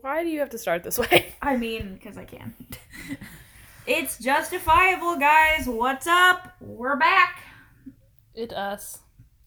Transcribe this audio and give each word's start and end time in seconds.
Why 0.00 0.22
do 0.22 0.30
you 0.30 0.40
have 0.40 0.50
to 0.50 0.58
start 0.58 0.82
this 0.82 0.98
way? 1.10 1.34
I 1.42 1.56
mean, 1.56 1.94
because 1.94 2.16
I 2.16 2.24
can. 2.24 2.54
it's 3.86 4.18
justifiable, 4.18 5.16
guys. 5.16 5.66
What's 5.66 6.06
up? 6.06 6.54
We're 6.60 6.96
back. 6.96 7.42
It 8.34 8.52
us. 8.52 8.98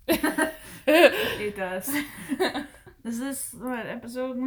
It 0.07 1.55
does. 1.55 1.89
Is 3.05 3.19
this 3.19 3.53
what 3.53 3.85
episode? 3.85 4.37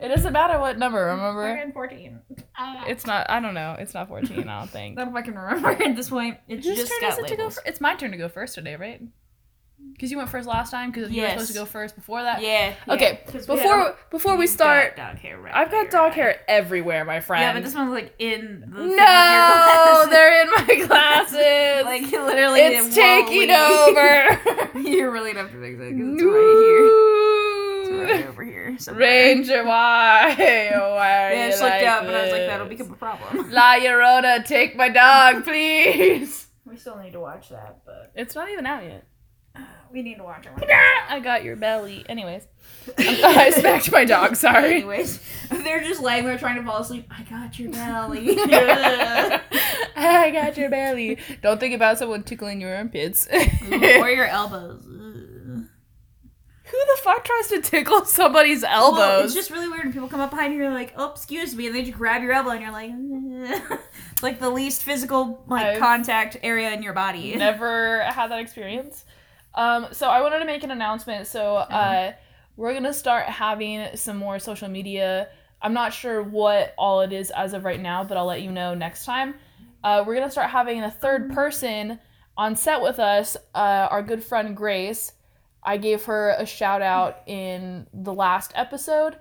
It 0.00 0.08
doesn't 0.08 0.32
matter 0.32 0.58
what 0.58 0.78
number, 0.78 1.04
remember? 1.06 1.54
Fucking 1.56 1.72
fourteen. 1.72 2.20
Uh, 2.58 2.84
it's 2.86 3.04
not. 3.06 3.28
I 3.28 3.40
don't 3.40 3.52
know. 3.54 3.76
It's 3.78 3.92
not 3.92 4.08
fourteen. 4.08 4.48
I 4.48 4.60
don't 4.60 4.70
think. 4.70 4.98
I 4.98 5.04
don't 5.04 5.12
fucking 5.12 5.34
remember 5.34 5.68
at 5.70 5.96
this 5.96 6.08
point. 6.10 6.38
It 6.48 6.64
Whose 6.64 6.76
just 6.76 6.92
turn 6.92 7.00
got 7.02 7.12
is 7.12 7.18
it 7.18 7.26
to 7.28 7.36
go? 7.36 7.42
labels. 7.42 7.54
fir- 7.56 7.62
it's 7.66 7.80
my 7.80 7.94
turn 7.94 8.12
to 8.12 8.16
go 8.16 8.28
first 8.30 8.54
today, 8.54 8.76
right? 8.76 9.02
Because 9.92 10.10
you 10.10 10.18
went 10.18 10.28
first 10.28 10.46
last 10.46 10.70
time. 10.70 10.90
Because 10.90 11.10
you 11.10 11.22
were 11.22 11.28
supposed 11.30 11.48
to 11.48 11.54
go 11.54 11.64
first 11.64 11.94
before 11.96 12.22
that. 12.22 12.42
Yeah. 12.42 12.74
Okay. 12.88 13.20
yeah, 13.24 13.32
'cause 13.32 13.46
Before 13.46 13.78
had- 13.78 13.94
before 14.10 14.36
we 14.36 14.46
start, 14.46 14.94
got 14.96 15.12
dog 15.14 15.18
hair 15.22 15.38
right 15.38 15.54
I've 15.54 15.70
got 15.70 15.90
there. 15.90 16.02
dog 16.02 16.12
hair 16.12 16.40
everywhere, 16.48 17.04
my 17.06 17.20
friend. 17.20 17.42
Yeah, 17.42 17.52
but 17.54 17.62
this 17.62 17.74
one's 17.74 17.92
like 17.92 18.14
in 18.18 18.60
the 18.60 18.66
thing 18.66 18.82
of 18.82 18.88
your 18.88 18.96
No, 18.96 20.06
they're 20.10 20.42
in 20.42 20.50
my 20.50 20.86
glasses. 20.86 21.84
like 21.86 22.02
literally. 22.12 22.60
it's 22.60 22.88
it 22.88 22.94
taking 22.94 23.50
over. 23.50 24.72
leave. 24.74 24.86
you 24.94 25.10
really 25.10 25.32
don't 25.32 25.44
have 25.44 25.52
to 25.52 25.60
fix 25.62 25.78
it 25.80 25.96
because 25.96 26.14
it's 26.14 26.22
right 26.22 26.56
here. 26.66 28.06
It's 28.08 28.10
right 28.20 28.26
over 28.28 28.44
here. 28.44 28.78
somewhere. 28.78 29.00
Ranger, 29.08 29.64
why? 29.66 30.34
Why 30.36 30.36
Yeah, 30.38 31.30
I 31.30 31.44
you 31.44 31.50
just 31.50 31.62
looked 31.62 31.74
like 31.74 31.86
up 31.86 32.02
and 32.04 32.16
I 32.16 32.22
was 32.22 32.32
like, 32.32 32.46
that'll 32.46 32.66
become 32.68 32.92
a 32.92 32.96
problem. 32.96 33.50
La 33.50 33.76
Llorona, 33.76 34.44
take 34.44 34.76
my 34.76 34.88
dog, 34.90 35.44
please. 35.44 36.46
We 36.66 36.76
still 36.76 36.98
need 36.98 37.12
to 37.12 37.20
watch 37.20 37.48
that, 37.50 37.78
but 37.86 38.12
It's 38.14 38.34
not 38.34 38.50
even 38.50 38.66
out 38.66 38.82
yet. 38.82 39.04
We 39.92 40.02
need 40.02 40.16
to 40.16 40.24
watch 40.24 40.46
it. 40.46 40.70
I 41.08 41.20
got 41.20 41.44
your 41.44 41.56
belly. 41.56 42.04
Anyways, 42.08 42.46
I 42.98 43.50
smacked 43.50 43.90
my 43.92 44.04
dog. 44.04 44.36
Sorry. 44.36 44.76
Anyways, 44.76 45.20
they're 45.50 45.82
just 45.82 46.00
laying 46.00 46.24
there 46.24 46.38
trying 46.38 46.56
to 46.56 46.62
fall 46.64 46.78
asleep. 46.80 47.10
I 47.10 47.22
got 47.22 47.58
your 47.58 47.70
belly. 47.70 48.36
I 49.96 50.30
got 50.32 50.56
your 50.56 50.70
belly. 50.70 51.18
Don't 51.42 51.58
think 51.60 51.74
about 51.74 51.98
someone 51.98 52.22
tickling 52.22 52.60
your 52.60 52.74
armpits. 52.74 53.26
or 53.30 54.10
your 54.10 54.26
elbows. 54.26 54.84
Who 56.68 56.78
the 56.78 57.00
fuck 57.02 57.24
tries 57.24 57.46
to 57.48 57.60
tickle 57.62 58.04
somebody's 58.06 58.64
elbows? 58.64 58.98
Well, 58.98 59.24
it's 59.24 59.34
just 59.34 59.50
really 59.52 59.68
weird 59.68 59.84
when 59.84 59.92
people 59.92 60.08
come 60.08 60.18
up 60.18 60.30
behind 60.30 60.52
you 60.52 60.58
and 60.64 60.72
you're 60.72 60.74
like, 60.74 60.92
oh, 60.96 61.12
excuse 61.12 61.54
me, 61.54 61.68
and 61.68 61.76
they 61.76 61.82
just 61.82 61.96
grab 61.96 62.22
your 62.24 62.32
elbow 62.32 62.50
and 62.50 62.60
you're 62.60 62.72
like, 62.72 62.90
it's 64.12 64.22
like 64.22 64.40
the 64.40 64.50
least 64.50 64.82
physical 64.82 65.44
like 65.46 65.64
I've 65.64 65.78
contact 65.78 66.38
area 66.42 66.72
in 66.72 66.82
your 66.82 66.92
body. 66.92 67.36
never 67.36 68.02
had 68.02 68.32
that 68.32 68.40
experience. 68.40 69.04
Um, 69.56 69.88
so 69.92 70.08
I 70.08 70.20
wanted 70.20 70.40
to 70.40 70.44
make 70.44 70.62
an 70.62 70.70
announcement. 70.70 71.26
So 71.26 71.56
uh, 71.56 72.12
we're 72.56 72.74
gonna 72.74 72.92
start 72.92 73.26
having 73.26 73.88
some 73.96 74.16
more 74.16 74.38
social 74.38 74.68
media. 74.68 75.28
I'm 75.62 75.72
not 75.72 75.92
sure 75.92 76.22
what 76.22 76.74
all 76.76 77.00
it 77.00 77.12
is 77.12 77.30
as 77.30 77.54
of 77.54 77.64
right 77.64 77.80
now, 77.80 78.04
but 78.04 78.16
I'll 78.16 78.26
let 78.26 78.42
you 78.42 78.52
know 78.52 78.74
next 78.74 79.04
time. 79.04 79.34
Uh, 79.82 80.04
we're 80.06 80.14
gonna 80.14 80.30
start 80.30 80.50
having 80.50 80.82
a 80.82 80.90
third 80.90 81.32
person 81.32 81.98
on 82.36 82.54
set 82.54 82.82
with 82.82 82.98
us. 82.98 83.36
Uh, 83.54 83.88
our 83.90 84.02
good 84.02 84.22
friend 84.22 84.56
Grace. 84.56 85.12
I 85.62 85.78
gave 85.78 86.04
her 86.04 86.36
a 86.38 86.46
shout 86.46 86.82
out 86.82 87.22
in 87.26 87.86
the 87.92 88.12
last 88.12 88.52
episode, 88.54 89.16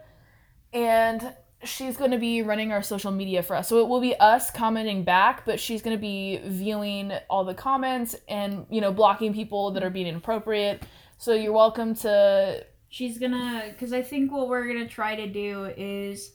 and 0.73 1.33
she's 1.66 1.97
going 1.97 2.11
to 2.11 2.17
be 2.17 2.41
running 2.41 2.71
our 2.71 2.81
social 2.81 3.11
media 3.11 3.44
for 3.44 3.55
us. 3.55 3.67
So 3.67 3.80
it 3.80 3.88
will 3.88 4.02
be 4.02 4.16
us 4.16 4.52
commenting 4.52 5.03
back, 5.03 5.45
but 5.45 5.59
she's 5.59 5.81
going 5.81 5.95
to 5.95 6.02
be 6.02 6.39
viewing 6.45 7.11
all 7.30 7.44
the 7.44 7.53
comments 7.53 8.16
and, 8.27 8.66
you 8.69 8.81
know, 8.81 8.91
blocking 8.91 9.33
people 9.33 9.71
that 9.71 9.83
are 9.83 9.89
being 9.89 10.08
inappropriate. 10.08 10.83
So 11.17 11.33
you're 11.33 11.53
welcome 11.53 11.95
to. 11.95 12.66
She's 12.89 13.17
gonna, 13.17 13.66
because 13.69 13.91
I 13.91 14.02
think 14.02 14.31
what 14.31 14.47
we're 14.47 14.67
gonna 14.67 14.88
try 14.88 15.16
to 15.16 15.27
do 15.27 15.66
is 15.75 16.31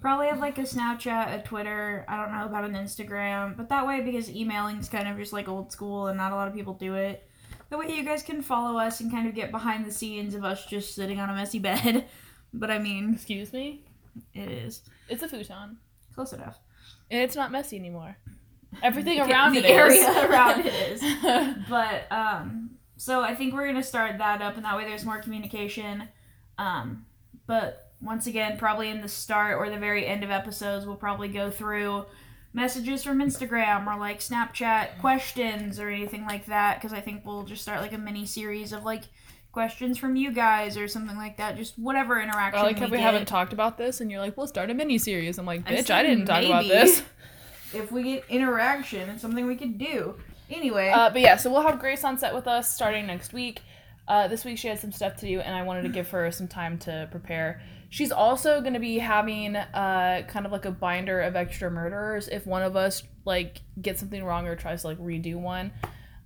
probably 0.00 0.26
have 0.28 0.38
like 0.38 0.58
a 0.58 0.62
Snapchat, 0.62 1.40
a 1.40 1.42
Twitter. 1.42 2.04
I 2.08 2.16
don't 2.16 2.32
know 2.32 2.44
about 2.44 2.64
an 2.64 2.74
Instagram, 2.74 3.56
but 3.56 3.68
that 3.70 3.86
way 3.86 4.02
because 4.02 4.30
emailing 4.30 4.76
is 4.76 4.88
kind 4.88 5.08
of 5.08 5.16
just 5.16 5.32
like 5.32 5.48
old 5.48 5.72
school 5.72 6.06
and 6.06 6.16
not 6.16 6.32
a 6.32 6.34
lot 6.36 6.48
of 6.48 6.54
people 6.54 6.74
do 6.74 6.94
it. 6.94 7.28
That 7.70 7.78
way 7.78 7.92
you 7.92 8.04
guys 8.04 8.22
can 8.22 8.42
follow 8.42 8.78
us 8.78 9.00
and 9.00 9.10
kind 9.10 9.26
of 9.26 9.34
get 9.34 9.50
behind 9.50 9.84
the 9.84 9.90
scenes 9.90 10.34
of 10.34 10.44
us 10.44 10.66
just 10.66 10.94
sitting 10.94 11.18
on 11.18 11.30
a 11.30 11.34
messy 11.34 11.58
bed. 11.60 12.04
But 12.52 12.70
I 12.70 12.78
mean, 12.78 13.14
Excuse 13.14 13.52
me? 13.52 13.85
It 14.34 14.50
is 14.50 14.82
It's 15.08 15.22
a 15.22 15.28
futon. 15.28 15.78
close 16.14 16.32
enough. 16.32 16.58
And 17.10 17.20
it's 17.22 17.36
not 17.36 17.50
messy 17.52 17.76
anymore. 17.76 18.16
Everything 18.82 19.20
around 19.30 19.52
the 19.54 19.60
it 19.60 19.64
is. 19.64 19.70
area 20.04 20.28
around 20.30 20.66
it 20.66 20.74
is. 20.74 21.02
but 21.68 22.10
um 22.12 22.70
so 22.98 23.20
i 23.22 23.34
think 23.34 23.52
we're 23.54 23.66
gonna 23.66 23.82
start 23.82 24.16
that 24.18 24.40
up 24.40 24.56
and 24.56 24.64
that 24.64 24.76
way 24.76 24.84
there's 24.84 25.04
more 25.04 25.18
communication 25.20 26.08
um 26.58 27.04
but 27.46 27.92
once 28.00 28.26
again 28.26 28.56
probably 28.58 28.88
in 28.88 29.00
the 29.02 29.08
start 29.08 29.58
or 29.58 29.68
the 29.70 29.76
very 29.78 30.06
end 30.06 30.24
of 30.24 30.30
episodes 30.30 30.86
we'll 30.86 30.96
probably 30.96 31.28
go 31.28 31.50
through 31.50 32.04
messages 32.54 33.04
from 33.04 33.18
instagram 33.18 33.86
or 33.86 33.98
like 34.00 34.20
snapchat 34.20 34.98
questions 34.98 35.78
or 35.78 35.90
anything 35.90 36.24
like 36.24 36.46
that 36.46 36.76
because 36.80 36.92
i 36.94 37.00
think 37.00 37.24
we'll 37.26 37.44
just 37.44 37.60
start 37.62 37.82
like 37.82 37.92
a 37.92 37.98
mini 37.98 38.24
series 38.24 38.72
of 38.72 38.82
like 38.84 39.02
questions 39.56 39.96
from 39.96 40.16
you 40.16 40.30
guys 40.32 40.76
or 40.76 40.86
something 40.86 41.16
like 41.16 41.38
that 41.38 41.56
just 41.56 41.78
whatever 41.78 42.20
interaction 42.20 42.60
I 42.60 42.62
like 42.62 42.78
we, 42.78 42.88
we 42.88 42.98
haven't 42.98 43.24
talked 43.24 43.54
about 43.54 43.78
this, 43.78 44.02
and 44.02 44.10
you're 44.10 44.20
like, 44.20 44.36
we'll 44.36 44.46
start 44.46 44.68
a 44.68 44.74
mini 44.74 44.98
series. 44.98 45.38
I'm 45.38 45.46
like, 45.46 45.64
bitch, 45.64 45.86
said 45.86 45.92
I 45.92 46.02
didn't 46.02 46.26
talk 46.26 46.44
about 46.44 46.64
this. 46.64 47.02
if 47.72 47.90
we 47.90 48.02
get 48.02 48.24
interaction 48.28 49.08
it's 49.08 49.22
something 49.22 49.46
we 49.46 49.56
could 49.56 49.78
do 49.78 50.14
anyway 50.50 50.90
Uh, 50.94 51.08
but 51.08 51.22
yeah, 51.22 51.36
so 51.36 51.50
we'll 51.50 51.62
have 51.62 51.80
Grace 51.80 52.04
on 52.04 52.18
set 52.18 52.34
with 52.34 52.46
us 52.46 52.72
starting 52.74 53.06
next 53.06 53.32
week. 53.32 53.62
Uh, 54.06 54.28
this 54.28 54.44
week 54.44 54.58
she 54.58 54.68
had 54.68 54.78
some 54.78 54.92
stuff 54.92 55.16
to 55.16 55.26
do, 55.26 55.40
and 55.40 55.56
I 55.56 55.62
wanted 55.62 55.84
to 55.84 55.88
give 55.88 56.10
her 56.10 56.30
some 56.30 56.48
time 56.48 56.76
to 56.80 57.08
prepare. 57.10 57.62
She's 57.88 58.12
also 58.12 58.60
going 58.60 58.74
to 58.74 58.78
be 58.78 58.98
having 58.98 59.56
uh, 59.56 60.26
kind 60.28 60.44
of 60.44 60.52
like 60.52 60.66
a 60.66 60.70
binder 60.70 61.22
of 61.22 61.34
extra 61.34 61.70
murderers 61.70 62.28
if 62.28 62.46
one 62.46 62.62
of 62.62 62.76
us 62.76 63.02
like 63.24 63.62
gets 63.80 64.00
something 64.00 64.22
wrong 64.22 64.46
or 64.46 64.54
tries 64.54 64.82
to 64.82 64.88
like 64.88 64.98
redo 64.98 65.36
one. 65.36 65.72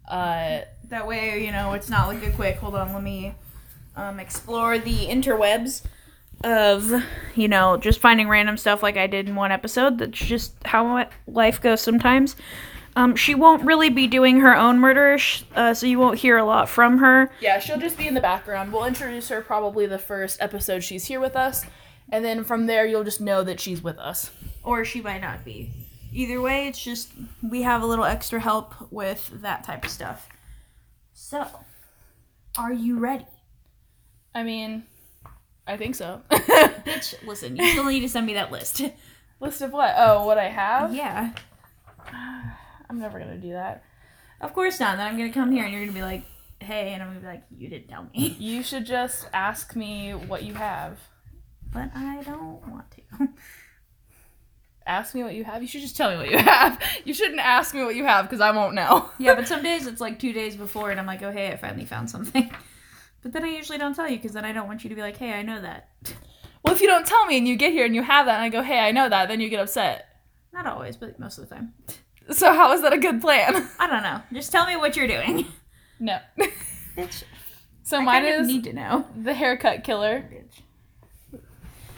Uh, 0.08 0.62
That 0.90 1.06
way, 1.06 1.44
you 1.44 1.52
know, 1.52 1.72
it's 1.72 1.88
not 1.88 2.08
like 2.08 2.24
a 2.24 2.30
quick, 2.32 2.56
hold 2.56 2.74
on, 2.74 2.92
let 2.92 3.02
me 3.02 3.34
um, 3.96 4.18
explore 4.18 4.78
the 4.78 5.06
interwebs 5.06 5.82
of, 6.42 6.92
you 7.36 7.46
know, 7.48 7.76
just 7.76 8.00
finding 8.00 8.28
random 8.28 8.56
stuff 8.56 8.82
like 8.82 8.96
I 8.96 9.06
did 9.06 9.28
in 9.28 9.36
one 9.36 9.52
episode. 9.52 9.98
That's 9.98 10.18
just 10.18 10.54
how 10.64 11.08
life 11.28 11.60
goes 11.60 11.80
sometimes. 11.80 12.34
Um, 12.96 13.14
she 13.14 13.36
won't 13.36 13.64
really 13.64 13.88
be 13.88 14.08
doing 14.08 14.40
her 14.40 14.56
own 14.56 14.80
murder, 14.80 15.16
uh, 15.54 15.74
so 15.74 15.86
you 15.86 15.98
won't 15.98 16.18
hear 16.18 16.36
a 16.38 16.44
lot 16.44 16.68
from 16.68 16.98
her. 16.98 17.30
yeah, 17.40 17.60
she'll 17.60 17.78
just 17.78 17.96
be 17.96 18.08
in 18.08 18.14
the 18.14 18.20
background. 18.20 18.72
We'll 18.72 18.84
introduce 18.84 19.28
her 19.28 19.42
probably 19.42 19.86
the 19.86 19.98
first 19.98 20.42
episode 20.42 20.82
she's 20.82 21.04
here 21.04 21.20
with 21.20 21.36
us, 21.36 21.64
and 22.10 22.24
then 22.24 22.42
from 22.42 22.66
there 22.66 22.84
you'll 22.84 23.04
just 23.04 23.20
know 23.20 23.44
that 23.44 23.60
she's 23.60 23.80
with 23.80 23.98
us. 23.98 24.32
Or 24.64 24.84
she 24.84 25.00
might 25.00 25.20
not 25.20 25.44
be. 25.44 25.70
Either 26.12 26.40
way, 26.40 26.66
it's 26.66 26.82
just 26.82 27.12
we 27.48 27.62
have 27.62 27.82
a 27.82 27.86
little 27.86 28.04
extra 28.04 28.40
help 28.40 28.74
with 28.90 29.30
that 29.40 29.62
type 29.62 29.84
of 29.84 29.90
stuff. 29.90 30.28
So, 31.30 31.46
are 32.58 32.72
you 32.72 32.98
ready? 32.98 33.24
I 34.34 34.42
mean, 34.42 34.82
I 35.64 35.76
think 35.76 35.94
so. 35.94 36.22
Bitch, 36.30 37.24
listen, 37.24 37.54
you 37.54 37.70
still 37.70 37.84
need 37.84 38.00
to 38.00 38.08
send 38.08 38.26
me 38.26 38.34
that 38.34 38.50
list. 38.50 38.82
List 39.38 39.62
of 39.62 39.72
what? 39.72 39.94
Oh, 39.96 40.26
what 40.26 40.38
I 40.38 40.48
have? 40.48 40.92
yeah. 40.92 41.30
I'm 42.90 42.98
never 42.98 43.20
gonna 43.20 43.38
do 43.38 43.52
that. 43.52 43.84
Of 44.40 44.52
course 44.54 44.80
not. 44.80 44.96
Then 44.96 45.06
I'm 45.06 45.16
gonna 45.16 45.32
come 45.32 45.52
here 45.52 45.62
and 45.62 45.72
you're 45.72 45.82
gonna 45.82 45.92
be 45.92 46.02
like, 46.02 46.24
"Hey," 46.58 46.94
and 46.94 47.00
I'm 47.00 47.10
gonna 47.10 47.20
be 47.20 47.26
like, 47.26 47.44
"You 47.56 47.68
didn't 47.68 47.86
tell 47.86 48.08
me." 48.12 48.36
You 48.40 48.64
should 48.64 48.84
just 48.84 49.28
ask 49.32 49.76
me 49.76 50.10
what 50.10 50.42
you 50.42 50.54
have. 50.54 50.98
But 51.72 51.92
I 51.94 52.22
don't 52.24 52.66
want 52.66 52.86
to. 52.90 53.28
Ask 54.90 55.14
me 55.14 55.22
what 55.22 55.34
you 55.34 55.44
have. 55.44 55.62
You 55.62 55.68
should 55.68 55.82
just 55.82 55.96
tell 55.96 56.10
me 56.10 56.16
what 56.16 56.28
you 56.30 56.38
have. 56.52 56.82
You 57.04 57.14
shouldn't 57.14 57.38
ask 57.38 57.74
me 57.74 57.84
what 57.84 57.94
you 57.94 58.04
have 58.04 58.24
because 58.26 58.40
I 58.40 58.50
won't 58.50 58.74
know. 58.74 59.08
yeah, 59.18 59.34
but 59.36 59.46
some 59.46 59.62
days 59.62 59.86
it's 59.86 60.00
like 60.00 60.18
two 60.18 60.32
days 60.32 60.56
before, 60.56 60.90
and 60.90 60.98
I'm 60.98 61.06
like, 61.06 61.22
"Oh, 61.22 61.30
hey, 61.30 61.48
I 61.52 61.56
finally 61.56 61.84
found 61.86 62.10
something." 62.10 62.50
But 63.22 63.32
then 63.32 63.44
I 63.44 63.48
usually 63.48 63.76
don't 63.76 63.94
tell 63.94 64.08
you 64.08 64.16
because 64.16 64.32
then 64.32 64.46
I 64.46 64.52
don't 64.52 64.66
want 64.66 64.82
you 64.82 64.88
to 64.88 64.96
be 64.96 65.02
like, 65.02 65.18
"Hey, 65.18 65.32
I 65.34 65.42
know 65.42 65.60
that." 65.60 65.90
Well, 66.64 66.74
if 66.74 66.80
you 66.80 66.86
don't 66.86 67.06
tell 67.06 67.26
me 67.26 67.36
and 67.36 67.46
you 67.46 67.54
get 67.54 67.70
here 67.72 67.84
and 67.84 67.94
you 67.94 68.02
have 68.02 68.24
that 68.26 68.36
and 68.36 68.42
I 68.42 68.48
go, 68.48 68.62
hey, 68.62 68.78
I 68.80 68.92
know 68.92 69.08
that, 69.10 69.28
then 69.28 69.40
you 69.40 69.48
get 69.50 69.60
upset. 69.60 70.06
Not 70.54 70.66
always, 70.66 70.96
but 70.96 71.18
most 71.20 71.36
of 71.38 71.46
the 71.48 71.54
time. 71.54 71.74
So 72.30 72.52
how 72.52 72.72
is 72.72 72.80
that 72.82 72.92
a 72.94 72.98
good 72.98 73.20
plan? 73.20 73.68
I 73.78 73.86
don't 73.86 74.02
know. 74.02 74.22
Just 74.32 74.50
tell 74.50 74.66
me 74.66 74.76
what 74.76 74.96
you're 74.96 75.06
doing. 75.06 75.46
No. 75.98 76.18
Bitch, 76.96 77.24
So 77.82 77.98
I 77.98 78.04
mine 78.04 78.22
kind 78.22 78.34
of 78.36 78.40
is 78.42 78.46
need 78.46 78.64
to 78.64 78.72
know. 78.72 79.06
the 79.22 79.34
haircut 79.34 79.84
killer. 79.84 80.20
Bitch. 80.32 80.62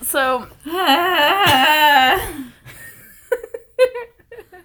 So 0.05 0.49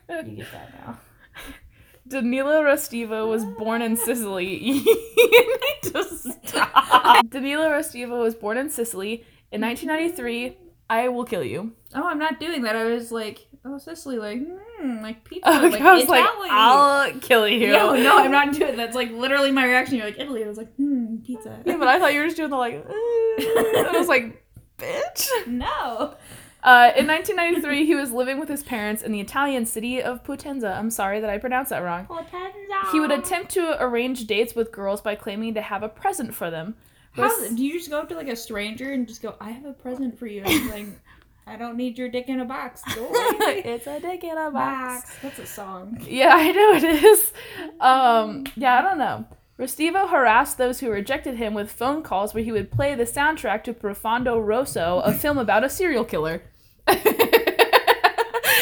you 0.10 0.38
get 0.38 0.52
that 0.52 0.74
now. 0.86 1.00
Danilo 2.08 2.62
Restivo 2.64 3.30
was 3.30 3.44
born 3.44 3.82
in 3.82 3.98
Sicily. 3.98 4.82
to 5.84 6.04
stop. 6.04 7.26
Danilo 7.30 7.70
Restivo 7.70 8.22
was 8.22 8.36
born 8.36 8.58
in 8.58 8.70
Sicily 8.70 9.26
in 9.52 9.62
1993. 9.62 10.58
I 10.90 11.10
will 11.10 11.26
kill 11.26 11.44
you. 11.44 11.74
Oh, 11.94 12.08
I'm 12.08 12.20
not 12.20 12.40
doing 12.40 12.62
that. 12.62 12.76
I 12.78 12.86
was 12.86 13.12
like, 13.12 13.46
oh, 13.66 13.78
Sicily, 13.78 14.18
like, 14.18 14.40
hmm, 14.42 15.02
like 15.02 15.26
pizza, 15.26 15.50
Oh, 15.50 15.68
like 15.68 15.82
I 15.82 15.94
was 15.96 16.08
like, 16.08 16.26
I'll 16.50 17.20
kill 17.20 17.48
you. 17.48 17.74
No, 17.74 17.94
no, 17.96 18.18
I'm 18.18 18.32
not 18.32 18.54
doing. 18.54 18.68
That. 18.72 18.78
That's 18.78 18.96
like 18.96 19.12
literally 19.12 19.52
my 19.52 19.66
reaction. 19.66 19.98
You're 19.98 20.06
like 20.06 20.20
Italy. 20.20 20.46
I 20.46 20.48
was 20.48 20.58
like, 20.58 20.74
hmm, 20.76 21.18
pizza. 21.26 21.62
Yeah, 21.66 21.76
but 21.78 21.90
I 21.90 22.00
thought 22.00 22.14
you 22.14 22.22
were 22.22 22.28
just 22.28 22.38
doing 22.38 22.52
the 22.52 22.56
like. 22.56 22.76
And 22.76 23.88
I 23.88 23.96
was 23.98 24.08
like, 24.08 24.46
bitch. 24.78 25.28
no. 25.48 26.16
Uh, 26.64 26.92
in 26.98 27.08
1993, 27.08 27.86
he 27.86 27.96
was 27.96 28.12
living 28.12 28.40
with 28.40 28.50
his 28.50 28.64
parents 28.64 29.02
in 29.02 29.12
the 29.12 29.22
Italian 29.22 29.66
city 29.66 30.02
of 30.02 30.24
Potenza. 30.24 30.76
I'm 30.76 30.90
sorry 30.90 31.20
that 31.20 31.30
I 31.30 31.38
pronounced 31.38 31.70
that 31.70 31.80
wrong. 31.84 32.08
Potenza. 32.08 32.92
He 32.92 33.00
would 33.00 33.12
attempt 33.12 33.52
to 33.54 33.82
arrange 33.82 34.26
dates 34.26 34.56
with 34.56 34.72
girls 34.72 35.00
by 35.00 35.16
claiming 35.16 35.54
to 35.54 35.62
have 35.62 35.84
a 35.84 35.90
present 35.90 36.34
for 36.34 36.50
them. 36.50 36.76
How, 37.14 37.48
do 37.50 37.66
you 37.66 37.74
just 37.74 37.90
go 37.90 38.00
up 38.00 38.10
to 38.10 38.16
like 38.16 38.28
a 38.28 38.36
stranger 38.36 38.92
and 38.92 39.08
just 39.08 39.22
go, 39.22 39.36
"I 39.42 39.52
have 39.52 39.66
a 39.66 39.74
present 39.74 40.18
for 40.20 40.28
you"? 40.28 40.44
And 40.46 40.70
like, 40.70 40.86
"I 41.48 41.56
don't 41.56 41.76
need 41.76 41.98
your 41.98 42.10
dick 42.10 42.28
in 42.30 42.40
a 42.42 42.46
box." 42.46 42.84
It's 42.88 43.88
a 43.88 44.00
dick 44.00 44.24
in 44.24 44.38
a 44.38 44.52
box. 44.52 45.04
box. 45.04 45.16
That's 45.24 45.40
a 45.40 45.46
song. 45.46 45.98
Yeah, 46.08 46.30
I 46.36 46.52
know 46.52 46.74
it 46.74 46.84
is. 46.84 47.34
Um, 47.80 48.46
yeah, 48.56 48.78
I 48.78 48.82
don't 48.82 48.98
know. 49.00 49.26
Restivo 49.60 50.10
harassed 50.10 50.58
those 50.58 50.80
who 50.80 50.90
rejected 50.92 51.36
him 51.38 51.54
with 51.54 51.72
phone 51.72 52.04
calls 52.04 52.34
where 52.34 52.44
he 52.44 52.52
would 52.52 52.72
play 52.72 52.94
the 52.94 53.06
soundtrack 53.06 53.64
to 53.64 53.74
Profondo 53.74 54.40
Rosso, 54.40 55.00
a 55.04 55.12
film 55.20 55.38
about 55.38 55.64
a 55.64 55.70
serial 55.70 56.06
killer. 56.06 56.44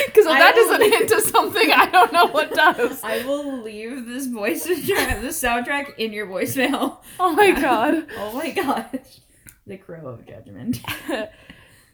Because 0.07 0.25
if 0.27 0.31
I 0.31 0.39
that 0.39 0.55
doesn't 0.55 0.81
hint 0.81 1.09
to 1.09 1.21
something, 1.21 1.71
I 1.71 1.85
don't 1.87 2.13
know 2.13 2.27
what 2.27 2.53
does. 2.53 3.03
I 3.03 3.25
will 3.25 3.61
leave 3.61 4.05
this 4.05 4.27
voice 4.27 4.63
the 4.63 4.73
soundtrack 4.73 5.97
in 5.97 6.13
your 6.13 6.25
voicemail. 6.25 6.99
Oh 7.19 7.33
my 7.33 7.51
god. 7.51 8.07
Oh 8.17 8.31
my 8.33 8.51
gosh. 8.51 9.19
The 9.67 9.77
crow 9.77 10.07
of 10.07 10.25
judgment. 10.25 10.79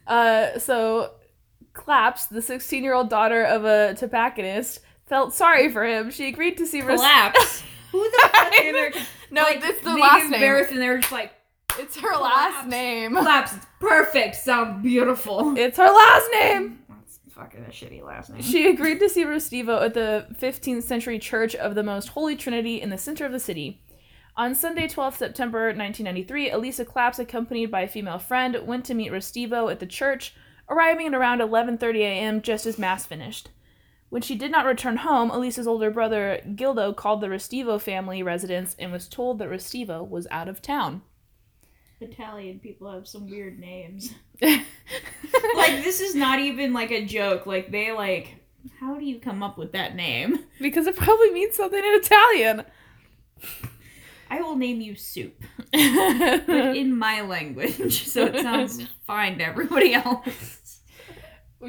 Uh, 0.06 0.60
so 0.60 1.12
Claps, 1.74 2.26
the 2.28 2.42
16 2.42 2.84
year 2.84 2.94
old 2.94 3.10
daughter 3.10 3.44
of 3.44 3.66
a 3.66 3.96
tobacconist, 3.96 4.82
felt 5.08 5.34
sorry 5.34 5.72
for 5.72 5.84
him. 5.84 6.12
She 6.12 6.28
agreed 6.28 6.58
to 6.58 6.68
see 6.68 6.82
Res- 6.82 7.00
Collapse. 7.00 7.64
Who 7.92 8.10
the 8.10 8.30
fuck 8.32 8.54
in 8.64 8.74
there? 8.74 8.92
No, 9.32 9.44
like, 9.44 9.60
it's 9.64 9.82
the 9.84 9.96
last 9.96 10.22
give 10.24 10.32
name. 10.32 10.40
birth 10.42 10.72
and 10.72 10.82
they're 10.82 10.98
just 11.00 11.12
like, 11.12 11.32
It's 11.80 11.98
her 12.00 12.10
last 12.18 12.52
Collapse. 12.64 12.68
name. 12.68 13.16
collapse. 13.16 13.56
It's 13.56 13.66
perfect. 13.80 14.36
Sound 14.36 14.84
beautiful. 14.84 15.58
It's 15.58 15.78
her 15.78 15.90
last 15.90 16.30
name. 16.34 16.80
That's 16.90 17.20
fucking 17.30 17.66
a 17.66 17.70
shitty 17.70 18.04
last 18.06 18.30
name. 18.30 18.42
She 18.42 18.68
agreed 18.70 19.00
to 19.00 19.10
see 19.10 19.24
Restivo 19.26 19.82
at 19.84 19.94
the 19.94 20.28
15th 20.40 20.84
century 20.84 21.20
Church 21.20 21.56
of 21.56 21.76
the 21.76 21.84
Most 21.84 22.10
Holy 22.10 22.36
Trinity 22.36 22.82
in 22.82 22.90
the 22.90 22.98
center 22.98 23.26
of 23.26 23.32
the 23.32 23.40
city. 23.40 23.82
On 24.38 24.56
Sunday, 24.56 24.88
12th 24.88 25.18
September 25.18 25.66
1993, 25.68 26.52
Elisa 26.52 26.86
Claps, 26.86 27.20
accompanied 27.20 27.70
by 27.70 27.82
a 27.82 27.88
female 27.88 28.18
friend, 28.20 28.58
went 28.66 28.86
to 28.86 28.94
meet 28.94 29.12
Restivo 29.12 29.70
at 29.70 29.80
the 29.82 29.86
church, 29.86 30.34
arriving 30.70 31.08
at 31.08 31.14
around 31.14 31.40
11:30 31.42 31.98
a.m. 32.00 32.42
just 32.42 32.66
as 32.66 32.80
mass 32.80 33.06
finished. 33.06 33.50
When 34.12 34.22
she 34.22 34.36
did 34.36 34.52
not 34.52 34.66
return 34.66 34.98
home, 34.98 35.32
Elisa's 35.32 35.66
older 35.66 35.90
brother 35.90 36.42
Gildo 36.46 36.94
called 36.94 37.22
the 37.22 37.28
Restivo 37.28 37.80
family 37.80 38.22
residence 38.22 38.76
and 38.78 38.92
was 38.92 39.08
told 39.08 39.40
that 39.40 39.50
Restivo 39.50 40.06
was 40.06 40.28
out 40.30 40.50
of 40.50 40.62
town. 40.62 41.04
Italian 42.02 42.60
people 42.60 42.92
have 42.92 43.08
some 43.08 43.30
weird 43.30 43.58
names. 43.58 44.14
like 44.42 44.66
this 45.82 46.02
is 46.02 46.14
not 46.14 46.40
even 46.40 46.74
like 46.74 46.92
a 46.92 47.06
joke. 47.06 47.46
Like 47.46 47.72
they 47.72 47.94
like, 47.94 48.36
how 48.82 48.96
do 48.96 49.06
you 49.06 49.18
come 49.18 49.42
up 49.42 49.58
with 49.58 49.72
that 49.72 49.96
name? 49.96 50.40
because 50.60 50.88
it 50.88 50.98
probably 50.98 51.32
means 51.32 51.56
something 51.56 51.80
in 51.80 51.94
Italian. 51.94 52.66
I 54.30 54.42
will 54.42 54.58
name 54.58 54.82
you 54.82 54.96
soup, 54.96 55.42
but 55.72 56.76
in 56.76 56.98
my 56.98 57.22
language, 57.22 58.08
so 58.08 58.26
it 58.26 58.42
sounds 58.42 58.82
fine 59.08 59.38
to 59.38 59.46
everybody 59.46 59.94
else. 59.94 60.61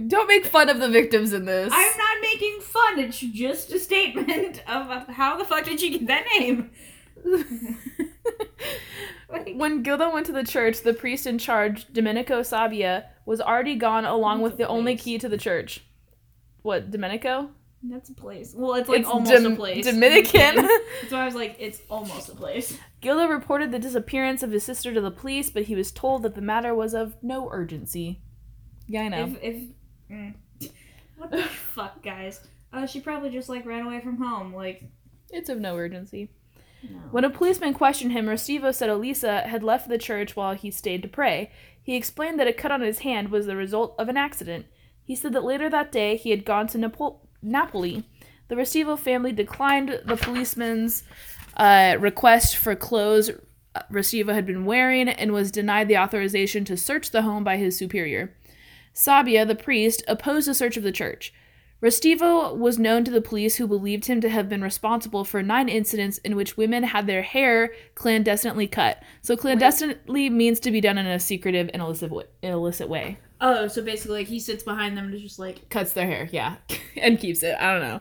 Don't 0.06 0.26
make 0.26 0.46
fun 0.46 0.68
of 0.68 0.80
the 0.80 0.88
victims 0.88 1.32
in 1.32 1.44
this. 1.44 1.72
I'm 1.72 1.98
not 1.98 2.20
making 2.22 2.60
fun. 2.60 2.98
It's 2.98 3.18
just 3.18 3.72
a 3.72 3.78
statement 3.78 4.62
of 4.68 5.08
how 5.08 5.36
the 5.36 5.44
fuck 5.44 5.64
did 5.64 5.80
she 5.80 5.98
get 5.98 6.06
that 6.06 6.26
name? 6.38 6.70
Like, 9.32 9.54
When 9.56 9.82
Gilda 9.82 10.10
went 10.10 10.26
to 10.26 10.32
the 10.32 10.44
church, 10.44 10.82
the 10.82 10.92
priest 10.92 11.26
in 11.26 11.38
charge, 11.38 11.90
Domenico 11.92 12.40
Sabia, 12.42 13.06
was 13.24 13.40
already 13.40 13.76
gone 13.76 14.04
along 14.04 14.42
with 14.42 14.58
the 14.58 14.68
only 14.68 14.94
key 14.96 15.16
to 15.18 15.28
the 15.28 15.38
church. 15.38 15.82
What, 16.60 16.90
Domenico? 16.90 17.48
that's 17.84 18.10
a 18.10 18.14
place. 18.14 18.54
Well, 18.56 18.74
it's 18.74 18.88
like 18.88 19.00
it's 19.00 19.08
almost 19.08 19.44
a 19.44 19.56
place. 19.56 19.84
Dominican. 19.84 20.54
That's 21.00 21.10
why 21.10 21.22
I 21.22 21.24
was 21.24 21.34
like, 21.34 21.56
it's 21.58 21.80
almost 21.90 22.28
a 22.28 22.34
place. 22.36 22.78
Gilda 23.00 23.26
reported 23.26 23.72
the 23.72 23.80
disappearance 23.80 24.44
of 24.44 24.52
his 24.52 24.62
sister 24.62 24.94
to 24.94 25.00
the 25.00 25.10
police, 25.10 25.50
but 25.50 25.64
he 25.64 25.74
was 25.74 25.90
told 25.90 26.22
that 26.22 26.36
the 26.36 26.40
matter 26.40 26.76
was 26.76 26.94
of 26.94 27.16
no 27.22 27.48
urgency. 27.50 28.20
Yeah, 28.86 29.02
I 29.02 29.08
know. 29.08 29.24
If, 29.24 29.42
if 29.42 29.62
mm. 30.12 30.35
what 31.17 31.31
the 31.31 31.43
fuck, 31.43 32.03
guys? 32.03 32.41
Uh, 32.73 32.87
she 32.87 33.00
probably 33.00 33.31
just 33.31 33.49
like 33.49 33.67
ran 33.67 33.87
away 33.87 34.00
from 34.00 34.17
home. 34.17 34.55
Like, 34.55 34.85
It's 35.31 35.49
of 35.49 35.59
no 35.59 35.76
urgency. 35.76 36.31
no. 36.82 36.99
When 37.11 37.25
a 37.25 37.31
policeman 37.31 37.75
questioned 37.75 38.12
him, 38.12 38.26
Restivo 38.26 38.75
said 38.75 38.88
Elisa 38.88 39.41
had 39.41 39.62
left 39.62 39.88
the 39.88 39.99
church 39.99 40.37
while 40.37 40.55
he 40.55 40.70
stayed 40.70 41.03
to 41.03 41.09
pray. 41.09 41.50
He 41.82 41.97
explained 41.97 42.38
that 42.38 42.47
a 42.47 42.53
cut 42.53 42.73
on 42.73 42.81
his 42.81 43.00
hand 43.00 43.31
was 43.31 43.47
the 43.47 43.56
result 43.56 43.94
of 43.99 44.09
an 44.09 44.17
accident. 44.17 44.67
He 45.05 45.17
said 45.17 45.32
that 45.32 45.44
later 45.44 45.69
that 45.69 45.93
day 45.93 46.17
he 46.17 46.31
had 46.31 46.44
gone 46.44 46.69
to 46.69 46.79
Napo- 46.79 47.20
Napoli. 47.43 48.05
The 48.49 48.55
Restivo 48.55 48.99
family 48.99 49.32
declined 49.32 50.00
the 50.05 50.17
policeman's 50.17 51.03
uh, 51.56 51.97
request 51.99 52.56
for 52.56 52.75
clothes 52.76 53.31
Restivo 53.91 54.35
had 54.35 54.47
been 54.47 54.64
wearing 54.64 55.09
and 55.09 55.32
was 55.32 55.50
denied 55.50 55.88
the 55.88 55.99
authorization 55.99 56.64
to 56.67 56.76
search 56.76 57.11
the 57.11 57.23
home 57.23 57.44
by 57.44 57.56
his 57.56 57.76
superior. 57.76 58.35
Sabia, 58.94 59.46
the 59.46 59.54
priest, 59.54 60.02
opposed 60.06 60.48
the 60.48 60.54
search 60.54 60.76
of 60.76 60.82
the 60.82 60.92
church. 60.92 61.32
Restivo 61.82 62.56
was 62.56 62.78
known 62.78 63.02
to 63.04 63.10
the 63.10 63.20
police 63.20 63.56
who 63.56 63.66
believed 63.66 64.04
him 64.04 64.20
to 64.20 64.28
have 64.28 64.48
been 64.48 64.62
responsible 64.62 65.24
for 65.24 65.42
nine 65.42 65.68
incidents 65.68 66.18
in 66.18 66.36
which 66.36 66.56
women 66.56 66.84
had 66.84 67.08
their 67.08 67.22
hair 67.22 67.72
clandestinely 67.96 68.68
cut. 68.68 69.02
So 69.20 69.36
clandestinely 69.36 70.30
means 70.30 70.60
to 70.60 70.70
be 70.70 70.80
done 70.80 70.96
in 70.96 71.06
a 71.06 71.18
secretive 71.18 71.70
and 71.72 71.82
illicit 71.82 72.12
way. 72.12 72.26
Illicit 72.42 72.88
way. 72.88 73.18
Oh, 73.40 73.66
so 73.66 73.82
basically, 73.82 74.18
like 74.18 74.28
he 74.28 74.38
sits 74.38 74.62
behind 74.62 74.96
them 74.96 75.06
and 75.06 75.18
just 75.20 75.40
like, 75.40 75.68
Cuts 75.70 75.92
their 75.92 76.06
hair, 76.06 76.28
yeah, 76.30 76.56
and 76.96 77.18
keeps 77.18 77.42
it. 77.42 77.56
I 77.58 77.72
don't 77.72 77.82
know. 77.82 78.00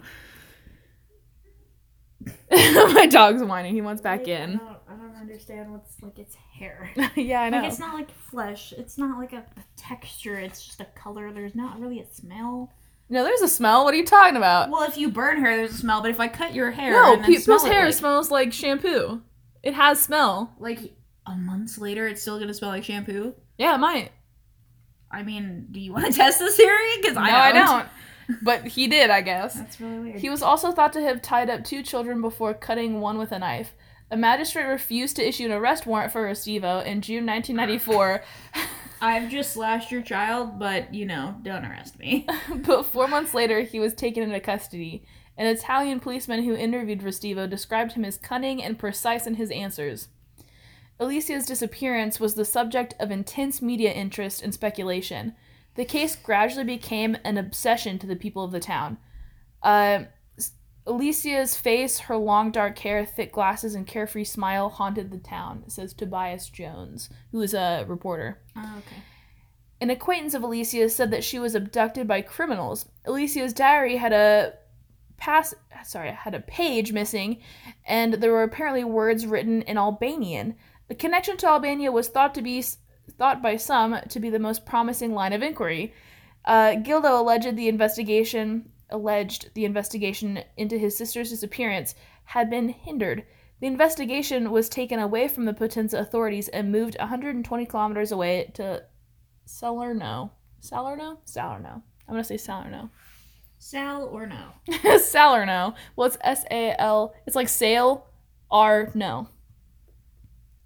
My 2.93 3.07
dog's 3.07 3.41
whining. 3.41 3.73
He 3.73 3.81
wants 3.81 4.03
back 4.03 4.27
in. 4.27 4.57
don't 4.57 4.80
understand 5.21 5.71
what's 5.71 6.01
like 6.01 6.19
it's 6.19 6.35
hair. 6.35 6.91
yeah, 7.15 7.41
I 7.41 7.49
know. 7.49 7.59
Like 7.59 7.69
it's 7.69 7.79
not 7.79 7.93
like 7.93 8.11
flesh. 8.11 8.73
It's 8.77 8.97
not 8.97 9.17
like 9.17 9.33
a, 9.33 9.37
a 9.57 9.63
texture. 9.77 10.37
It's 10.39 10.65
just 10.65 10.81
a 10.81 10.85
color. 10.85 11.31
There's 11.31 11.55
not 11.55 11.79
really 11.79 11.99
a 11.99 12.05
smell. 12.11 12.73
no, 13.09 13.23
there's 13.23 13.41
a 13.41 13.47
smell. 13.47 13.83
What 13.83 13.93
are 13.93 13.97
you 13.97 14.05
talking 14.05 14.37
about? 14.37 14.69
Well, 14.69 14.83
if 14.83 14.97
you 14.97 15.09
burn 15.09 15.39
hair, 15.39 15.55
there's 15.55 15.71
a 15.71 15.77
smell. 15.77 16.01
But 16.01 16.11
if 16.11 16.19
I 16.19 16.27
cut 16.27 16.53
your 16.53 16.71
hair, 16.71 16.91
no, 16.91 17.13
and 17.13 17.23
smell 17.23 17.37
people's 17.37 17.63
hair 17.63 17.85
like, 17.85 17.93
smells 17.93 18.31
like 18.31 18.53
shampoo. 18.53 19.21
It 19.63 19.73
has 19.73 20.01
smell. 20.01 20.53
like 20.59 20.79
a 21.27 21.35
month 21.35 21.77
later, 21.77 22.07
it's 22.07 22.21
still 22.21 22.39
gonna 22.39 22.53
smell 22.53 22.71
like 22.71 22.83
shampoo. 22.83 23.35
Yeah, 23.57 23.75
it 23.75 23.79
might. 23.79 24.11
I 25.11 25.23
mean, 25.23 25.67
do 25.71 25.79
you 25.79 25.93
want 25.93 26.05
to 26.07 26.13
test 26.17 26.39
this 26.39 26.57
theory? 26.57 26.97
Because 27.01 27.15
No, 27.15 27.21
I 27.21 27.49
I 27.49 27.51
don't. 27.51 27.67
I 27.67 27.79
don't. 27.79 27.89
But 28.41 28.65
he 28.65 28.87
did, 28.87 29.09
I 29.09 29.21
guess. 29.21 29.53
That's 29.55 29.79
really 29.81 29.99
weird. 29.99 30.19
He 30.19 30.29
was 30.29 30.41
also 30.41 30.71
thought 30.71 30.93
to 30.93 31.01
have 31.01 31.21
tied 31.21 31.49
up 31.49 31.63
two 31.63 31.83
children 31.83 32.21
before 32.21 32.53
cutting 32.53 33.01
one 33.01 33.17
with 33.17 33.31
a 33.31 33.39
knife. 33.39 33.73
A 34.11 34.17
magistrate 34.17 34.65
refused 34.65 35.15
to 35.15 35.27
issue 35.27 35.45
an 35.45 35.53
arrest 35.53 35.87
warrant 35.87 36.11
for 36.11 36.27
Restivo 36.27 36.85
in 36.85 37.01
June 37.01 37.25
1994, 37.25 38.23
I've 39.01 39.31
just 39.31 39.53
slashed 39.53 39.91
your 39.91 40.03
child, 40.03 40.59
but 40.59 40.93
you 40.93 41.07
know, 41.07 41.35
don't 41.41 41.65
arrest 41.65 41.97
me. 41.97 42.27
but 42.55 42.85
four 42.85 43.07
months 43.07 43.33
later, 43.33 43.61
he 43.61 43.79
was 43.79 43.95
taken 43.95 44.21
into 44.21 44.39
custody. 44.39 45.03
An 45.37 45.47
Italian 45.47 45.99
policeman 45.99 46.43
who 46.43 46.55
interviewed 46.55 47.01
Restivo 47.01 47.49
described 47.49 47.93
him 47.93 48.05
as 48.05 48.17
cunning 48.17 48.61
and 48.61 48.77
precise 48.77 49.25
in 49.25 49.35
his 49.35 49.49
answers. 49.49 50.09
Alicia's 50.99 51.47
disappearance 51.47 52.19
was 52.19 52.35
the 52.35 52.45
subject 52.45 52.93
of 52.99 53.09
intense 53.09 53.59
media 53.59 53.91
interest 53.91 54.43
and 54.43 54.53
speculation. 54.53 55.33
The 55.73 55.85
case 55.85 56.15
gradually 56.15 56.65
became 56.65 57.17
an 57.23 57.37
obsession 57.37 57.97
to 57.99 58.07
the 58.07 58.15
people 58.15 58.43
of 58.43 58.51
the 58.51 58.59
town. 58.59 58.99
Uh, 59.63 60.03
Alicia's 60.91 61.55
face, 61.55 61.99
her 61.99 62.17
long 62.17 62.51
dark 62.51 62.77
hair, 62.79 63.05
thick 63.05 63.31
glasses, 63.31 63.75
and 63.75 63.87
carefree 63.87 64.25
smile 64.25 64.67
haunted 64.67 65.09
the 65.09 65.17
town, 65.17 65.63
says 65.67 65.93
Tobias 65.93 66.49
Jones, 66.49 67.09
who 67.31 67.41
is 67.41 67.53
a 67.53 67.85
reporter. 67.87 68.41
Oh, 68.57 68.75
okay. 68.79 69.01
An 69.79 69.89
acquaintance 69.89 70.33
of 70.33 70.43
Alicia's 70.43 70.93
said 70.93 71.09
that 71.11 71.23
she 71.23 71.39
was 71.39 71.55
abducted 71.55 72.09
by 72.09 72.21
criminals. 72.21 72.89
Alicia's 73.05 73.53
diary 73.53 73.95
had 73.95 74.11
a 74.11 74.53
pass 75.15 75.53
sorry, 75.85 76.11
had 76.11 76.35
a 76.35 76.41
page 76.41 76.91
missing, 76.91 77.37
and 77.87 78.15
there 78.15 78.33
were 78.33 78.43
apparently 78.43 78.83
words 78.83 79.25
written 79.25 79.61
in 79.61 79.77
Albanian. 79.77 80.55
The 80.89 80.95
connection 80.95 81.37
to 81.37 81.47
Albania 81.47 81.91
was 81.91 82.09
thought 82.09 82.35
to 82.35 82.41
be 82.41 82.63
thought 83.17 83.41
by 83.41 83.55
some 83.55 83.97
to 84.09 84.19
be 84.19 84.29
the 84.29 84.39
most 84.39 84.65
promising 84.65 85.13
line 85.13 85.31
of 85.31 85.41
inquiry. 85.41 85.93
Uh, 86.43 86.73
Gildo 86.75 87.17
alleged 87.17 87.55
the 87.55 87.69
investigation 87.69 88.69
alleged 88.91 89.53
the 89.53 89.65
investigation 89.65 90.43
into 90.57 90.77
his 90.77 90.95
sister's 90.97 91.29
disappearance 91.29 91.95
had 92.25 92.49
been 92.49 92.69
hindered. 92.69 93.25
The 93.59 93.67
investigation 93.67 94.51
was 94.51 94.69
taken 94.69 94.99
away 94.99 95.27
from 95.27 95.45
the 95.45 95.53
Potenza 95.53 95.99
authorities 95.99 96.47
and 96.47 96.71
moved 96.71 96.97
120 96.99 97.65
kilometers 97.65 98.11
away 98.11 98.51
to 98.55 98.83
Salerno. 99.45 100.31
Salerno? 100.59 101.19
Salerno. 101.25 101.83
I'm 102.07 102.13
gonna 102.13 102.23
say 102.23 102.37
Salerno. 102.37 102.89
Sal 103.59 104.05
or 104.05 104.25
no? 104.25 104.97
Salerno. 104.97 105.75
Well, 105.95 106.07
it's 106.07 106.17
S 106.21 106.45
A 106.49 106.75
L. 106.79 107.13
It's 107.27 107.35
like 107.35 107.47
sail, 107.47 108.07
R 108.49 108.91
no. 108.95 109.27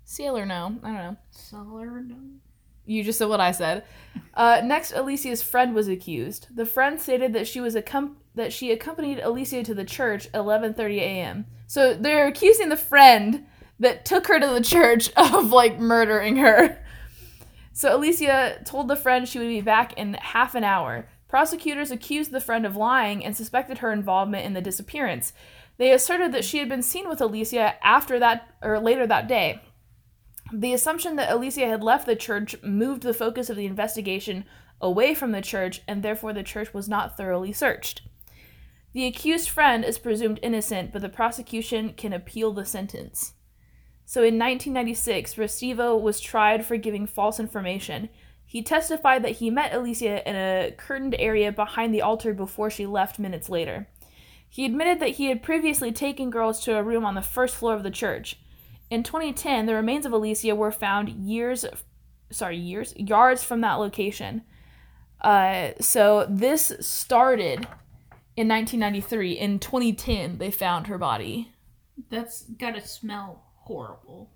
Sailor 0.05 0.45
no. 0.45 0.77
I 0.81 0.87
don't 0.87 0.95
know. 0.95 1.17
Sal 1.29 1.77
or 1.77 1.99
no? 2.01 2.15
You 2.85 3.03
just 3.03 3.17
said 3.17 3.29
what 3.29 3.39
I 3.39 3.51
said. 3.51 3.83
Uh, 4.33 4.61
next, 4.63 4.93
Alicia's 4.93 5.41
friend 5.41 5.73
was 5.73 5.87
accused. 5.87 6.47
The 6.53 6.65
friend 6.65 6.99
stated 6.99 7.33
that 7.33 7.47
she 7.47 7.59
was 7.59 7.75
accom- 7.75 8.15
that 8.35 8.53
she 8.53 8.71
accompanied 8.71 9.19
Alicia 9.19 9.63
to 9.63 9.73
the 9.73 9.85
church 9.85 10.27
at 10.27 10.33
11:30 10.35 10.97
a.m. 10.99 11.45
So 11.67 11.93
they're 11.93 12.27
accusing 12.27 12.69
the 12.69 12.77
friend 12.77 13.45
that 13.79 14.05
took 14.05 14.27
her 14.27 14.39
to 14.39 14.47
the 14.47 14.61
church 14.61 15.11
of 15.17 15.51
like 15.51 15.79
murdering 15.79 16.37
her. 16.37 16.79
So 17.73 17.95
Alicia 17.95 18.61
told 18.63 18.87
the 18.87 18.95
friend 18.95 19.27
she 19.27 19.39
would 19.39 19.47
be 19.47 19.61
back 19.61 19.93
in 19.93 20.13
half 20.13 20.55
an 20.55 20.63
hour. 20.63 21.07
Prosecutors 21.27 21.91
accused 21.91 22.31
the 22.31 22.39
friend 22.39 22.65
of 22.65 22.77
lying 22.77 23.25
and 23.25 23.35
suspected 23.35 23.79
her 23.79 23.91
involvement 23.91 24.45
in 24.45 24.53
the 24.53 24.61
disappearance. 24.61 25.33
They 25.77 25.91
asserted 25.91 26.31
that 26.31 26.45
she 26.45 26.59
had 26.59 26.69
been 26.69 26.81
seen 26.81 27.09
with 27.09 27.19
Alicia 27.19 27.75
after 27.85 28.17
that 28.19 28.47
or 28.61 28.79
later 28.79 29.05
that 29.07 29.27
day. 29.27 29.61
The 30.53 30.73
assumption 30.73 31.15
that 31.15 31.31
Alicia 31.31 31.67
had 31.67 31.83
left 31.83 32.05
the 32.05 32.15
church 32.15 32.55
moved 32.61 33.01
the 33.03 33.13
focus 33.13 33.49
of 33.49 33.57
the 33.57 33.65
investigation 33.65 34.45
away 34.79 35.15
from 35.15 35.31
the 35.31 35.41
church, 35.41 35.81
and 35.87 36.03
therefore 36.03 36.33
the 36.33 36.43
church 36.43 36.73
was 36.73 36.87
not 36.87 37.17
thoroughly 37.17 37.51
searched. 37.51 38.03
The 38.93 39.07
accused 39.07 39.49
friend 39.49 39.83
is 39.83 39.97
presumed 39.97 40.39
innocent, 40.41 40.93
but 40.93 41.01
the 41.01 41.09
prosecution 41.09 41.93
can 41.93 42.13
appeal 42.13 42.53
the 42.53 42.63
sentence. 42.63 43.33
So 44.05 44.21
in 44.21 44.37
1996, 44.37 45.33
Restivo 45.33 45.99
was 45.99 46.19
tried 46.19 46.65
for 46.65 46.77
giving 46.77 47.07
false 47.07 47.39
information. 47.39 48.09
He 48.45 48.61
testified 48.61 49.23
that 49.23 49.37
he 49.37 49.49
met 49.49 49.73
Alicia 49.73 50.27
in 50.29 50.35
a 50.35 50.71
curtained 50.77 51.15
area 51.17 51.51
behind 51.51 51.93
the 51.93 52.03
altar 52.03 52.33
before 52.33 52.69
she 52.69 52.85
left 52.85 53.17
minutes 53.17 53.49
later. 53.49 53.87
He 54.47 54.63
admitted 54.63 54.99
that 54.99 55.15
he 55.15 55.25
had 55.25 55.43
previously 55.43 55.91
taken 55.91 56.29
girls 56.29 56.61
to 56.61 56.77
a 56.77 56.83
room 56.83 57.03
on 57.03 57.15
the 57.15 57.21
first 57.21 57.55
floor 57.55 57.73
of 57.73 57.83
the 57.83 57.91
church. 57.91 58.37
In 58.89 59.03
2010, 59.03 59.65
the 59.65 59.73
remains 59.73 60.05
of 60.05 60.11
Alicia 60.11 60.55
were 60.55 60.71
found 60.71 61.09
years, 61.09 61.65
sorry, 62.29 62.57
years, 62.57 62.93
yards 62.95 63.43
from 63.43 63.61
that 63.61 63.75
location. 63.75 64.43
Uh, 65.21 65.71
so 65.79 66.27
this 66.29 66.71
started 66.79 67.67
in 68.35 68.47
1993. 68.47 69.33
In 69.33 69.59
2010, 69.59 70.37
they 70.37 70.51
found 70.51 70.87
her 70.87 70.97
body. 70.97 71.51
That's 72.09 72.43
gotta 72.43 72.85
smell 72.85 73.43
horrible. 73.63 74.31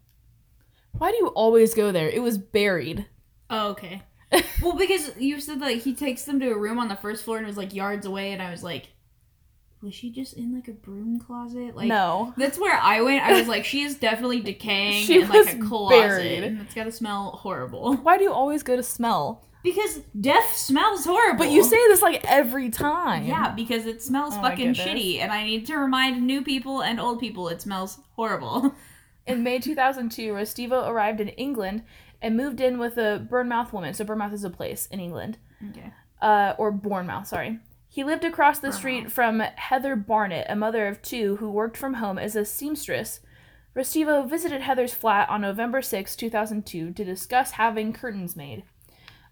Why 0.97 1.11
do 1.11 1.17
you 1.17 1.27
always 1.27 1.73
go 1.73 1.91
there? 1.91 2.09
It 2.09 2.21
was 2.21 2.37
buried. 2.37 3.05
Oh, 3.49 3.69
okay. 3.69 4.01
well, 4.61 4.75
because 4.75 5.15
you 5.17 5.39
said 5.39 5.61
that 5.61 5.77
he 5.77 5.93
takes 5.93 6.23
them 6.23 6.39
to 6.39 6.51
a 6.51 6.57
room 6.57 6.79
on 6.79 6.87
the 6.87 6.95
first 6.95 7.23
floor 7.23 7.37
and 7.37 7.45
it 7.45 7.49
was 7.49 7.57
like 7.57 7.73
yards 7.73 8.05
away, 8.05 8.31
and 8.31 8.41
I 8.41 8.51
was 8.51 8.63
like, 8.63 8.89
was 9.81 9.93
she 9.95 10.09
just 10.11 10.33
in 10.33 10.53
like 10.53 10.67
a 10.67 10.73
broom 10.73 11.19
closet? 11.19 11.75
Like, 11.75 11.87
no. 11.87 12.33
That's 12.37 12.59
where 12.59 12.77
I 12.77 13.01
went. 13.01 13.23
I 13.23 13.39
was 13.39 13.47
like, 13.47 13.63
she 13.65 13.81
is 13.83 13.95
definitely 13.95 14.39
decaying 14.51 15.05
She 15.05 15.21
in 15.21 15.29
like 15.29 15.55
a 15.55 15.59
closet. 15.59 15.99
buried. 15.99 16.43
And 16.43 16.61
it's 16.61 16.73
gotta 16.73 16.91
smell 16.91 17.31
horrible. 17.31 17.95
Why 18.03 18.17
do 18.17 18.23
you 18.23 18.33
always 18.33 18.63
go 18.63 18.75
to 18.75 18.83
smell? 18.83 19.45
Because 19.61 19.99
death 20.19 20.55
smells 20.55 21.03
horrible. 21.05 21.39
But 21.39 21.51
you 21.51 21.63
say 21.63 21.75
this 21.89 22.01
like 22.01 22.23
every 22.25 22.69
time. 22.69 23.25
Yeah, 23.25 23.51
because 23.53 23.85
it 23.85 24.01
smells 24.01 24.33
Oh 24.37 24.41
fucking 24.41 24.73
shitty, 24.73 25.19
and 25.19 25.33
I 25.33 25.43
need 25.43 25.65
to 25.67 25.75
remind 25.75 26.25
new 26.25 26.41
people 26.41 26.81
and 26.81 26.97
old 26.99 27.19
people 27.19 27.49
it 27.49 27.61
smells 27.61 27.99
horrible. 28.15 28.73
In 29.27 29.43
May 29.43 29.59
2002, 29.59 30.31
Restivo 30.33 30.87
arrived 30.87 31.19
in 31.19 31.27
England 31.29 31.83
and 32.21 32.37
moved 32.37 32.61
in 32.61 32.79
with 32.79 32.97
a 32.97 33.19
Bournemouth 33.29 33.73
woman. 33.73 33.93
So 33.93 34.05
Bournemouth 34.05 34.33
is 34.33 34.43
a 34.45 34.49
place 34.49 34.87
in 34.91 34.99
England. 35.01 35.37
Okay. 35.71 35.91
uh, 36.21 36.53
or 36.57 36.71
Bournemouth, 36.71 37.27
sorry. 37.27 37.59
He 37.91 38.03
lived 38.03 38.23
across 38.23 38.59
the 38.59 38.71
street 38.71 39.11
from 39.11 39.39
Heather 39.39 39.95
Barnett, 39.95 40.45
a 40.47 40.55
mother 40.55 40.87
of 40.87 41.01
two 41.01 41.37
who 41.37 41.49
worked 41.49 41.75
from 41.75 41.95
home 41.95 42.19
as 42.19 42.35
a 42.35 42.45
seamstress. 42.45 43.19
Restivo 43.75 44.29
visited 44.29 44.61
Heather's 44.61 44.93
flat 44.93 45.27
on 45.27 45.41
November 45.41 45.81
6, 45.81 46.15
2002, 46.15 46.91
to 46.91 47.03
discuss 47.03 47.51
having 47.51 47.91
curtains 47.91 48.35
made. 48.35 48.61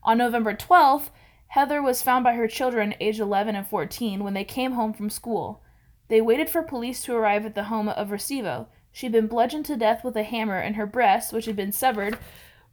On 0.02 0.18
November 0.18 0.56
12th, 0.56 1.12
Heather 1.50 1.84
was 1.84 2.02
found 2.02 2.24
by 2.24 2.34
her 2.34 2.48
children, 2.48 2.96
aged 3.00 3.20
11 3.20 3.56
and 3.56 3.68
14, 3.68 4.24
when 4.24 4.34
they 4.34 4.44
came 4.44 4.72
home 4.72 4.92
from 4.92 5.12
school. 5.12 5.62
They 6.08 6.20
waited 6.20 6.50
for 6.50 6.64
police 6.64 7.04
to 7.04 7.16
arrive 7.16 7.46
at 7.46 7.54
the 7.54 7.66
home 7.66 7.88
of 7.88 8.10
Restivo. 8.10 8.68
She'd 8.92 9.12
been 9.12 9.28
bludgeoned 9.28 9.66
to 9.66 9.78
death 9.78 10.04
with 10.04 10.18
a 10.18 10.24
hammer, 10.24 10.58
and 10.58 10.78
her 10.78 10.88
breasts, 10.88 11.32
which 11.32 11.46
had 11.46 11.56
been 11.56 11.72
severed, 11.72 12.18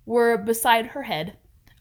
were 0.07 0.39
beside 0.39 0.89
her 0.89 1.03
head. 1.03 1.37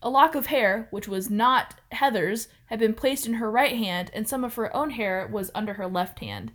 A 0.05 0.10
lock 0.10 0.36
of 0.36 0.48
hair, 0.48 0.88
which 0.91 1.07
was 1.07 1.29
not 1.29 1.75
Heather's, 1.93 2.50
had 2.67 2.77
been 2.79 2.93
placed 2.93 3.25
in 3.25 3.36
her 3.36 3.50
right 3.50 3.75
hand, 3.77 4.12
and 4.13 4.27
some 4.27 4.43
of 4.43 4.55
her 4.55 4.75
own 4.75 4.91
hair 4.91 5.27
was 5.31 5.50
under 5.55 5.74
her 5.75 5.88
left 5.88 6.19
hand. 6.19 6.51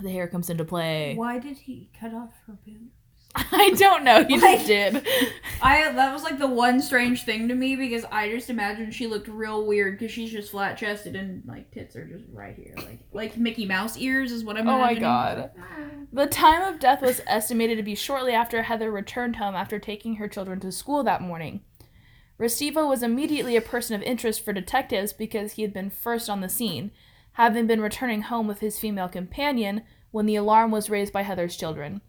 The 0.00 0.10
hair 0.10 0.28
comes 0.28 0.48
into 0.48 0.64
play. 0.64 1.14
Why 1.16 1.38
did 1.40 1.58
he 1.58 1.90
cut 1.98 2.14
off 2.14 2.30
her 2.46 2.56
boobs? 2.64 2.92
I 3.34 3.70
don't 3.76 4.04
know. 4.04 4.24
He 4.24 4.38
Like- 4.38 4.58
just 4.58 4.66
did. 4.68 5.06
I 5.62 5.90
that 5.92 6.12
was 6.12 6.22
like 6.22 6.38
the 6.38 6.46
one 6.46 6.80
strange 6.80 7.24
thing 7.24 7.48
to 7.48 7.54
me 7.54 7.74
because 7.76 8.04
I 8.12 8.30
just 8.30 8.48
imagined 8.48 8.94
she 8.94 9.06
looked 9.08 9.26
real 9.28 9.66
weird 9.66 9.98
because 9.98 10.12
she's 10.12 10.30
just 10.30 10.52
flat 10.52 10.78
chested 10.78 11.16
and 11.16 11.42
like 11.46 11.70
tits 11.72 11.96
are 11.96 12.06
just 12.06 12.24
right 12.32 12.54
here, 12.56 12.74
like 12.76 13.00
like 13.12 13.36
Mickey 13.36 13.66
Mouse 13.66 13.98
ears 13.98 14.30
is 14.32 14.44
what 14.44 14.56
I'm. 14.56 14.68
Oh 14.68 14.78
my 14.78 14.94
god. 14.94 15.50
The 16.12 16.26
time 16.26 16.62
of 16.72 16.78
death 16.80 17.02
was 17.02 17.20
estimated 17.26 17.76
to 17.76 17.82
be 17.82 17.94
shortly 17.96 18.32
after 18.32 18.62
Heather 18.62 18.90
returned 18.90 19.36
home 19.36 19.54
after 19.56 19.78
taking 19.80 20.14
her 20.16 20.28
children 20.28 20.58
to 20.60 20.70
school 20.72 21.02
that 21.02 21.20
morning. 21.20 21.60
Restivo 22.38 22.88
was 22.88 23.02
immediately 23.02 23.56
a 23.56 23.60
person 23.60 23.96
of 23.96 24.02
interest 24.02 24.44
for 24.44 24.52
detectives 24.52 25.12
because 25.12 25.52
he 25.52 25.62
had 25.62 25.72
been 25.72 25.90
first 25.90 26.30
on 26.30 26.40
the 26.40 26.48
scene, 26.48 26.92
having 27.32 27.66
been 27.66 27.80
returning 27.80 28.22
home 28.22 28.46
with 28.46 28.60
his 28.60 28.78
female 28.78 29.08
companion 29.08 29.82
when 30.12 30.26
the 30.26 30.36
alarm 30.36 30.70
was 30.70 30.88
raised 30.88 31.12
by 31.12 31.22
Heather's 31.22 31.56
children. 31.56 32.00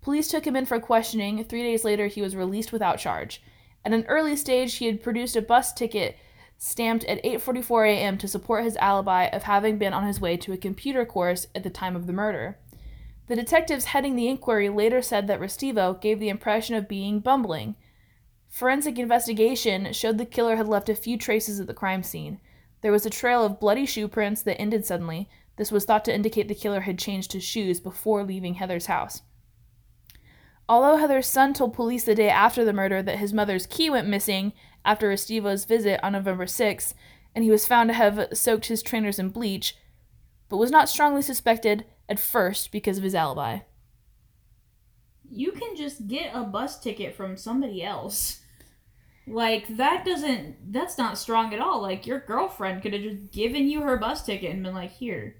Police 0.00 0.28
took 0.28 0.46
him 0.46 0.54
in 0.54 0.66
for 0.66 0.78
questioning. 0.78 1.42
Three 1.42 1.62
days 1.62 1.84
later, 1.84 2.06
he 2.06 2.22
was 2.22 2.36
released 2.36 2.72
without 2.72 2.98
charge. 2.98 3.42
At 3.84 3.92
an 3.92 4.04
early 4.06 4.36
stage, 4.36 4.74
he 4.74 4.86
had 4.86 5.02
produced 5.02 5.34
a 5.34 5.42
bus 5.42 5.72
ticket 5.72 6.16
stamped 6.56 7.04
at 7.04 7.22
8:44 7.24 7.88
a.m. 7.88 8.18
to 8.18 8.28
support 8.28 8.64
his 8.64 8.76
alibi 8.76 9.24
of 9.26 9.42
having 9.42 9.76
been 9.76 9.92
on 9.92 10.06
his 10.06 10.20
way 10.20 10.36
to 10.36 10.52
a 10.52 10.56
computer 10.56 11.04
course 11.04 11.48
at 11.54 11.62
the 11.62 11.70
time 11.70 11.96
of 11.96 12.06
the 12.06 12.12
murder. 12.12 12.58
The 13.26 13.36
detectives 13.36 13.86
heading 13.86 14.14
the 14.14 14.28
inquiry 14.28 14.68
later 14.68 15.02
said 15.02 15.26
that 15.26 15.40
Restivo 15.40 16.00
gave 16.00 16.20
the 16.20 16.28
impression 16.28 16.76
of 16.76 16.88
being 16.88 17.20
bumbling. 17.20 17.74
Forensic 18.54 19.00
investigation 19.00 19.92
showed 19.92 20.16
the 20.16 20.24
killer 20.24 20.54
had 20.54 20.68
left 20.68 20.88
a 20.88 20.94
few 20.94 21.18
traces 21.18 21.58
at 21.58 21.66
the 21.66 21.74
crime 21.74 22.04
scene. 22.04 22.38
There 22.82 22.92
was 22.92 23.04
a 23.04 23.10
trail 23.10 23.44
of 23.44 23.58
bloody 23.58 23.84
shoe 23.84 24.06
prints 24.06 24.42
that 24.42 24.60
ended 24.60 24.86
suddenly. 24.86 25.28
This 25.56 25.72
was 25.72 25.84
thought 25.84 26.04
to 26.04 26.14
indicate 26.14 26.46
the 26.46 26.54
killer 26.54 26.82
had 26.82 26.96
changed 26.96 27.32
his 27.32 27.42
shoes 27.42 27.80
before 27.80 28.22
leaving 28.22 28.54
Heather's 28.54 28.86
house. 28.86 29.22
Although 30.68 30.98
Heather's 30.98 31.26
son 31.26 31.52
told 31.52 31.74
police 31.74 32.04
the 32.04 32.14
day 32.14 32.28
after 32.28 32.64
the 32.64 32.72
murder 32.72 33.02
that 33.02 33.18
his 33.18 33.32
mother's 33.32 33.66
key 33.66 33.90
went 33.90 34.06
missing 34.06 34.52
after 34.84 35.08
Restivo's 35.08 35.64
visit 35.64 35.98
on 36.04 36.12
November 36.12 36.46
6th, 36.46 36.94
and 37.34 37.42
he 37.42 37.50
was 37.50 37.66
found 37.66 37.88
to 37.88 37.94
have 37.94 38.28
soaked 38.34 38.66
his 38.66 38.84
trainers 38.84 39.18
in 39.18 39.30
bleach, 39.30 39.76
but 40.48 40.58
was 40.58 40.70
not 40.70 40.88
strongly 40.88 41.22
suspected 41.22 41.86
at 42.08 42.20
first 42.20 42.70
because 42.70 42.98
of 42.98 43.02
his 43.02 43.16
alibi. 43.16 43.58
You 45.28 45.50
can 45.50 45.74
just 45.74 46.06
get 46.06 46.30
a 46.32 46.44
bus 46.44 46.78
ticket 46.78 47.16
from 47.16 47.36
somebody 47.36 47.82
else. 47.82 48.42
Like 49.26 49.76
that 49.76 50.04
doesn't 50.04 50.72
that's 50.72 50.98
not 50.98 51.18
strong 51.18 51.54
at 51.54 51.60
all. 51.60 51.80
Like 51.80 52.06
your 52.06 52.20
girlfriend 52.20 52.82
could 52.82 52.92
have 52.92 53.02
just 53.02 53.30
given 53.30 53.68
you 53.68 53.80
her 53.82 53.96
bus 53.96 54.24
ticket 54.24 54.52
and 54.52 54.62
been 54.62 54.74
like, 54.74 54.92
"Here, 54.92 55.36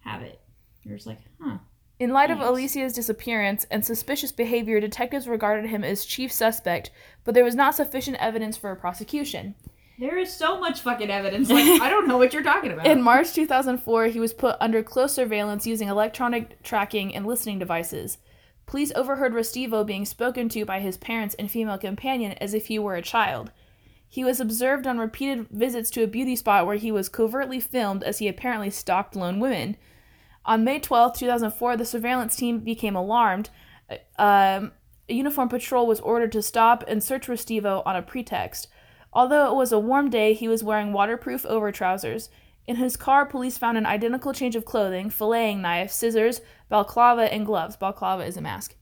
have 0.00 0.22
it." 0.22 0.40
You're 0.82 0.96
just 0.96 1.06
like, 1.06 1.20
"Huh." 1.40 1.58
In 1.98 2.12
light 2.12 2.30
of 2.30 2.40
Alicia's 2.40 2.92
disappearance 2.92 3.64
and 3.70 3.84
suspicious 3.84 4.30
behavior, 4.30 4.80
detectives 4.80 5.26
regarded 5.26 5.70
him 5.70 5.82
as 5.82 6.04
chief 6.04 6.30
suspect, 6.30 6.90
but 7.24 7.32
there 7.32 7.44
was 7.44 7.54
not 7.54 7.74
sufficient 7.74 8.18
evidence 8.18 8.56
for 8.56 8.70
a 8.70 8.76
prosecution. 8.76 9.54
There 9.98 10.18
is 10.18 10.30
so 10.30 10.60
much 10.60 10.80
fucking 10.80 11.10
evidence. 11.10 11.48
Like 11.50 11.80
I 11.80 11.88
don't 11.88 12.06
know 12.06 12.18
what 12.18 12.34
you're 12.34 12.42
talking 12.42 12.70
about. 12.70 12.86
In 12.86 13.02
March 13.02 13.32
2004, 13.32 14.06
he 14.06 14.20
was 14.20 14.34
put 14.34 14.56
under 14.60 14.82
close 14.82 15.14
surveillance 15.14 15.66
using 15.66 15.88
electronic 15.88 16.62
tracking 16.62 17.14
and 17.14 17.26
listening 17.26 17.58
devices. 17.58 18.18
Police 18.66 18.92
overheard 18.96 19.32
Restivo 19.32 19.86
being 19.86 20.04
spoken 20.04 20.48
to 20.50 20.64
by 20.64 20.80
his 20.80 20.96
parents 20.96 21.34
and 21.38 21.50
female 21.50 21.78
companion 21.78 22.32
as 22.32 22.52
if 22.52 22.66
he 22.66 22.78
were 22.78 22.96
a 22.96 23.02
child. 23.02 23.52
He 24.08 24.24
was 24.24 24.40
observed 24.40 24.86
on 24.86 24.98
repeated 24.98 25.48
visits 25.50 25.90
to 25.90 26.02
a 26.02 26.08
beauty 26.08 26.36
spot 26.36 26.66
where 26.66 26.76
he 26.76 26.90
was 26.90 27.08
covertly 27.08 27.60
filmed 27.60 28.02
as 28.02 28.18
he 28.18 28.28
apparently 28.28 28.70
stalked 28.70 29.14
lone 29.14 29.40
women. 29.40 29.76
On 30.44 30.64
May 30.64 30.78
12, 30.78 31.16
2004, 31.16 31.76
the 31.76 31.84
surveillance 31.84 32.36
team 32.36 32.60
became 32.60 32.96
alarmed. 32.96 33.50
Um, 34.18 34.72
a 35.08 35.14
uniformed 35.14 35.50
patrol 35.50 35.86
was 35.86 36.00
ordered 36.00 36.32
to 36.32 36.42
stop 36.42 36.84
and 36.88 37.02
search 37.02 37.26
Restivo 37.26 37.82
on 37.86 37.96
a 37.96 38.02
pretext. 38.02 38.68
Although 39.12 39.50
it 39.50 39.56
was 39.56 39.72
a 39.72 39.78
warm 39.78 40.10
day, 40.10 40.34
he 40.34 40.48
was 40.48 40.64
wearing 40.64 40.92
waterproof 40.92 41.46
over 41.46 41.70
trousers. 41.70 42.28
In 42.66 42.76
his 42.76 42.96
car, 42.96 43.24
police 43.24 43.56
found 43.58 43.78
an 43.78 43.86
identical 43.86 44.32
change 44.32 44.56
of 44.56 44.64
clothing, 44.64 45.08
filleting 45.08 45.58
knife, 45.58 45.92
scissors, 45.92 46.40
balaclava, 46.68 47.32
and 47.32 47.46
gloves. 47.46 47.76
Balaclava 47.76 48.24
is 48.24 48.36
a 48.36 48.40
mask. 48.40 48.74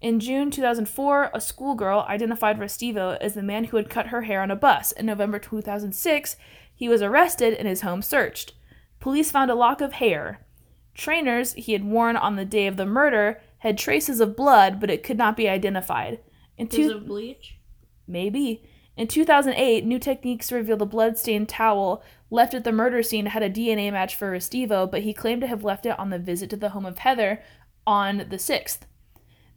In 0.00 0.20
June 0.20 0.50
2004, 0.50 1.30
a 1.34 1.40
schoolgirl 1.40 2.06
identified 2.08 2.58
Restivo 2.58 3.18
as 3.20 3.34
the 3.34 3.42
man 3.42 3.64
who 3.64 3.76
had 3.76 3.90
cut 3.90 4.08
her 4.08 4.22
hair 4.22 4.42
on 4.42 4.50
a 4.50 4.56
bus. 4.56 4.92
In 4.92 5.06
November 5.06 5.38
2006, 5.38 6.36
he 6.74 6.88
was 6.88 7.02
arrested 7.02 7.52
and 7.54 7.68
his 7.68 7.82
home 7.82 8.00
searched. 8.00 8.54
Police 9.00 9.30
found 9.30 9.50
a 9.50 9.54
lock 9.54 9.80
of 9.80 9.94
hair. 9.94 10.46
Trainers 10.94 11.52
he 11.54 11.72
had 11.72 11.84
worn 11.84 12.16
on 12.16 12.36
the 12.36 12.44
day 12.44 12.66
of 12.66 12.76
the 12.76 12.86
murder 12.86 13.40
had 13.58 13.76
traces 13.76 14.20
of 14.20 14.36
blood, 14.36 14.80
but 14.80 14.90
it 14.90 15.02
could 15.02 15.18
not 15.18 15.36
be 15.36 15.48
identified. 15.48 16.20
In 16.56 16.68
two- 16.68 16.92
of 16.92 17.06
bleach. 17.06 17.58
Maybe. 18.06 18.62
In 18.96 19.06
2008, 19.06 19.84
new 19.84 19.98
techniques 19.98 20.50
revealed 20.50 20.82
a 20.82 20.86
blood-stained 20.86 21.48
towel 21.48 22.02
left 22.30 22.54
at 22.54 22.64
the 22.64 22.72
murder 22.72 23.02
scene 23.02 23.26
had 23.26 23.42
a 23.42 23.50
DNA 23.50 23.92
match 23.92 24.14
for 24.14 24.32
Restivo, 24.32 24.90
but 24.90 25.02
he 25.02 25.12
claimed 25.12 25.40
to 25.42 25.46
have 25.48 25.64
left 25.64 25.84
it 25.84 25.98
on 25.98 26.10
the 26.10 26.18
visit 26.18 26.50
to 26.50 26.56
the 26.56 26.70
home 26.70 26.86
of 26.86 26.98
Heather 26.98 27.42
on 27.86 28.18
the 28.18 28.36
6th. 28.36 28.80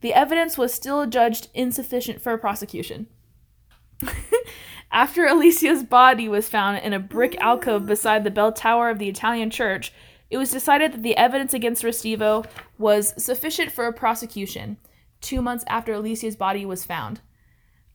The 0.02 0.14
evidence 0.14 0.58
was 0.58 0.74
still 0.74 1.06
judged 1.06 1.50
insufficient 1.54 2.20
for 2.20 2.34
a 2.34 2.38
prosecution. 2.38 3.08
After 4.92 5.26
Alicia's 5.26 5.84
body 5.84 6.28
was 6.28 6.50
found 6.50 6.80
in 6.80 6.94
a 6.94 7.00
brick 7.00 7.40
alcove 7.40 7.86
beside 7.86 8.24
the 8.24 8.32
bell 8.32 8.52
tower 8.52 8.90
of 8.90 9.00
the 9.00 9.08
Italian 9.08 9.50
church, 9.50 9.94
it 10.30 10.38
was 10.38 10.52
decided 10.52 10.92
that 10.92 11.04
the 11.04 11.16
evidence 11.16 11.54
against 11.54 11.84
Restivo 11.84 12.46
was 12.78 13.14
sufficient 13.24 13.72
for 13.72 13.86
a 13.86 13.94
prosecution. 13.94 14.78
Two 15.22 15.42
months 15.42 15.64
after 15.68 15.94
Alicia's 15.94 16.36
body 16.36 16.66
was 16.66 16.84
found, 16.84 17.22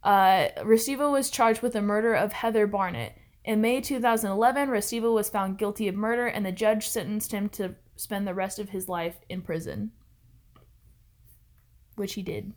uh, 0.02 0.48
Restivo 0.62 1.10
was 1.10 1.30
charged 1.30 1.62
with 1.62 1.72
the 1.72 1.82
murder 1.82 2.14
of 2.14 2.32
Heather 2.32 2.66
Barnett. 2.66 3.17
In 3.48 3.62
May 3.62 3.80
2011, 3.80 4.68
Restivo 4.68 5.14
was 5.14 5.30
found 5.30 5.56
guilty 5.56 5.88
of 5.88 5.94
murder, 5.94 6.26
and 6.26 6.44
the 6.44 6.52
judge 6.52 6.86
sentenced 6.86 7.32
him 7.32 7.48
to 7.48 7.76
spend 7.96 8.26
the 8.28 8.34
rest 8.34 8.58
of 8.58 8.68
his 8.68 8.90
life 8.90 9.16
in 9.30 9.40
prison, 9.40 9.90
which 11.96 12.12
he 12.12 12.20
did. 12.22 12.52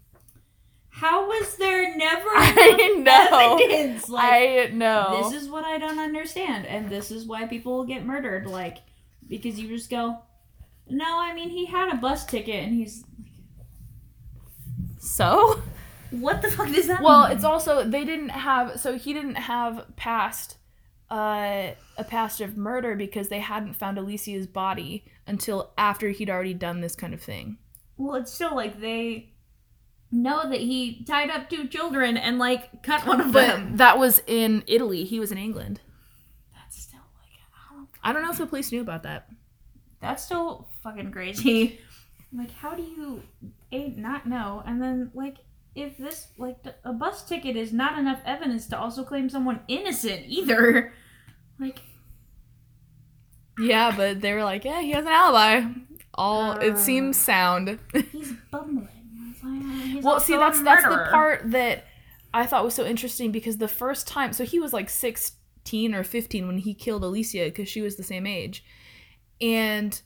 How 0.90 1.28
was 1.30 1.56
there 1.56 1.96
never 1.96 2.28
I 2.36 2.96
know. 3.06 3.58
evidence? 3.58 4.10
Like, 4.10 4.34
I 4.34 4.70
know. 4.74 5.30
this 5.32 5.42
is 5.42 5.48
what 5.48 5.64
I 5.64 5.78
don't 5.78 5.98
understand, 5.98 6.66
and 6.66 6.90
this 6.90 7.10
is 7.10 7.26
why 7.26 7.48
people 7.48 7.86
get 7.86 8.06
murdered. 8.06 8.46
Like, 8.46 8.80
because 9.30 9.58
you 9.58 9.70
just 9.70 9.90
go, 9.90 10.18
no, 10.90 11.18
I 11.22 11.34
mean 11.34 11.52
he 11.52 11.68
had 11.68 11.88
a 11.94 11.96
bus 11.96 12.26
ticket, 12.26 12.66
and 12.66 12.74
he's 12.74 13.06
so. 15.00 15.62
what 16.10 16.42
the 16.42 16.52
fuck 16.52 16.68
does 16.68 16.88
that 16.88 17.02
Well, 17.02 17.30
mean? 17.30 17.38
it's 17.38 17.46
also 17.46 17.86
they 17.86 18.04
didn't 18.04 18.28
have 18.32 18.78
so 18.78 18.98
he 18.98 19.14
didn't 19.14 19.36
have 19.36 19.86
past 19.96 20.58
uh, 21.12 21.74
a 21.98 22.04
past 22.04 22.42
of 22.42 22.58
murder 22.58 22.96
because 22.96 23.28
they 23.28 23.40
hadn't 23.40 23.74
found 23.74 23.98
Alicia's 24.00 24.48
body 24.48 25.04
until 25.28 25.72
after 25.78 26.10
he'd 26.10 26.30
already 26.30 26.54
done 26.56 26.82
this 26.82 26.96
kind 26.96 27.14
of 27.14 27.22
thing. 27.22 27.58
well, 27.98 28.16
it's 28.16 28.32
still 28.34 28.56
like 28.56 28.80
they 28.80 29.28
know 30.12 30.50
that 30.50 30.60
he 30.62 31.04
tied 31.06 31.30
up 31.30 31.50
two 31.50 31.68
children 31.68 32.18
and 32.18 32.40
like 32.40 32.82
cut 32.84 33.06
one 33.06 33.22
of 33.22 33.34
them. 33.34 33.78
That 33.78 34.00
was 34.00 34.22
in 34.26 34.64
Italy. 34.68 35.04
He 35.04 35.20
was 35.20 35.32
in 35.32 35.38
England. 35.38 35.82
That's 36.56 36.82
still 36.82 37.00
like, 37.00 37.40
I 37.54 37.76
don't 37.76 37.90
I 38.04 38.14
don't 38.14 38.24
know 38.24 38.32
if 38.32 38.38
the 38.38 38.48
police 38.48 38.72
knew 38.72 38.82
about 38.82 39.04
that. 39.04 39.28
that's 40.00 40.24
still 40.26 40.70
fucking 40.84 41.12
crazy. 41.12 41.80
Like, 42.34 42.52
how 42.54 42.76
do 42.76 42.82
you 42.82 43.24
a 43.74 43.90
not 43.90 44.26
know? 44.26 44.64
And 44.66 44.82
then 44.82 45.12
like, 45.14 45.36
if 45.76 45.98
this 45.98 46.28
like 46.38 46.56
a 46.86 46.94
bus 46.94 47.24
ticket 47.28 47.58
is 47.58 47.74
not 47.74 48.00
enough 48.00 48.22
evidence 48.26 48.68
to 48.68 48.80
also 48.80 49.04
claim 49.04 49.28
someone 49.30 49.60
innocent 49.68 50.24
either, 50.28 50.94
like 51.62 51.80
Yeah, 53.60 53.94
but 53.96 54.22
they 54.22 54.34
were 54.34 54.44
like, 54.44 54.66
yeah, 54.66 54.82
he 54.82 54.92
has 54.92 55.06
an 55.06 55.12
alibi. 55.12 55.64
All 56.14 56.52
Uh. 56.52 56.58
it 56.58 56.78
seems 56.78 57.16
sound. 57.18 57.80
he's 58.12 58.34
bumbling. 58.52 58.88
He's 59.86 60.04
well, 60.04 60.20
see, 60.20 60.36
that's 60.36 60.62
that's 60.62 60.84
the 60.84 61.08
part 61.12 61.52
that 61.52 61.86
I 62.34 62.46
thought 62.46 62.64
was 62.66 62.74
so 62.76 62.86
interesting 62.86 63.32
because 63.32 63.58
the 63.58 63.68
first 63.68 64.08
time, 64.08 64.34
so 64.34 64.44
he 64.44 64.60
was 64.60 64.74
like 64.74 64.90
sixteen 64.90 65.94
or 65.96 66.04
fifteen 66.04 66.48
when 66.48 66.58
he 66.60 66.74
killed 66.74 67.04
Alicia 67.04 67.46
because 67.46 67.68
she 67.70 67.82
was 67.82 67.98
the 67.98 68.04
same 68.04 68.26
age, 68.28 68.64
and 69.40 70.02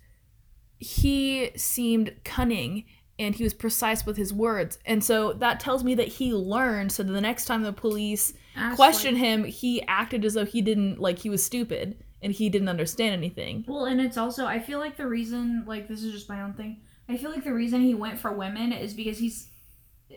he 0.78 1.52
seemed 1.56 2.14
cunning 2.24 2.86
and 3.18 3.36
he 3.36 3.44
was 3.44 3.54
precise 3.54 4.06
with 4.06 4.18
his 4.18 4.34
words, 4.34 4.78
and 4.86 5.04
so 5.04 5.34
that 5.34 5.60
tells 5.60 5.84
me 5.84 5.96
that 5.96 6.08
he 6.08 6.34
learned. 6.34 6.92
So 6.92 7.04
the 7.04 7.22
next 7.22 7.46
time 7.46 7.64
the 7.64 7.72
police 7.74 8.34
questioned 8.76 9.18
him, 9.18 9.44
he 9.46 9.82
acted 9.84 10.26
as 10.26 10.34
though 10.34 10.46
he 10.46 10.62
didn't 10.62 11.00
like 11.00 11.20
he 11.20 11.30
was 11.30 11.44
stupid 11.44 11.98
and 12.22 12.34
he 12.34 12.50
didn't 12.50 12.70
understand 12.70 13.14
anything. 13.14 13.64
Well, 13.68 13.86
and 13.86 14.02
it's 14.02 14.18
also 14.18 14.46
I 14.46 14.60
feel 14.60 14.80
like 14.80 14.98
the 14.98 15.08
reason 15.08 15.64
like 15.68 15.88
this 15.88 16.04
is 16.04 16.12
just 16.12 16.30
my 16.30 16.42
own 16.42 16.54
thing. 16.54 16.82
I 17.08 17.18
feel 17.18 17.30
like 17.32 17.44
the 17.44 17.54
reason 17.54 17.82
he 17.82 17.94
went 17.94 18.20
for 18.20 18.32
women 18.34 18.72
is 18.74 18.94
because 18.94 19.20
he's 19.20 19.50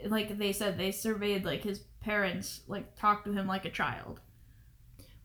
like 0.06 0.38
they 0.38 0.52
said 0.52 0.78
they 0.78 0.90
surveyed 0.90 1.44
like 1.44 1.62
his 1.64 1.80
parents 2.00 2.60
like 2.66 2.96
talked 2.96 3.26
to 3.26 3.32
him 3.32 3.46
like 3.46 3.64
a 3.64 3.70
child. 3.70 4.20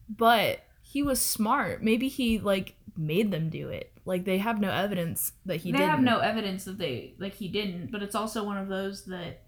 but 0.10 0.62
he 0.82 1.02
was 1.02 1.20
smart. 1.22 1.82
Maybe 1.82 2.08
he 2.08 2.38
like 2.40 2.76
made 2.98 3.32
them 3.32 3.50
do 3.50 3.70
it. 3.70 3.93
Like 4.06 4.26
they 4.26 4.38
have 4.40 4.60
no 4.60 4.70
evidence 4.70 5.32
that 5.46 5.58
he 5.58 5.72
they 5.72 5.78
didn't. 5.78 5.92
have 5.92 6.02
no 6.02 6.20
evidence 6.20 6.66
that 6.66 6.78
they 6.78 7.16
like 7.20 7.36
he 7.36 7.48
didn't, 7.48 7.92
but 7.92 8.04
it's 8.04 8.16
also 8.16 8.44
one 8.44 8.58
of 8.58 8.68
those 8.68 9.06
that 9.06 9.44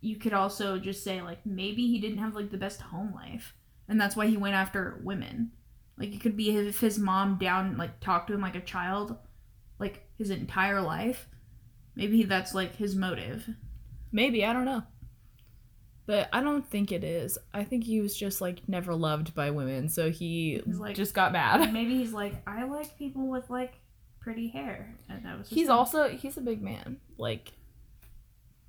you 0.00 0.16
could 0.16 0.32
also 0.32 0.78
just 0.78 1.04
say 1.04 1.22
like 1.22 1.46
maybe 1.46 1.86
he 1.86 2.00
didn't 2.00 2.18
have 2.18 2.34
like 2.34 2.50
the 2.50 2.56
best 2.56 2.80
home 2.80 3.12
life, 3.14 3.54
and 3.88 4.00
that's 4.00 4.16
why 4.16 4.26
he 4.26 4.36
went 4.36 4.56
after 4.56 5.00
women. 5.04 5.52
Like 5.96 6.12
it 6.12 6.20
could 6.20 6.36
be 6.36 6.56
if 6.56 6.80
his 6.80 6.98
mom 6.98 7.38
down 7.38 7.76
like 7.76 8.00
talked 8.00 8.28
to 8.28 8.34
him 8.34 8.40
like 8.40 8.56
a 8.56 8.60
child, 8.60 9.16
like 9.78 10.08
his 10.18 10.30
entire 10.30 10.80
life. 10.80 11.28
Maybe 11.94 12.24
that's 12.24 12.54
like 12.54 12.74
his 12.76 12.96
motive. 12.96 13.48
Maybe 14.10 14.44
I 14.44 14.52
don't 14.52 14.64
know. 14.64 14.82
But 16.06 16.28
I 16.32 16.42
don't 16.42 16.68
think 16.68 16.90
it 16.90 17.04
is. 17.04 17.38
I 17.54 17.62
think 17.64 17.84
he 17.84 18.00
was 18.00 18.16
just 18.16 18.40
like 18.40 18.68
never 18.68 18.94
loved 18.94 19.34
by 19.34 19.50
women, 19.50 19.88
so 19.88 20.10
he 20.10 20.60
like- 20.66 20.96
just 20.96 21.14
got 21.14 21.32
mad. 21.32 21.72
Maybe 21.74 21.96
he's 21.98 22.12
like, 22.12 22.34
I 22.46 22.64
like 22.64 22.98
people 22.98 23.28
with 23.28 23.48
like 23.50 23.74
pretty 24.20 24.48
hair, 24.48 24.94
and 25.08 25.24
that 25.24 25.38
was. 25.38 25.48
He's 25.48 25.68
thing. 25.68 25.70
also 25.70 26.08
he's 26.08 26.36
a 26.36 26.40
big 26.40 26.60
man, 26.60 26.96
like 27.18 27.52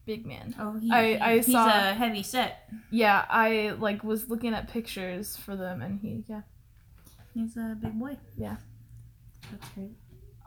big 0.05 0.25
man. 0.27 0.53
Oh, 0.59 0.77
he, 0.79 0.91
I- 0.91 1.31
I 1.31 1.35
he's 1.37 1.51
saw- 1.51 1.67
a 1.67 1.93
heavy 1.93 2.21
set. 2.23 2.69
Yeah, 2.91 3.25
I 3.29 3.75
like 3.79 4.03
was 4.03 4.29
looking 4.29 4.53
at 4.53 4.67
pictures 4.69 5.35
for 5.35 5.55
them, 5.55 5.81
and 5.81 5.99
he 5.99 6.23
yeah. 6.27 6.41
He's 7.33 7.57
a 7.57 7.75
big 7.81 7.99
boy. 7.99 8.17
Yeah. 8.37 8.57
That's 9.51 9.67
great. 9.69 9.89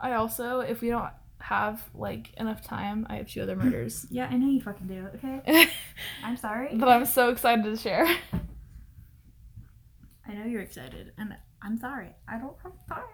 I 0.01 0.13
also, 0.15 0.61
if 0.61 0.81
we 0.81 0.89
don't 0.91 1.11
have 1.49 1.83
like 1.95 2.33
enough 2.39 2.63
time, 2.63 3.07
I 3.09 3.17
have 3.17 3.29
two 3.29 3.43
other 3.43 3.57
murders 3.63 4.07
Yeah, 4.11 4.29
I 4.31 4.37
know 4.37 4.49
you 4.49 4.61
fucking 4.61 4.87
do. 4.87 5.07
Okay, 5.17 5.69
I'm 6.25 6.37
sorry. 6.37 6.71
But 6.75 6.89
I'm 6.89 7.07
so 7.07 7.31
excited 7.31 7.65
to 7.65 7.77
share. 7.77 8.07
I 10.29 10.35
know 10.35 10.45
you're 10.45 10.63
excited, 10.63 11.13
and 11.19 11.37
I'm 11.63 11.79
sorry. 11.79 12.09
I 12.29 12.39
don't 12.39 12.57
have 12.63 12.73
time. 12.89 13.05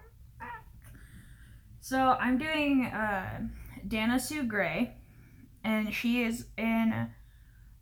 So 1.84 2.16
I'm 2.20 2.38
doing 2.38 2.86
uh, 2.86 3.40
Dana 3.88 4.20
Sue 4.20 4.44
Gray, 4.44 4.94
and 5.64 5.92
she 5.92 6.22
is 6.22 6.46
in 6.56 7.08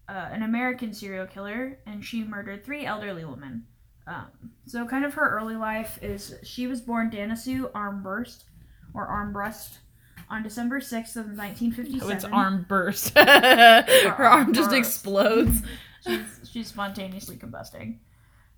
uh, 0.08 0.28
an 0.32 0.42
American 0.42 0.94
serial 0.94 1.26
killer, 1.26 1.78
and 1.86 2.02
she 2.02 2.24
murdered 2.24 2.64
three 2.64 2.86
elderly 2.86 3.26
women. 3.26 3.66
Um, 4.06 4.28
so 4.64 4.86
kind 4.86 5.04
of 5.04 5.12
her 5.14 5.38
early 5.38 5.54
life 5.54 5.98
is 6.02 6.34
she 6.42 6.66
was 6.66 6.80
born 6.80 7.10
Dana 7.10 7.36
Sue 7.36 7.68
Armburst, 7.74 8.44
or 8.94 9.06
Armbrust, 9.06 9.76
on 10.30 10.42
December 10.42 10.80
6th 10.80 11.16
of 11.16 11.26
1957. 11.36 12.00
Oh, 12.02 12.08
it's 12.08 12.24
arm 12.24 12.64
burst. 12.68 13.10
Her 13.18 14.24
arm 14.24 14.54
just 14.54 14.70
burst. 14.70 14.78
explodes. 14.78 15.62
she's, 16.06 16.50
she's 16.50 16.68
spontaneously 16.68 17.36
combusting. 17.36 17.98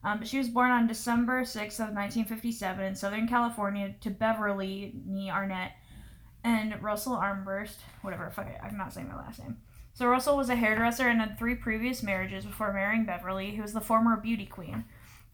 Um, 0.04 0.18
but 0.18 0.28
she 0.28 0.38
was 0.38 0.48
born 0.48 0.70
on 0.70 0.86
December 0.86 1.42
6th 1.42 1.78
of 1.78 1.94
1957 1.94 2.84
in 2.84 2.94
Southern 2.94 3.28
California 3.28 3.94
to 4.00 4.10
Beverly 4.10 4.94
Nee 5.06 5.30
Arnett 5.30 5.72
and 6.44 6.80
Russell 6.82 7.14
Armburst. 7.14 7.76
Whatever, 8.02 8.30
fuck 8.30 8.48
it, 8.48 8.58
I'm 8.62 8.76
not 8.76 8.92
saying 8.92 9.08
her 9.08 9.16
last 9.16 9.38
name. 9.38 9.58
So 9.94 10.06
Russell 10.06 10.36
was 10.36 10.48
a 10.48 10.56
hairdresser 10.56 11.08
and 11.08 11.20
had 11.20 11.38
three 11.38 11.54
previous 11.54 12.02
marriages 12.02 12.44
before 12.44 12.72
marrying 12.72 13.04
Beverly, 13.04 13.54
who 13.54 13.62
was 13.62 13.72
the 13.72 13.80
former 13.80 14.16
beauty 14.16 14.46
queen. 14.46 14.84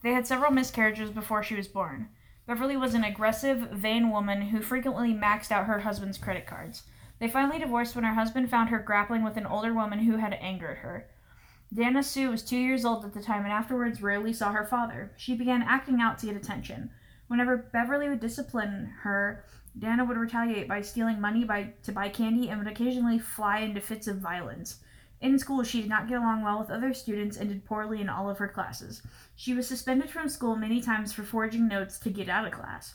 They 0.03 0.13
had 0.13 0.27
several 0.27 0.53
miscarriages 0.53 1.11
before 1.11 1.43
she 1.43 1.55
was 1.55 1.69
born. 1.69 2.09
Beverly 2.49 2.79
was 2.79 2.95
an 2.95 3.05
aggressive, 3.05 3.59
vain 3.73 4.09
woman 4.09 4.41
who 4.41 4.63
frequently 4.63 5.13
maxed 5.13 5.53
out 5.53 5.67
her 5.67 5.81
husband's 5.81 6.17
credit 6.17 6.47
cards. 6.47 6.83
They 7.19 7.29
finally 7.29 7.59
divorced 7.59 7.95
when 7.95 8.07
her 8.07 8.15
husband 8.15 8.49
found 8.49 8.71
her 8.71 8.79
grappling 8.79 9.23
with 9.23 9.37
an 9.37 9.45
older 9.45 9.75
woman 9.75 9.99
who 9.99 10.17
had 10.17 10.33
angered 10.33 10.79
her. 10.79 11.07
Dana 11.75 12.03
Sue 12.03 12.31
was 12.31 12.43
two 12.43 12.57
years 12.57 12.87
old 12.87 13.05
at 13.05 13.13
the 13.13 13.21
time 13.21 13.45
and 13.45 13.53
afterwards 13.53 14.01
rarely 14.01 14.33
saw 14.33 14.53
her 14.53 14.65
father. 14.65 15.13
She 15.19 15.37
began 15.37 15.61
acting 15.61 16.01
out 16.01 16.17
to 16.21 16.27
get 16.27 16.37
attention. 16.37 16.89
Whenever 17.27 17.59
Beverly 17.59 18.09
would 18.09 18.21
discipline 18.21 18.95
her, 19.03 19.45
Dana 19.79 20.07
would 20.07 20.17
retaliate 20.17 20.69
by 20.69 20.81
stealing 20.81 21.21
money 21.21 21.45
by, 21.45 21.75
to 21.83 21.93
buy 21.93 22.09
candy 22.09 22.49
and 22.49 22.61
would 22.61 22.73
occasionally 22.73 23.19
fly 23.19 23.59
into 23.59 23.83
fits 23.83 24.09
of 24.09 24.21
violence. 24.21 24.79
In 25.21 25.39
school, 25.39 25.65
she 25.65 25.81
did 25.81 25.91
not 25.91 26.09
get 26.09 26.19
along 26.19 26.43
well 26.43 26.61
with 26.61 26.71
other 26.71 26.95
students 26.95 27.37
and 27.37 27.49
did 27.49 27.65
poorly 27.65 28.01
in 28.01 28.09
all 28.09 28.31
of 28.31 28.39
her 28.39 28.49
classes. 28.49 29.03
She 29.35 29.53
was 29.53 29.67
suspended 29.67 30.11
from 30.11 30.29
school 30.29 30.55
many 30.55 30.81
times 30.81 31.13
for 31.13 31.25
forging 31.25 31.67
notes 31.67 31.99
to 32.01 32.11
get 32.11 32.29
out 32.29 32.47
of 32.47 32.53
class. 32.53 32.95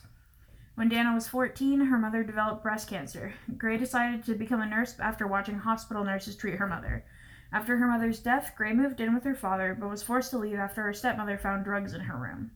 When 0.75 0.89
Dana 0.89 1.13
was 1.13 1.27
14, 1.27 1.81
her 1.81 1.97
mother 1.99 2.23
developed 2.23 2.63
breast 2.63 2.89
cancer. 2.89 3.33
Gray 3.57 3.77
decided 3.77 4.23
to 4.23 4.35
become 4.35 4.61
a 4.61 4.65
nurse 4.65 4.99
after 4.99 5.27
watching 5.27 5.59
hospital 5.59 6.03
nurses 6.03 6.35
treat 6.35 6.55
her 6.55 6.65
mother. 6.65 7.05
After 7.51 7.77
her 7.77 7.87
mother's 7.87 8.19
death, 8.19 8.53
Gray 8.57 8.73
moved 8.73 8.99
in 8.99 9.13
with 9.13 9.25
her 9.25 9.35
father, 9.35 9.77
but 9.79 9.89
was 9.89 10.01
forced 10.01 10.31
to 10.31 10.39
leave 10.39 10.57
after 10.57 10.81
her 10.81 10.93
stepmother 10.93 11.37
found 11.37 11.65
drugs 11.65 11.93
in 11.93 12.01
her 12.01 12.17
room. 12.17 12.51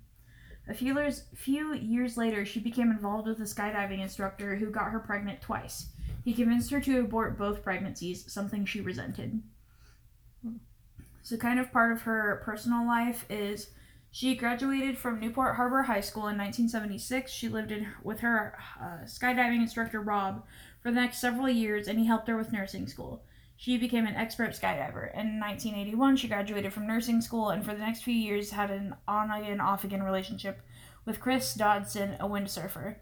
A 0.69 0.73
few 0.73 0.95
years, 0.95 1.25
few 1.36 1.73
years 1.75 2.17
later, 2.17 2.45
she 2.45 2.60
became 2.60 2.89
involved 2.89 3.27
with 3.27 3.39
a 3.39 3.43
skydiving 3.43 4.01
instructor 4.01 4.56
who 4.56 4.71
got 4.71 4.91
her 4.91 4.99
pregnant 4.99 5.41
twice. 5.41 5.89
He 6.23 6.34
convinced 6.34 6.71
her 6.71 6.82
to 6.82 7.01
abort 7.01 7.38
both 7.38 7.63
pregnancies, 7.63 8.32
something 8.32 8.65
she 8.65 8.82
resented. 8.82 9.43
So, 11.27 11.35
kind 11.35 11.59
of 11.59 11.73
part 11.73 11.91
of 11.91 12.03
her 12.03 12.41
personal 12.45 12.87
life 12.87 13.25
is 13.29 13.71
she 14.11 14.33
graduated 14.33 14.97
from 14.97 15.19
Newport 15.19 15.57
Harbor 15.57 15.83
High 15.83 15.99
School 15.99 16.29
in 16.29 16.37
1976. 16.37 17.29
She 17.29 17.49
lived 17.49 17.69
in 17.69 17.85
with 18.01 18.21
her 18.21 18.57
uh, 18.81 19.03
skydiving 19.03 19.59
instructor 19.59 19.99
Rob 19.99 20.45
for 20.81 20.89
the 20.89 21.01
next 21.01 21.19
several 21.19 21.49
years, 21.49 21.89
and 21.89 21.99
he 21.99 22.05
helped 22.05 22.29
her 22.29 22.37
with 22.37 22.53
nursing 22.53 22.87
school. 22.87 23.25
She 23.57 23.77
became 23.77 24.07
an 24.07 24.15
expert 24.15 24.51
skydiver. 24.51 25.13
In 25.13 25.37
1981, 25.37 26.15
she 26.15 26.29
graduated 26.29 26.71
from 26.71 26.87
nursing 26.87 27.19
school, 27.19 27.49
and 27.49 27.65
for 27.65 27.73
the 27.73 27.81
next 27.81 28.03
few 28.03 28.15
years 28.15 28.51
had 28.51 28.71
an 28.71 28.95
on 29.05 29.29
again, 29.29 29.59
off 29.59 29.83
again 29.83 30.03
relationship 30.03 30.61
with 31.03 31.19
Chris 31.19 31.53
Dodson, 31.53 32.15
a 32.21 32.25
windsurfer. 32.25 32.95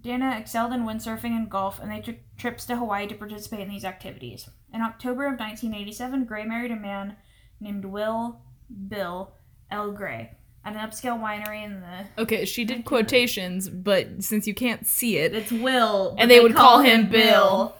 Dana 0.00 0.34
excelled 0.38 0.72
in 0.72 0.86
windsurfing 0.86 1.36
and 1.36 1.50
golf, 1.50 1.78
and 1.78 1.90
they 1.90 2.00
took 2.00 2.16
trips 2.38 2.64
to 2.64 2.76
Hawaii 2.76 3.06
to 3.06 3.14
participate 3.14 3.60
in 3.60 3.68
these 3.68 3.84
activities. 3.84 4.48
In 4.72 4.80
October 4.80 5.26
of 5.26 5.38
1987, 5.38 6.24
Gray 6.24 6.46
married 6.46 6.70
a 6.70 6.76
man 6.76 7.18
named 7.60 7.84
Will 7.84 8.40
Bill 8.88 9.32
L. 9.70 9.92
Gray 9.92 10.32
at 10.64 10.74
an 10.74 10.78
upscale 10.78 11.18
winery 11.18 11.64
in 11.64 11.80
the. 11.80 12.22
Okay, 12.22 12.44
she 12.44 12.64
did 12.64 12.84
quotations, 12.84 13.68
but 13.68 14.22
since 14.22 14.46
you 14.46 14.54
can't 14.54 14.86
see 14.86 15.16
it, 15.16 15.34
It's 15.34 15.52
Will, 15.52 16.14
And 16.18 16.30
they 16.30 16.40
would 16.40 16.54
call 16.54 16.80
him 16.80 17.08
Bill. 17.08 17.74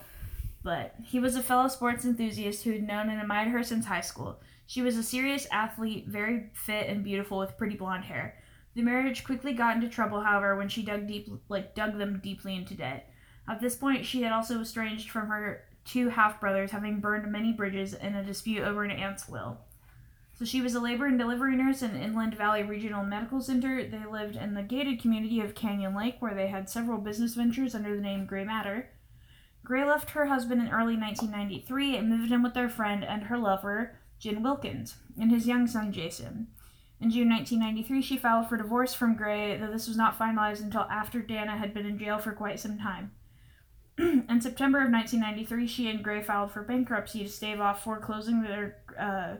But 0.62 0.94
he 1.02 1.18
was 1.18 1.36
a 1.36 1.42
fellow 1.42 1.68
sports 1.68 2.04
enthusiast 2.04 2.64
who 2.64 2.72
had 2.72 2.86
known 2.86 3.08
and 3.08 3.20
admired 3.20 3.48
her 3.48 3.62
since 3.62 3.86
high 3.86 4.02
school. 4.02 4.40
She 4.66 4.82
was 4.82 4.96
a 4.96 5.02
serious 5.02 5.46
athlete, 5.50 6.06
very 6.06 6.50
fit 6.52 6.86
and 6.88 7.02
beautiful 7.02 7.38
with 7.38 7.56
pretty 7.56 7.76
blonde 7.76 8.04
hair. 8.04 8.36
The 8.74 8.82
marriage 8.82 9.24
quickly 9.24 9.52
got 9.52 9.74
into 9.74 9.88
trouble, 9.88 10.20
however, 10.20 10.56
when 10.56 10.68
she 10.68 10.82
dug 10.82 11.06
deep, 11.08 11.28
like 11.48 11.74
dug 11.74 11.98
them 11.98 12.20
deeply 12.22 12.54
into 12.54 12.74
debt. 12.74 13.10
At 13.48 13.60
this 13.60 13.74
point, 13.74 14.06
she 14.06 14.22
had 14.22 14.32
also 14.32 14.60
estranged 14.60 15.10
from 15.10 15.28
her 15.28 15.64
two 15.84 16.08
half 16.10 16.40
brothers, 16.40 16.70
having 16.70 17.00
burned 17.00 17.30
many 17.32 17.52
bridges 17.52 17.94
in 17.94 18.14
a 18.14 18.22
dispute 18.22 18.62
over 18.62 18.84
an 18.84 18.92
aunt's 18.92 19.28
will. 19.28 19.58
So 20.40 20.46
she 20.46 20.62
was 20.62 20.74
a 20.74 20.80
labor 20.80 21.04
and 21.04 21.18
delivery 21.18 21.54
nurse 21.54 21.82
in 21.82 22.00
Inland 22.00 22.34
Valley 22.34 22.62
Regional 22.62 23.04
Medical 23.04 23.42
Center. 23.42 23.84
They 23.86 24.06
lived 24.10 24.36
in 24.36 24.54
the 24.54 24.62
gated 24.62 24.98
community 24.98 25.42
of 25.42 25.54
Canyon 25.54 25.94
Lake, 25.94 26.16
where 26.18 26.34
they 26.34 26.46
had 26.46 26.70
several 26.70 26.96
business 26.96 27.34
ventures 27.34 27.74
under 27.74 27.94
the 27.94 28.00
name 28.00 28.24
Gray 28.24 28.44
Matter. 28.44 28.88
Gray 29.64 29.84
left 29.84 30.12
her 30.12 30.24
husband 30.24 30.62
in 30.62 30.68
early 30.68 30.96
1993 30.96 31.94
and 31.94 32.08
moved 32.08 32.32
in 32.32 32.42
with 32.42 32.54
their 32.54 32.70
friend 32.70 33.04
and 33.04 33.24
her 33.24 33.36
lover, 33.36 33.98
Jen 34.18 34.42
Wilkins, 34.42 34.94
and 35.20 35.30
his 35.30 35.46
young 35.46 35.66
son, 35.66 35.92
Jason. 35.92 36.46
In 37.02 37.10
June 37.10 37.28
1993, 37.28 38.00
she 38.00 38.16
filed 38.16 38.48
for 38.48 38.56
divorce 38.56 38.94
from 38.94 39.16
Gray, 39.16 39.58
though 39.58 39.70
this 39.70 39.88
was 39.88 39.98
not 39.98 40.18
finalized 40.18 40.62
until 40.62 40.86
after 40.90 41.20
Dana 41.20 41.58
had 41.58 41.74
been 41.74 41.84
in 41.84 41.98
jail 41.98 42.16
for 42.16 42.32
quite 42.32 42.58
some 42.58 42.78
time. 42.78 43.10
in 43.98 44.40
September 44.40 44.78
of 44.78 44.90
1993, 44.90 45.66
she 45.66 45.90
and 45.90 46.02
Gray 46.02 46.22
filed 46.22 46.50
for 46.50 46.62
bankruptcy 46.62 47.24
to 47.24 47.28
stave 47.28 47.60
off 47.60 47.84
foreclosing 47.84 48.40
their 48.40 48.78
uh, 48.98 49.36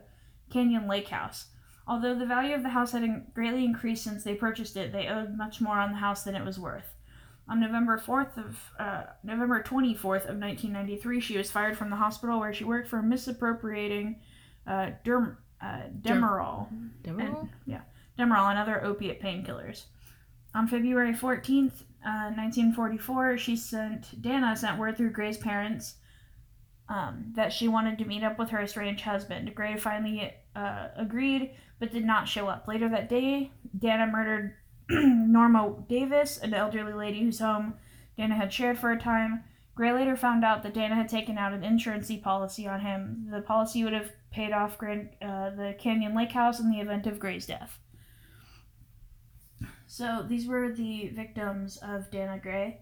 Canyon 0.51 0.89
Lake 0.89 1.09
house. 1.09 1.47
Although 1.87 2.15
the 2.15 2.27
value 2.27 2.55
of 2.55 2.63
the 2.63 2.69
house 2.69 2.93
had 2.93 3.35
greatly 3.35 3.65
increased 3.65 4.05
since 4.05 4.23
they 4.23 4.35
purchased 4.35 4.77
it, 4.77 4.93
they 4.93 5.09
owed 5.09 5.37
much 5.37 5.61
more 5.61 5.79
on 5.79 5.91
the 5.91 5.99
house 5.99 6.23
than 6.23 6.37
it 6.37 6.45
was 6.45 6.59
worth. 6.59 6.95
On 7.49 7.59
November 7.59 7.99
4th 7.99 8.39
of 8.39 8.57
uh, 8.79 9.03
November 9.25 9.61
24th 9.61 10.29
of 10.29 10.39
1993, 10.39 11.21
she 11.21 11.37
was 11.37 11.51
fired 11.51 11.77
from 11.77 11.91
the 11.91 11.97
hospital 11.97 12.39
where 12.39 12.55
she 12.55 12.63
worked 12.63 12.89
for 12.89 13.03
misappropriating 13.03 14.21
uh, 14.69 14.91
derm, 15.05 15.37
uh, 15.61 15.81
Demerol, 16.01 16.69
and, 17.05 17.49
yeah, 17.67 17.81
Demerol 18.17 18.51
and 18.51 18.59
other 18.59 18.85
opiate 18.85 19.21
painkillers. 19.21 19.87
On 20.55 20.69
February 20.69 21.13
14th, 21.13 21.83
uh, 22.07 22.31
1944, 22.37 23.37
she 23.37 23.57
sent 23.57 24.23
Dana 24.23 24.55
sent 24.57 24.79
word 24.79 24.97
through 24.97 25.11
Gray's 25.11 25.37
parents 25.37 25.97
um, 26.90 27.33
that 27.37 27.53
she 27.53 27.68
wanted 27.68 27.98
to 27.98 28.05
meet 28.05 28.24
up 28.24 28.38
with 28.38 28.50
her 28.50 28.61
estranged 28.61 29.05
husband. 29.05 29.55
Gray 29.55 29.76
finally 29.76 30.35
uh, 30.57 30.88
agreed, 30.96 31.53
but 31.79 31.92
did 31.92 32.05
not 32.05 32.29
show 32.29 32.48
up. 32.48 32.66
Later 32.66 32.88
that 32.88 33.09
day, 33.09 33.53
Dana 33.79 34.09
murdered 34.09 34.57
Norma 34.90 35.76
Davis, 35.88 36.38
an 36.38 36.53
elderly 36.53 36.92
lady 36.92 37.22
whose 37.22 37.38
home 37.38 37.74
Dana 38.18 38.35
had 38.35 38.53
shared 38.53 38.76
for 38.76 38.90
a 38.90 38.98
time. 38.98 39.44
Gray 39.76 39.92
later 39.92 40.16
found 40.16 40.44
out 40.44 40.64
that 40.64 40.74
Dana 40.74 40.96
had 40.96 41.09
taken 41.09 41.38
out 41.38 41.53
an 41.53 41.62
insurance 41.62 42.11
policy 42.22 42.66
on 42.66 42.81
him. 42.81 43.29
The 43.31 43.40
policy 43.40 43.85
would 43.85 43.92
have 43.92 44.11
paid 44.33 44.53
off 44.53 44.76
Grand, 44.76 45.11
uh, 45.22 45.50
the 45.50 45.76
Canyon 45.79 46.14
Lake 46.14 46.33
house 46.33 46.59
in 46.59 46.70
the 46.70 46.81
event 46.81 47.07
of 47.07 47.20
Gray's 47.20 47.46
death. 47.46 47.79
So 49.87 50.24
these 50.29 50.46
were 50.46 50.72
the 50.72 51.09
victims 51.09 51.76
of 51.79 52.11
Dana 52.11 52.38
Gray. 52.42 52.81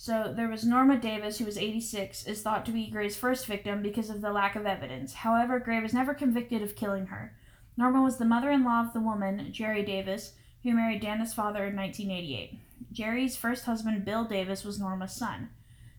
So 0.00 0.32
there 0.32 0.48
was 0.48 0.64
Norma 0.64 0.96
Davis, 0.96 1.38
who 1.38 1.44
was 1.44 1.58
86, 1.58 2.24
is 2.24 2.40
thought 2.40 2.64
to 2.66 2.70
be 2.70 2.88
Gray's 2.88 3.16
first 3.16 3.46
victim 3.46 3.82
because 3.82 4.10
of 4.10 4.20
the 4.20 4.30
lack 4.30 4.54
of 4.54 4.64
evidence. 4.64 5.12
However, 5.12 5.58
Gray 5.58 5.80
was 5.80 5.92
never 5.92 6.14
convicted 6.14 6.62
of 6.62 6.76
killing 6.76 7.06
her. 7.06 7.34
Norma 7.76 8.00
was 8.00 8.16
the 8.16 8.24
mother-in-law 8.24 8.86
of 8.86 8.92
the 8.92 9.00
woman, 9.00 9.52
Jerry 9.52 9.84
Davis, 9.84 10.34
who 10.62 10.72
married 10.72 11.00
Dana's 11.02 11.34
father 11.34 11.66
in 11.66 11.74
1988. 11.74 12.60
Jerry's 12.92 13.36
first 13.36 13.64
husband, 13.64 14.04
Bill 14.04 14.24
Davis, 14.24 14.64
was 14.64 14.78
Norma's 14.78 15.16
son. 15.16 15.48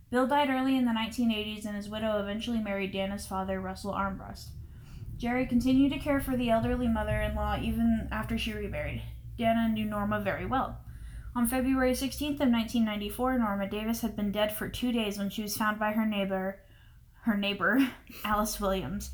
Bill 0.10 0.26
died 0.26 0.50
early 0.50 0.78
in 0.78 0.86
the 0.86 0.92
1980s, 0.92 1.66
and 1.66 1.76
his 1.76 1.90
widow 1.90 2.20
eventually 2.20 2.60
married 2.60 2.94
Dana's 2.94 3.28
father, 3.28 3.60
Russell 3.60 3.92
Armbrust. 3.92 4.48
Jerry 5.18 5.46
continued 5.46 5.92
to 5.92 6.00
care 6.00 6.22
for 6.22 6.38
the 6.38 6.50
elderly 6.50 6.88
mother-in-law 6.88 7.60
even 7.62 8.08
after 8.14 8.38
she 8.38 8.54
remarried. 8.54 9.02
Dana 9.38 9.68
knew 9.68 9.84
Norma 9.84 10.22
very 10.22 10.46
well. 10.46 10.78
On 11.40 11.48
February 11.48 11.94
16th 11.94 12.42
of 12.42 12.52
1994, 12.52 13.40
Norma 13.40 13.70
Davis 13.70 14.02
had 14.02 14.14
been 14.14 14.30
dead 14.30 14.52
for 14.52 14.68
two 14.68 14.92
days 14.92 15.18
when 15.18 15.30
she 15.30 15.42
was 15.42 15.56
found 15.56 15.80
by 15.80 15.94
her 15.94 16.06
neighbor, 16.06 16.60
her 17.22 17.38
neighbor, 17.38 17.80
Alice 18.26 18.60
Williams. 18.60 19.12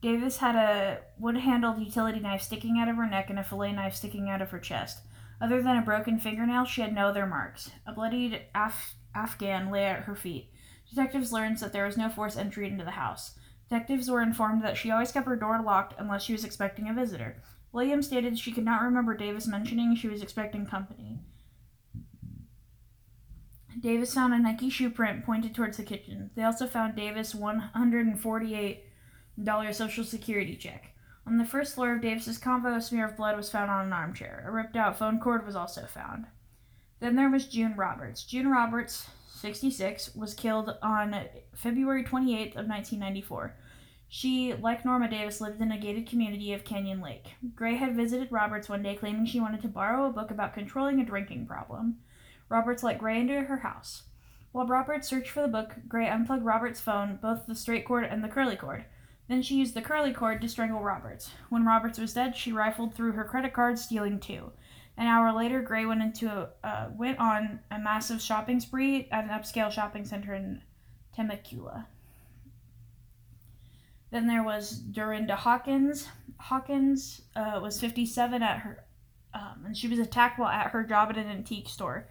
Davis 0.00 0.36
had 0.36 0.54
a 0.54 1.00
wood-handled 1.18 1.80
utility 1.80 2.20
knife 2.20 2.42
sticking 2.42 2.78
out 2.78 2.86
of 2.86 2.94
her 2.94 3.10
neck 3.10 3.28
and 3.28 3.40
a 3.40 3.42
fillet 3.42 3.72
knife 3.72 3.96
sticking 3.96 4.30
out 4.30 4.40
of 4.40 4.50
her 4.50 4.60
chest. 4.60 5.00
Other 5.40 5.60
than 5.60 5.76
a 5.76 5.82
broken 5.82 6.20
fingernail, 6.20 6.64
she 6.64 6.80
had 6.80 6.94
no 6.94 7.08
other 7.08 7.26
marks. 7.26 7.72
A 7.88 7.92
bloodied 7.92 8.42
Af- 8.54 8.94
Afghan 9.12 9.72
lay 9.72 9.84
at 9.84 10.04
her 10.04 10.14
feet. 10.14 10.52
Detectives 10.88 11.32
learned 11.32 11.58
that 11.58 11.72
there 11.72 11.86
was 11.86 11.96
no 11.96 12.08
forced 12.08 12.38
entry 12.38 12.68
into 12.68 12.84
the 12.84 12.92
house. 12.92 13.32
Detectives 13.68 14.08
were 14.08 14.22
informed 14.22 14.62
that 14.62 14.76
she 14.76 14.92
always 14.92 15.10
kept 15.10 15.26
her 15.26 15.34
door 15.34 15.60
locked 15.60 15.94
unless 15.98 16.22
she 16.22 16.34
was 16.34 16.44
expecting 16.44 16.88
a 16.88 16.94
visitor. 16.94 17.42
Williams 17.72 18.06
stated 18.06 18.38
she 18.38 18.52
could 18.52 18.64
not 18.64 18.82
remember 18.82 19.16
Davis 19.16 19.48
mentioning 19.48 19.96
she 19.96 20.06
was 20.06 20.22
expecting 20.22 20.66
company. 20.66 21.18
Davis 23.80 24.14
found 24.14 24.34
a 24.34 24.38
Nike 24.38 24.70
shoe 24.70 24.90
print 24.90 25.24
pointed 25.24 25.54
towards 25.54 25.76
the 25.76 25.82
kitchen. 25.82 26.30
They 26.34 26.42
also 26.42 26.66
found 26.66 26.96
Davis' 26.96 27.34
$148 27.34 29.74
Social 29.74 30.04
Security 30.04 30.56
check. 30.56 30.90
On 31.26 31.38
the 31.38 31.46
first 31.46 31.74
floor 31.74 31.94
of 31.94 32.02
Davis's 32.02 32.38
convo, 32.38 32.76
a 32.76 32.80
smear 32.80 33.06
of 33.06 33.16
blood 33.16 33.36
was 33.36 33.50
found 33.50 33.70
on 33.70 33.86
an 33.86 33.92
armchair. 33.92 34.44
A 34.46 34.52
ripped 34.52 34.76
out 34.76 34.98
phone 34.98 35.18
cord 35.18 35.46
was 35.46 35.56
also 35.56 35.86
found. 35.86 36.26
Then 37.00 37.16
there 37.16 37.30
was 37.30 37.46
June 37.46 37.74
Roberts. 37.76 38.24
June 38.24 38.48
Roberts, 38.48 39.06
66, 39.28 40.14
was 40.14 40.34
killed 40.34 40.76
on 40.82 41.14
February 41.54 42.04
28th 42.04 42.56
of 42.56 42.68
1994. 42.68 43.56
She, 44.08 44.54
like 44.54 44.84
Norma 44.84 45.08
Davis, 45.08 45.40
lived 45.40 45.60
in 45.60 45.72
a 45.72 45.78
gated 45.78 46.08
community 46.08 46.52
of 46.52 46.64
Canyon 46.64 47.00
Lake. 47.00 47.34
Gray 47.54 47.74
had 47.74 47.96
visited 47.96 48.30
Roberts 48.30 48.68
one 48.68 48.82
day 48.82 48.94
claiming 48.94 49.26
she 49.26 49.40
wanted 49.40 49.62
to 49.62 49.68
borrow 49.68 50.06
a 50.06 50.12
book 50.12 50.30
about 50.30 50.54
controlling 50.54 51.00
a 51.00 51.04
drinking 51.04 51.46
problem. 51.46 51.98
Roberts 52.54 52.84
let 52.84 52.98
Gray 52.98 53.20
into 53.20 53.42
her 53.42 53.56
house. 53.56 54.04
While 54.52 54.68
Roberts 54.68 55.08
searched 55.08 55.30
for 55.30 55.42
the 55.42 55.48
book, 55.48 55.74
Gray 55.88 56.08
unplugged 56.08 56.44
Roberts' 56.44 56.80
phone, 56.80 57.18
both 57.20 57.46
the 57.46 57.54
straight 57.56 57.84
cord 57.84 58.04
and 58.04 58.22
the 58.22 58.28
curly 58.28 58.54
cord. 58.54 58.84
Then 59.28 59.42
she 59.42 59.56
used 59.56 59.74
the 59.74 59.82
curly 59.82 60.12
cord 60.12 60.40
to 60.40 60.48
strangle 60.48 60.80
Roberts. 60.80 61.32
When 61.48 61.66
Roberts 61.66 61.98
was 61.98 62.14
dead, 62.14 62.36
she 62.36 62.52
rifled 62.52 62.94
through 62.94 63.10
her 63.12 63.24
credit 63.24 63.54
card, 63.54 63.76
stealing 63.76 64.20
two. 64.20 64.52
An 64.96 65.08
hour 65.08 65.32
later, 65.32 65.62
Gray 65.62 65.84
went 65.84 66.00
into 66.00 66.30
a, 66.30 66.50
uh, 66.62 66.90
went 66.96 67.18
on 67.18 67.58
a 67.72 67.78
massive 67.80 68.22
shopping 68.22 68.60
spree 68.60 69.08
at 69.10 69.24
an 69.24 69.30
upscale 69.30 69.72
shopping 69.72 70.04
center 70.04 70.32
in 70.32 70.62
Temecula. 71.12 71.88
Then 74.12 74.28
there 74.28 74.44
was 74.44 74.78
Dorinda 74.78 75.34
Hawkins. 75.34 76.06
Hawkins 76.38 77.22
uh, 77.34 77.58
was 77.60 77.80
57 77.80 78.44
at 78.44 78.60
her, 78.60 78.84
um, 79.34 79.64
and 79.66 79.76
she 79.76 79.88
was 79.88 79.98
attacked 79.98 80.38
while 80.38 80.50
at 80.50 80.70
her 80.70 80.84
job 80.84 81.10
at 81.10 81.18
an 81.18 81.26
antique 81.26 81.68
store. 81.68 82.06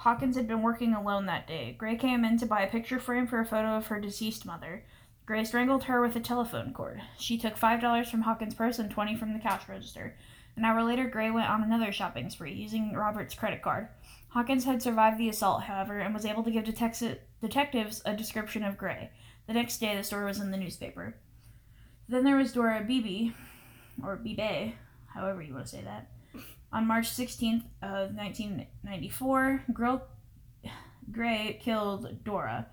Hawkins 0.00 0.34
had 0.34 0.48
been 0.48 0.62
working 0.62 0.94
alone 0.94 1.26
that 1.26 1.46
day. 1.46 1.74
Gray 1.76 1.94
came 1.94 2.24
in 2.24 2.38
to 2.38 2.46
buy 2.46 2.62
a 2.62 2.70
picture 2.70 2.98
frame 2.98 3.26
for 3.26 3.38
a 3.38 3.44
photo 3.44 3.76
of 3.76 3.88
her 3.88 4.00
deceased 4.00 4.46
mother. 4.46 4.82
Gray 5.26 5.44
strangled 5.44 5.84
her 5.84 6.00
with 6.00 6.16
a 6.16 6.20
telephone 6.20 6.72
cord. 6.72 7.02
She 7.18 7.36
took 7.36 7.54
$5 7.54 8.06
from 8.10 8.22
Hawkins' 8.22 8.54
purse 8.54 8.78
and 8.78 8.90
20 8.90 9.14
from 9.16 9.34
the 9.34 9.38
cash 9.38 9.68
register. 9.68 10.16
An 10.56 10.64
hour 10.64 10.82
later, 10.82 11.06
Gray 11.06 11.30
went 11.30 11.50
on 11.50 11.62
another 11.62 11.92
shopping 11.92 12.30
spree, 12.30 12.54
using 12.54 12.94
Robert's 12.94 13.34
credit 13.34 13.60
card. 13.60 13.88
Hawkins 14.30 14.64
had 14.64 14.80
survived 14.80 15.18
the 15.18 15.28
assault, 15.28 15.64
however, 15.64 15.98
and 15.98 16.14
was 16.14 16.24
able 16.24 16.44
to 16.44 16.50
give 16.50 16.64
detec- 16.64 17.18
detectives 17.42 18.00
a 18.06 18.16
description 18.16 18.64
of 18.64 18.78
Gray. 18.78 19.10
The 19.48 19.52
next 19.52 19.80
day, 19.80 19.94
the 19.94 20.02
story 20.02 20.24
was 20.24 20.40
in 20.40 20.50
the 20.50 20.56
newspaper. 20.56 21.16
Then 22.08 22.24
there 22.24 22.38
was 22.38 22.54
Dora 22.54 22.82
Beebe, 22.86 23.32
or 24.02 24.16
Bebe, 24.16 24.76
however 25.08 25.42
you 25.42 25.52
want 25.52 25.66
to 25.66 25.70
say 25.70 25.82
that. 25.82 26.08
On 26.72 26.86
March 26.86 27.10
16th 27.10 27.64
of 27.82 28.14
1994, 28.14 29.64
Girl 29.72 30.06
Gray 31.10 31.58
killed 31.60 32.24
Dora. 32.24 32.66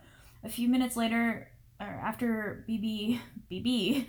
A 0.43 0.49
few 0.49 0.69
minutes 0.69 0.95
later, 0.95 1.49
or 1.79 1.87
after 1.87 2.63
BB 2.69 3.19
BB 3.51 4.05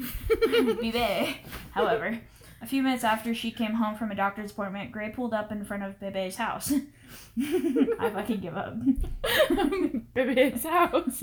BB. 0.47 1.37
However, 1.71 2.21
a 2.61 2.67
few 2.67 2.83
minutes 2.83 3.05
after 3.05 3.35
she 3.35 3.51
came 3.51 3.75
home 3.75 3.97
from 3.97 4.11
a 4.11 4.15
doctor's 4.15 4.51
appointment, 4.51 4.93
Gray 4.93 5.11
pulled 5.11 5.33
up 5.33 5.53
in 5.53 5.65
front 5.65 5.83
of 5.85 5.99
Bebe's 6.01 6.37
house. 6.37 6.73
I 7.41 8.11
fucking 8.11 8.41
give 8.41 8.57
up. 8.57 8.75
Bebe's 10.15 10.65
house. 10.65 11.23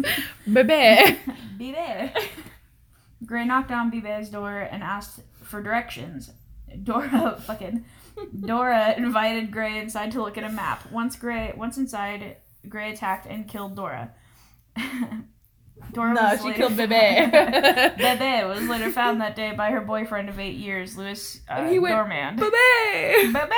Bebe. 0.51 1.17
Bebe. 1.57 2.11
Gray 3.25 3.45
knocked 3.45 3.71
on 3.71 3.91
Bebe's 3.91 4.29
door 4.29 4.59
and 4.59 4.81
asked 4.81 5.21
for 5.43 5.61
directions. 5.61 6.31
Dora 6.83 7.39
fucking 7.45 7.85
Dora 8.45 8.93
invited 8.97 9.51
Gray 9.51 9.79
inside 9.79 10.11
to 10.13 10.21
look 10.21 10.37
at 10.37 10.43
a 10.43 10.49
map. 10.49 10.91
Once 10.91 11.15
Gray 11.15 11.53
once 11.55 11.77
inside, 11.77 12.37
Gray 12.67 12.91
attacked 12.93 13.25
and 13.25 13.47
killed 13.47 13.75
Dora. 13.75 14.13
Dora 15.93 16.13
No, 16.13 16.21
was 16.21 16.41
she 16.41 16.53
killed 16.53 16.77
Bebe. 16.77 16.89
Bebe 17.97 18.47
was 18.47 18.67
later 18.67 18.91
found 18.91 19.21
that 19.21 19.35
day 19.35 19.53
by 19.53 19.71
her 19.71 19.81
boyfriend 19.81 20.29
of 20.29 20.39
eight 20.39 20.55
years, 20.55 20.97
Louis 20.97 21.41
uh, 21.49 21.67
he 21.67 21.79
went, 21.79 21.95
Doorman. 21.95 22.35
Bebe. 22.37 23.31
Bebe! 23.31 23.55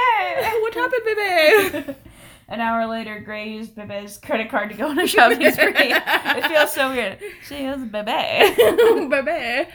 What 0.62 0.74
happened, 0.74 1.04
Bebe? 1.06 1.96
An 2.50 2.62
hour 2.62 2.88
later, 2.88 3.20
Gray 3.20 3.50
used 3.50 3.76
Bebe's 3.76 4.17
credit 4.17 4.50
card 4.50 4.70
to 4.70 4.76
go 4.76 4.88
on 4.88 5.00
a 5.00 5.08
shopping 5.08 5.39
spree. 5.52 5.74
it 5.78 6.48
feels 6.48 6.74
so 6.74 6.89
weird. 6.91 7.20
She 7.48 7.56
is 7.65 7.84
Bebe. 7.86 8.56
Bebe. 9.10 9.67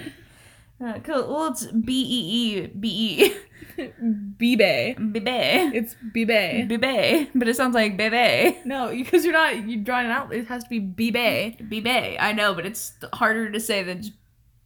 Uh, 0.82 0.98
cool. 1.00 1.28
Well, 1.28 1.48
it's 1.48 1.66
B 1.66 1.92
E 1.92 2.62
E 2.62 2.66
B 2.66 2.88
E. 2.88 3.36
Bebe. 4.36 4.94
Bebe. 4.94 5.76
It's 5.76 5.94
Bebe. 6.12 6.64
Bebe. 6.64 7.30
But 7.34 7.48
it 7.48 7.56
sounds 7.56 7.74
like 7.74 7.96
Bebe. 7.96 8.58
No, 8.64 8.88
because 8.88 9.24
you're 9.24 9.32
not 9.32 9.68
you 9.68 9.78
drawing 9.78 10.06
it 10.06 10.12
out. 10.12 10.32
It 10.34 10.48
has 10.48 10.64
to 10.64 10.70
be 10.70 10.80
Bebe. 10.80 11.56
Bebe. 11.68 12.18
I 12.18 12.32
know, 12.32 12.54
but 12.54 12.66
it's 12.66 12.94
harder 13.12 13.50
to 13.50 13.60
say 13.60 13.82
than 13.82 14.02
just 14.02 14.14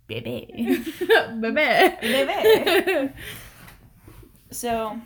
Bebe. 0.07 0.51
Bebe. 1.41 1.97
Bebe. 2.01 3.13
So, 4.53 5.01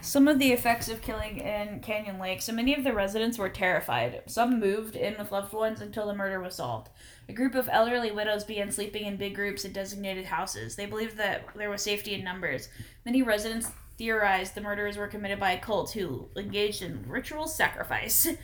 some 0.00 0.28
of 0.28 0.38
the 0.38 0.52
effects 0.52 0.88
of 0.88 1.02
killing 1.02 1.38
in 1.38 1.80
Canyon 1.80 2.18
Lake. 2.20 2.40
So 2.40 2.52
many 2.52 2.74
of 2.74 2.84
the 2.84 2.94
residents 2.94 3.38
were 3.38 3.48
terrified. 3.48 4.22
Some 4.26 4.60
moved 4.60 4.94
in 4.94 5.16
with 5.18 5.32
loved 5.32 5.52
ones 5.52 5.80
until 5.80 6.06
the 6.06 6.14
murder 6.14 6.40
was 6.40 6.54
solved. 6.54 6.88
A 7.28 7.32
group 7.32 7.54
of 7.54 7.68
elderly 7.70 8.12
widows 8.12 8.44
began 8.44 8.70
sleeping 8.70 9.04
in 9.04 9.16
big 9.16 9.34
groups 9.34 9.64
in 9.64 9.72
designated 9.72 10.26
houses. 10.26 10.76
They 10.76 10.86
believed 10.86 11.16
that 11.16 11.46
there 11.56 11.70
was 11.70 11.82
safety 11.82 12.14
in 12.14 12.22
numbers. 12.22 12.68
Many 13.04 13.22
residents 13.22 13.70
theorized 13.98 14.54
the 14.54 14.60
murders 14.60 14.96
were 14.96 15.08
committed 15.08 15.40
by 15.40 15.52
a 15.52 15.60
cult 15.60 15.90
who 15.92 16.28
engaged 16.36 16.82
in 16.82 17.04
ritual 17.08 17.46
sacrifice. 17.46 18.28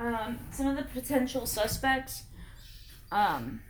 Um, 0.00 0.38
some 0.50 0.66
of 0.66 0.78
the 0.78 0.84
potential 0.84 1.44
suspects. 1.44 2.22
Um, 3.12 3.60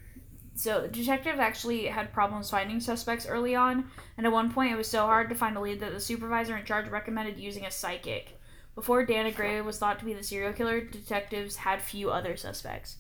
so 0.55 0.83
the 0.83 0.89
detective 0.89 1.41
actually 1.41 1.87
had 1.87 2.13
problems 2.13 2.51
finding 2.51 2.79
suspects 2.79 3.27
early 3.27 3.57
on, 3.57 3.91
and 4.17 4.25
at 4.25 4.33
one 4.33 4.53
point 4.53 4.73
it 4.73 4.77
was 4.77 4.87
so 4.87 5.07
hard 5.07 5.29
to 5.31 5.35
find 5.35 5.57
a 5.57 5.61
lead 5.61 5.81
that 5.81 5.93
the 5.93 5.99
supervisor 5.99 6.57
in 6.57 6.65
charge 6.65 6.89
recommended 6.89 7.37
using 7.37 7.65
a 7.65 7.71
psychic. 7.71 8.39
Before 8.77 9.05
Dana 9.05 9.33
Gray 9.33 9.61
was 9.61 9.79
thought 9.79 9.99
to 9.99 10.05
be 10.05 10.15
the 10.15 10.23
serial 10.23 10.53
killer, 10.53 10.81
detectives 10.81 11.57
had 11.57 11.83
few 11.83 12.11
other 12.11 12.37
suspects. 12.37 12.99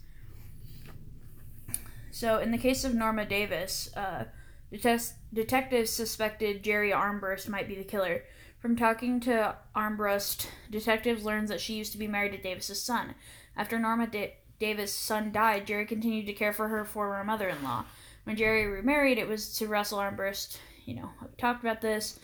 So, 2.10 2.38
in 2.38 2.50
the 2.50 2.58
case 2.58 2.84
of 2.84 2.94
Norma 2.94 3.24
Davis, 3.24 3.90
uh, 3.96 4.24
detec- 4.72 5.14
detectives 5.32 5.90
suspected 5.90 6.64
Jerry 6.64 6.90
Armbrust 6.90 7.48
might 7.48 7.68
be 7.68 7.76
the 7.76 7.84
killer. 7.84 8.24
From 8.58 8.76
talking 8.76 9.20
to 9.20 9.56
Armbrust, 9.74 10.46
detectives 10.70 11.24
learned 11.24 11.48
that 11.48 11.60
she 11.60 11.74
used 11.74 11.92
to 11.92 11.98
be 11.98 12.08
married 12.08 12.32
to 12.32 12.38
Davis's 12.38 12.82
son. 12.82 13.14
After 13.56 13.78
Norma 13.78 14.06
da- 14.06 14.36
Davis' 14.58 14.92
son 14.92 15.32
died, 15.32 15.66
Jerry 15.66 15.86
continued 15.86 16.26
to 16.26 16.34
care 16.34 16.52
for 16.52 16.68
her 16.68 16.84
former 16.84 17.24
mother-in-law. 17.24 17.86
When 18.24 18.36
Jerry 18.36 18.66
remarried, 18.66 19.16
it 19.16 19.26
was 19.26 19.56
to 19.56 19.66
Russell 19.66 19.98
Armbrust. 19.98 20.58
You 20.84 20.96
know, 20.96 21.10
we 21.22 21.28
talked 21.38 21.62
about 21.62 21.80
this. 21.80 22.18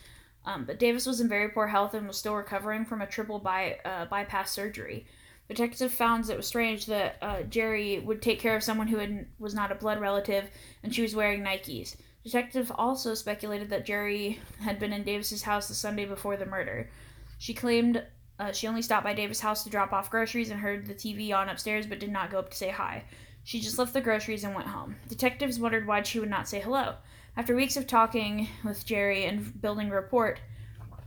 Um, 0.44 0.64
but 0.64 0.78
Davis 0.78 1.06
was 1.06 1.20
in 1.20 1.28
very 1.28 1.48
poor 1.48 1.66
health 1.68 1.94
and 1.94 2.06
was 2.06 2.18
still 2.18 2.34
recovering 2.34 2.84
from 2.84 3.00
a 3.00 3.06
triple 3.06 3.38
by, 3.38 3.78
uh, 3.84 4.04
bypass 4.04 4.52
surgery. 4.52 5.06
Detective 5.48 5.92
found 5.92 6.28
it 6.28 6.36
was 6.36 6.46
strange 6.46 6.86
that 6.86 7.16
uh, 7.22 7.42
Jerry 7.42 8.00
would 8.00 8.20
take 8.20 8.40
care 8.40 8.56
of 8.56 8.64
someone 8.64 8.88
who 8.88 8.98
had, 8.98 9.26
was 9.38 9.54
not 9.54 9.70
a 9.70 9.76
blood 9.76 10.00
relative, 10.00 10.50
and 10.82 10.94
she 10.94 11.02
was 11.02 11.14
wearing 11.14 11.42
Nikes. 11.42 11.96
Detective 12.24 12.72
also 12.74 13.14
speculated 13.14 13.70
that 13.70 13.86
Jerry 13.86 14.40
had 14.60 14.80
been 14.80 14.92
in 14.92 15.04
Davis's 15.04 15.42
house 15.42 15.68
the 15.68 15.74
Sunday 15.74 16.04
before 16.04 16.36
the 16.36 16.46
murder. 16.46 16.90
She 17.38 17.54
claimed 17.54 18.02
uh, 18.38 18.52
she 18.52 18.66
only 18.66 18.82
stopped 18.82 19.04
by 19.04 19.14
Davis' 19.14 19.40
house 19.40 19.62
to 19.64 19.70
drop 19.70 19.92
off 19.92 20.10
groceries 20.10 20.50
and 20.50 20.60
heard 20.60 20.86
the 20.86 20.94
TV 20.94 21.32
on 21.32 21.48
upstairs, 21.48 21.86
but 21.86 22.00
did 22.00 22.10
not 22.10 22.30
go 22.30 22.38
up 22.38 22.50
to 22.50 22.56
say 22.56 22.70
hi. 22.70 23.04
She 23.44 23.60
just 23.60 23.78
left 23.78 23.94
the 23.94 24.00
groceries 24.00 24.42
and 24.42 24.54
went 24.54 24.66
home. 24.66 24.96
Detectives 25.08 25.60
wondered 25.60 25.86
why 25.86 26.02
she 26.02 26.18
would 26.18 26.28
not 26.28 26.48
say 26.48 26.60
hello. 26.60 26.96
After 27.36 27.54
weeks 27.54 27.76
of 27.76 27.86
talking 27.86 28.48
with 28.64 28.84
Jerry 28.84 29.24
and 29.26 29.60
building 29.60 29.90
a 29.90 29.94
report, 29.94 30.40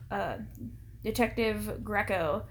uh, 0.09 0.37
Detective 1.03 1.83
Greco, 1.83 2.45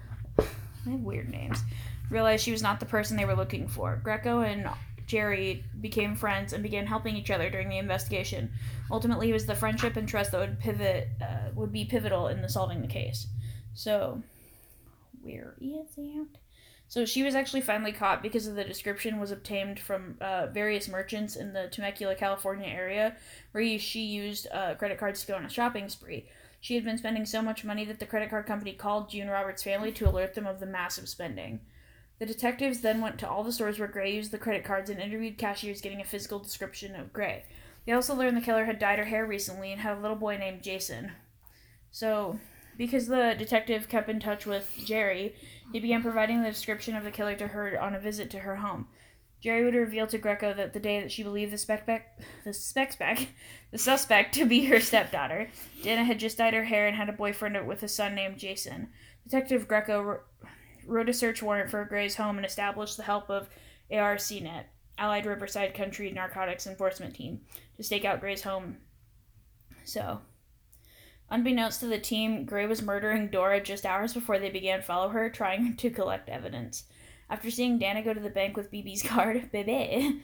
they 0.85 0.91
have 0.91 1.01
weird 1.01 1.29
names, 1.29 1.63
realized 2.09 2.43
she 2.43 2.51
was 2.51 2.61
not 2.61 2.79
the 2.79 2.85
person 2.85 3.17
they 3.17 3.25
were 3.25 3.35
looking 3.35 3.67
for. 3.67 3.99
Greco 4.03 4.41
and 4.41 4.69
Jerry 5.05 5.63
became 5.81 6.15
friends 6.15 6.53
and 6.53 6.61
began 6.61 6.85
helping 6.85 7.15
each 7.15 7.31
other 7.31 7.49
during 7.49 7.69
the 7.69 7.77
investigation. 7.77 8.51
Ultimately, 8.91 9.29
it 9.29 9.33
was 9.33 9.45
the 9.45 9.55
friendship 9.55 9.97
and 9.97 10.07
trust 10.07 10.31
that 10.31 10.39
would 10.39 10.59
pivot, 10.59 11.09
uh, 11.21 11.49
would 11.55 11.73
be 11.73 11.85
pivotal 11.85 12.27
in 12.27 12.41
the 12.41 12.49
solving 12.49 12.81
the 12.81 12.87
case. 12.87 13.27
So, 13.73 14.21
where 15.21 15.55
is 15.59 15.87
it? 15.97 16.37
So 16.89 17.05
she 17.05 17.21
was 17.21 17.35
actually 17.35 17.61
finally 17.61 17.91
caught 17.91 18.23
because 18.23 18.47
of 18.47 18.55
the 18.55 18.63
description 18.63 19.19
was 19.19 19.29
obtained 19.29 19.79
from 19.79 20.17
uh, 20.19 20.47
various 20.47 20.87
merchants 20.87 21.35
in 21.35 21.53
the 21.53 21.67
Temecula, 21.67 22.15
California 22.15 22.67
area, 22.67 23.15
where 23.51 23.77
she 23.77 24.01
used 24.01 24.47
uh, 24.51 24.73
credit 24.73 24.97
cards 24.97 25.21
to 25.21 25.27
go 25.27 25.35
on 25.35 25.45
a 25.45 25.49
shopping 25.49 25.87
spree. 25.87 26.25
She 26.61 26.75
had 26.75 26.83
been 26.83 26.97
spending 26.97 27.25
so 27.25 27.41
much 27.41 27.63
money 27.63 27.85
that 27.85 27.99
the 27.99 28.05
credit 28.05 28.29
card 28.29 28.45
company 28.45 28.73
called 28.73 29.09
June 29.09 29.29
Roberts' 29.29 29.63
family 29.63 29.91
to 29.93 30.09
alert 30.09 30.33
them 30.33 30.45
of 30.45 30.59
the 30.59 30.65
massive 30.65 31.07
spending. 31.07 31.61
The 32.19 32.25
detectives 32.25 32.81
then 32.81 32.99
went 32.99 33.17
to 33.19 33.29
all 33.29 33.43
the 33.43 33.53
stores 33.53 33.79
where 33.79 33.87
Gray 33.87 34.13
used 34.13 34.31
the 34.31 34.37
credit 34.37 34.65
cards 34.65 34.89
and 34.89 34.99
interviewed 34.99 35.37
cashiers 35.37 35.79
getting 35.79 36.01
a 36.01 36.05
physical 36.05 36.39
description 36.39 36.95
of 36.95 37.13
Gray. 37.13 37.45
They 37.85 37.93
also 37.93 38.13
learned 38.13 38.35
the 38.35 38.41
killer 38.41 38.65
had 38.65 38.77
dyed 38.77 38.99
her 38.99 39.05
hair 39.05 39.25
recently 39.25 39.71
and 39.71 39.81
had 39.81 39.97
a 39.97 40.01
little 40.01 40.17
boy 40.17 40.37
named 40.37 40.61
Jason. 40.61 41.13
So, 41.91 42.39
because 42.77 43.07
the 43.07 43.35
detective 43.37 43.87
kept 43.87 44.09
in 44.09 44.19
touch 44.19 44.45
with 44.45 44.73
Jerry, 44.85 45.35
he 45.71 45.79
began 45.79 46.01
providing 46.01 46.43
the 46.43 46.49
description 46.49 46.95
of 46.95 47.05
the 47.05 47.11
killer 47.11 47.35
to 47.35 47.47
her 47.47 47.79
on 47.79 47.95
a 47.95 47.99
visit 47.99 48.29
to 48.31 48.39
her 48.39 48.57
home. 48.57 48.87
Jerry 49.41 49.63
would 49.63 49.75
reveal 49.75 50.05
to 50.07 50.17
Greco 50.17 50.53
that 50.53 50.73
the 50.73 50.79
day 50.79 50.99
that 50.99 51.11
she 51.11 51.23
believed 51.23 51.53
the 51.53 51.57
suspect, 51.57 52.21
the 52.43 52.53
suspect, 52.53 53.27
the 53.71 53.77
suspect 53.77 54.33
to 54.35 54.45
be 54.45 54.65
her 54.65 54.79
stepdaughter, 54.79 55.49
Dana 55.81 56.03
had 56.03 56.19
just 56.19 56.37
dyed 56.37 56.53
her 56.53 56.65
hair 56.65 56.87
and 56.87 56.95
had 56.95 57.09
a 57.09 57.13
boyfriend 57.13 57.65
with 57.65 57.81
a 57.83 57.87
son 57.87 58.15
named 58.15 58.37
Jason. 58.37 58.89
Detective 59.23 59.67
Greco 59.67 60.21
wrote 60.85 61.09
a 61.09 61.13
search 61.13 61.41
warrant 61.41 61.69
for 61.69 61.85
Gray's 61.85 62.15
home 62.15 62.37
and 62.37 62.45
established 62.45 62.97
the 62.97 63.03
help 63.03 63.29
of 63.29 63.49
ARCNet, 63.91 64.65
Allied 64.97 65.25
Riverside 65.25 65.73
County 65.73 66.11
Narcotics 66.11 66.67
Enforcement 66.67 67.15
Team, 67.15 67.41
to 67.77 67.83
stake 67.83 68.05
out 68.05 68.19
Gray's 68.19 68.43
home. 68.43 68.77
So, 69.85 70.21
Unbeknownst 71.31 71.79
to 71.81 71.85
the 71.85 71.99
team, 71.99 72.43
Gray 72.43 72.65
was 72.65 72.81
murdering 72.81 73.27
Dora 73.27 73.61
just 73.61 73.85
hours 73.85 74.13
before 74.13 74.39
they 74.39 74.49
began 74.49 74.81
follow 74.81 75.09
her, 75.09 75.29
trying 75.29 75.75
to 75.77 75.89
collect 75.91 76.27
evidence. 76.27 76.85
After 77.29 77.51
seeing 77.51 77.77
Dana 77.77 78.01
go 78.01 78.13
to 78.13 78.19
the 78.19 78.29
bank 78.29 78.57
with 78.57 78.71
BB's 78.71 79.03
card, 79.03 79.49
Bebe, 79.51 80.21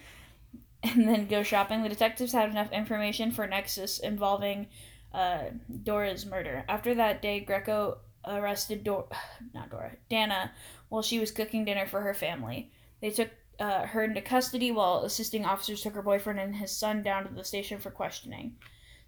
and 0.83 1.07
then 1.07 1.27
go 1.27 1.43
shopping, 1.43 1.83
the 1.83 1.89
detectives 1.89 2.31
had 2.31 2.49
enough 2.49 2.71
information 2.71 3.31
for 3.31 3.47
Nexus 3.47 3.99
involving 3.99 4.67
uh, 5.13 5.45
Dora's 5.83 6.25
murder. 6.25 6.65
After 6.67 6.95
that 6.95 7.21
day, 7.21 7.39
Greco 7.39 7.99
arrested 8.27 8.83
Dora, 8.83 9.05
not 9.53 9.69
Dora, 9.69 9.93
Dana, 10.09 10.51
while 10.89 11.01
she 11.01 11.19
was 11.19 11.31
cooking 11.31 11.65
dinner 11.65 11.87
for 11.87 12.01
her 12.01 12.13
family. 12.13 12.71
They 13.01 13.11
took 13.11 13.29
uh, 13.59 13.85
her 13.85 14.03
into 14.03 14.21
custody 14.21 14.71
while 14.71 15.03
assisting 15.03 15.45
officers 15.45 15.81
took 15.81 15.93
her 15.93 16.01
boyfriend 16.01 16.39
and 16.39 16.55
his 16.55 16.75
son 16.75 17.01
down 17.01 17.25
to 17.25 17.33
the 17.33 17.43
station 17.43 17.79
for 17.79 17.91
questioning. 17.91 18.55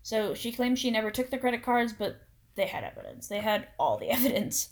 So 0.03 0.33
she 0.33 0.51
claims 0.51 0.79
she 0.79 0.91
never 0.91 1.11
took 1.11 1.29
the 1.29 1.37
credit 1.37 1.63
cards, 1.63 1.93
but 1.93 2.21
they 2.55 2.67
had 2.67 2.83
evidence. 2.83 3.27
They 3.27 3.39
had 3.39 3.67
all 3.77 3.97
the 3.97 4.09
evidence. 4.11 4.69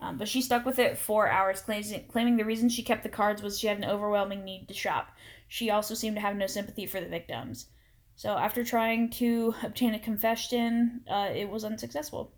Um, 0.00 0.18
but 0.18 0.28
she 0.28 0.42
stuck 0.42 0.66
with 0.66 0.78
it 0.78 0.98
four 0.98 1.28
hours, 1.28 1.60
claiming, 1.60 2.36
the 2.36 2.44
reason 2.44 2.68
she 2.68 2.82
kept 2.82 3.02
the 3.02 3.08
cards 3.08 3.42
was 3.42 3.58
she 3.58 3.66
had 3.66 3.78
an 3.78 3.84
overwhelming 3.84 4.44
need 4.44 4.68
to 4.68 4.74
shop. 4.74 5.10
She 5.48 5.70
also 5.70 5.94
seemed 5.94 6.16
to 6.16 6.22
have 6.22 6.36
no 6.36 6.46
sympathy 6.46 6.86
for 6.86 7.00
the 7.00 7.08
victims. 7.08 7.66
So 8.14 8.36
after 8.36 8.64
trying 8.64 9.10
to 9.10 9.54
obtain 9.62 9.94
a 9.94 9.98
confession, 9.98 11.02
uh, 11.10 11.30
it 11.34 11.48
was 11.48 11.64
unsuccessful. 11.64 12.32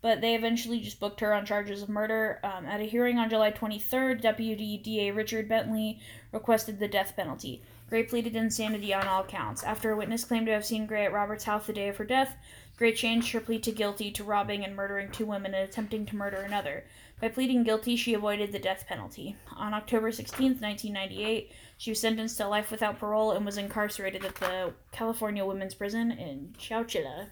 But 0.00 0.20
they 0.20 0.34
eventually 0.34 0.80
just 0.80 1.00
booked 1.00 1.20
her 1.20 1.34
on 1.34 1.44
charges 1.44 1.82
of 1.82 1.88
murder. 1.88 2.40
Um, 2.44 2.66
at 2.66 2.80
a 2.80 2.84
hearing 2.84 3.18
on 3.18 3.30
July 3.30 3.50
23rd, 3.50 4.20
Deputy 4.20 4.78
DA 4.78 5.10
Richard 5.10 5.48
Bentley 5.48 6.00
requested 6.30 6.78
the 6.78 6.88
death 6.88 7.14
penalty. 7.16 7.62
Gray 7.88 8.04
pleaded 8.04 8.36
insanity 8.36 8.92
on 8.94 9.08
all 9.08 9.24
counts. 9.24 9.64
After 9.64 9.90
a 9.90 9.96
witness 9.96 10.24
claimed 10.24 10.46
to 10.46 10.52
have 10.52 10.64
seen 10.64 10.86
Gray 10.86 11.06
at 11.06 11.12
Robert's 11.12 11.44
house 11.44 11.66
the 11.66 11.72
day 11.72 11.88
of 11.88 11.96
her 11.96 12.04
death, 12.04 12.36
Gray 12.78 12.92
changed 12.92 13.32
her 13.32 13.40
plea 13.40 13.58
to 13.58 13.72
guilty 13.72 14.12
to 14.12 14.22
robbing 14.22 14.64
and 14.64 14.76
murdering 14.76 15.10
two 15.10 15.26
women 15.26 15.52
and 15.52 15.68
attempting 15.68 16.06
to 16.06 16.16
murder 16.16 16.36
another. 16.36 16.84
By 17.20 17.28
pleading 17.28 17.64
guilty, 17.64 17.96
she 17.96 18.14
avoided 18.14 18.52
the 18.52 18.60
death 18.60 18.84
penalty. 18.86 19.34
On 19.56 19.74
October 19.74 20.12
16, 20.12 20.60
1998, 20.60 21.50
she 21.76 21.90
was 21.90 21.98
sentenced 21.98 22.36
to 22.36 22.46
life 22.46 22.70
without 22.70 23.00
parole 23.00 23.32
and 23.32 23.44
was 23.44 23.58
incarcerated 23.58 24.24
at 24.24 24.36
the 24.36 24.72
California 24.92 25.44
Women's 25.44 25.74
Prison 25.74 26.12
in 26.12 26.54
Chowchilla. 26.56 27.26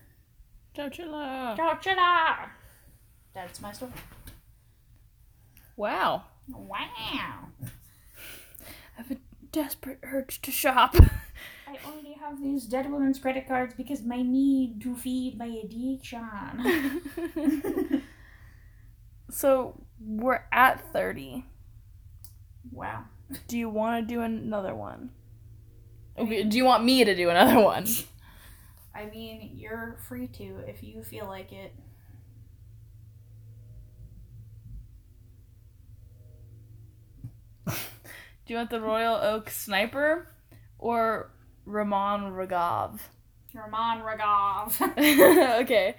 Chowchilla. 0.77 1.57
Chowchilla! 1.57 2.49
That's 3.33 3.61
my 3.61 3.71
story. 3.71 3.93
Wow. 5.77 6.25
Wow. 6.49 7.51
I 7.63 9.03
have 9.03 9.13
a 9.13 9.19
desperate 9.53 10.01
urge 10.03 10.43
to 10.43 10.51
shop. 10.51 10.97
I 11.67 11.79
only 11.85 12.13
have 12.15 12.41
these 12.41 12.65
dead 12.67 12.91
woman's 12.91 13.19
credit 13.19 13.47
cards 13.49 13.75
because 13.75 14.03
my 14.03 14.23
need 14.23 14.81
to 14.83 14.97
feed 14.97 15.37
my 15.39 15.47
addiction. 15.47 17.03
so 19.31 19.81
we're 20.01 20.45
at 20.53 20.93
30. 20.93 21.45
wow. 22.73 23.05
Do 23.49 23.59
you 23.59 23.69
want 23.69 24.09
to 24.09 24.15
do 24.15 24.21
another 24.21 24.75
one? 24.75 25.11
Okay, 26.19 26.45
do 26.45 26.57
you 26.57 26.65
want 26.65 26.85
me 26.85 27.05
to 27.05 27.15
do 27.15 27.29
another 27.31 27.61
one? 27.61 27.87
I 28.95 29.07
mean, 29.07 29.53
you're 29.55 29.97
free 30.09 30.27
to 30.29 30.59
if 30.67 30.83
you 30.83 31.03
feel 31.05 31.27
like 31.27 31.53
it. 31.53 31.73
Do 37.67 37.75
you 38.47 38.57
want 38.57 38.71
the 38.71 38.81
Royal 38.81 39.17
Oak 39.17 39.51
Sniper 39.51 40.29
or 40.79 41.31
Ramon 41.67 42.33
Raghav? 42.33 43.01
Ramon 43.53 44.03
Raghav. 44.03 44.81
okay. 45.63 45.97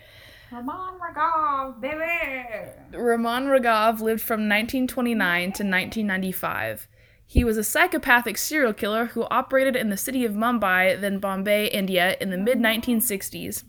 Ramon 0.52 0.94
Raghav, 0.98 1.82
baby! 1.82 2.98
Ramon 2.98 3.48
Raghav 3.48 4.00
lived 4.00 4.22
from 4.22 4.42
1929 4.42 5.42
to 5.42 5.48
1995. 5.50 6.88
He 7.26 7.44
was 7.44 7.58
a 7.58 7.64
psychopathic 7.64 8.38
serial 8.38 8.72
killer 8.72 9.08
who 9.08 9.28
operated 9.30 9.76
in 9.76 9.90
the 9.90 9.98
city 9.98 10.24
of 10.24 10.32
Mumbai, 10.32 11.00
then 11.00 11.20
Bombay, 11.20 11.68
India, 11.68 12.16
in 12.22 12.30
the 12.30 12.38
mid 12.38 12.60
1960s. 12.60 13.64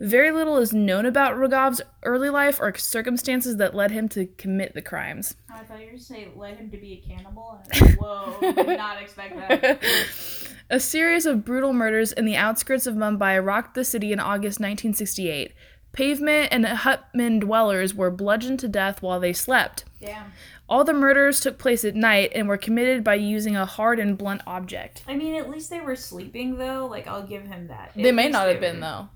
Very 0.00 0.30
little 0.30 0.58
is 0.58 0.72
known 0.72 1.06
about 1.06 1.34
Raghav's 1.36 1.82
early 2.04 2.30
life 2.30 2.58
or 2.60 2.74
circumstances 2.76 3.56
that 3.56 3.74
led 3.74 3.90
him 3.90 4.08
to 4.10 4.26
commit 4.26 4.74
the 4.74 4.82
crimes. 4.82 5.34
I 5.52 5.64
thought 5.64 5.78
you 5.80 5.86
were 5.86 5.90
going 5.90 5.98
to 5.98 6.04
say 6.04 6.28
led 6.36 6.56
him 6.56 6.70
to 6.70 6.76
be 6.76 6.92
a 7.04 7.08
cannibal. 7.08 7.60
And 7.72 7.82
I 7.82 7.84
was 7.84 7.90
like, 7.96 8.00
Whoa, 8.00 8.52
did 8.52 8.78
not 8.78 9.02
expect 9.02 9.36
that. 9.36 9.82
a 10.70 10.78
series 10.80 11.26
of 11.26 11.44
brutal 11.44 11.72
murders 11.72 12.12
in 12.12 12.26
the 12.26 12.36
outskirts 12.36 12.86
of 12.86 12.94
Mumbai 12.94 13.44
rocked 13.44 13.74
the 13.74 13.84
city 13.84 14.12
in 14.12 14.20
August 14.20 14.60
1968. 14.60 15.52
Pavement 15.92 16.48
and 16.52 16.64
hutman 16.64 17.40
dwellers 17.40 17.94
were 17.94 18.10
bludgeoned 18.10 18.60
to 18.60 18.68
death 18.68 19.02
while 19.02 19.18
they 19.18 19.32
slept. 19.32 19.84
Damn. 20.00 20.32
All 20.68 20.84
the 20.84 20.92
murders 20.92 21.40
took 21.40 21.58
place 21.58 21.82
at 21.84 21.94
night 21.96 22.30
and 22.34 22.46
were 22.46 22.58
committed 22.58 23.02
by 23.02 23.14
using 23.14 23.56
a 23.56 23.64
hard 23.66 23.98
and 23.98 24.16
blunt 24.18 24.42
object. 24.46 25.02
I 25.08 25.16
mean, 25.16 25.34
at 25.34 25.48
least 25.48 25.70
they 25.70 25.80
were 25.80 25.96
sleeping, 25.96 26.58
though. 26.58 26.86
Like, 26.86 27.08
I'll 27.08 27.26
give 27.26 27.46
him 27.46 27.68
that. 27.68 27.92
They 27.96 28.10
At 28.10 28.14
may 28.14 28.28
not 28.28 28.44
they 28.44 28.52
have 28.52 28.60
been, 28.60 28.76
were- 28.76 28.80
though. 28.82 29.08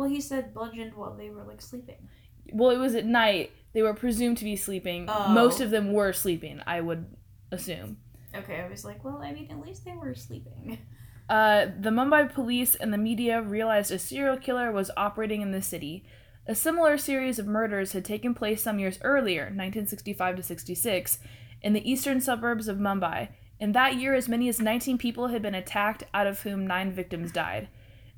Well, 0.00 0.08
he 0.08 0.22
said 0.22 0.54
bludgeoned 0.54 0.94
while 0.94 1.14
they 1.14 1.28
were, 1.28 1.44
like, 1.44 1.60
sleeping. 1.60 2.08
Well, 2.54 2.70
it 2.70 2.78
was 2.78 2.94
at 2.94 3.04
night. 3.04 3.52
They 3.74 3.82
were 3.82 3.92
presumed 3.92 4.38
to 4.38 4.44
be 4.44 4.56
sleeping. 4.56 5.04
Oh. 5.10 5.28
Most 5.28 5.60
of 5.60 5.68
them 5.68 5.92
were 5.92 6.14
sleeping, 6.14 6.62
I 6.66 6.80
would 6.80 7.04
assume. 7.52 7.98
Okay, 8.34 8.62
I 8.62 8.68
was 8.70 8.82
like, 8.82 9.04
well, 9.04 9.20
I 9.22 9.32
mean, 9.32 9.48
at 9.50 9.60
least 9.60 9.84
they 9.84 9.92
were 9.92 10.14
sleeping. 10.14 10.78
Uh, 11.28 11.66
the 11.78 11.90
Mumbai 11.90 12.32
police 12.32 12.74
and 12.74 12.92
the 12.92 12.98
media 12.98 13.40
realized 13.40 13.92
a 13.92 14.00
serial 14.00 14.36
killer 14.36 14.72
was 14.72 14.90
operating 14.96 15.42
in 15.42 15.52
the 15.52 15.62
city. 15.62 16.02
A 16.48 16.56
similar 16.56 16.98
series 16.98 17.38
of 17.38 17.46
murders 17.46 17.92
had 17.92 18.04
taken 18.04 18.34
place 18.34 18.60
some 18.60 18.80
years 18.80 18.98
earlier, 19.02 19.42
1965 19.42 20.34
to 20.34 20.42
66, 20.42 21.20
in 21.62 21.72
the 21.72 21.88
eastern 21.88 22.20
suburbs 22.20 22.66
of 22.66 22.78
Mumbai. 22.78 23.28
In 23.60 23.70
that 23.72 23.94
year, 23.94 24.14
as 24.14 24.28
many 24.28 24.48
as 24.48 24.58
19 24.58 24.98
people 24.98 25.28
had 25.28 25.40
been 25.40 25.54
attacked, 25.54 26.02
out 26.12 26.26
of 26.26 26.40
whom 26.40 26.66
nine 26.66 26.90
victims 26.90 27.30
died. 27.30 27.68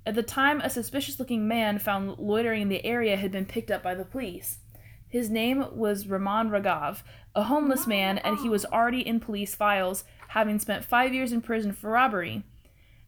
At 0.04 0.14
the 0.14 0.22
time, 0.22 0.60
a 0.60 0.70
suspicious 0.70 1.18
looking 1.18 1.46
man 1.46 1.78
found 1.78 2.18
loitering 2.18 2.62
in 2.62 2.68
the 2.68 2.84
area 2.84 3.16
had 3.16 3.30
been 3.30 3.46
picked 3.46 3.70
up 3.70 3.82
by 3.82 3.94
the 3.94 4.04
police. 4.04 4.58
His 5.08 5.30
name 5.30 5.66
was 5.72 6.06
Ramon 6.06 6.50
Raghav, 6.50 7.02
a 7.34 7.44
homeless 7.44 7.86
man, 7.86 8.18
and 8.18 8.38
he 8.38 8.48
was 8.48 8.64
already 8.64 9.06
in 9.06 9.20
police 9.20 9.54
files, 9.54 10.04
having 10.28 10.58
spent 10.58 10.84
five 10.84 11.12
years 11.12 11.32
in 11.32 11.42
prison 11.42 11.72
for 11.72 11.90
robbery. 11.90 12.44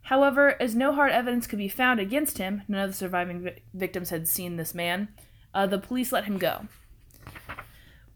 However, 0.02 0.60
as 0.60 0.74
no 0.74 0.92
hard 0.92 1.12
evidence 1.12 1.46
could 1.46 1.58
be 1.58 1.68
found 1.68 1.98
against 1.98 2.36
him, 2.36 2.62
none 2.68 2.84
of 2.84 2.90
the 2.90 2.96
surviving 2.96 3.42
vi- 3.42 3.62
victims 3.72 4.10
had 4.10 4.28
seen 4.28 4.56
this 4.56 4.74
man, 4.74 5.08
uh, 5.54 5.66
the 5.66 5.78
police 5.78 6.12
let 6.12 6.26
him 6.26 6.36
go. 6.36 6.68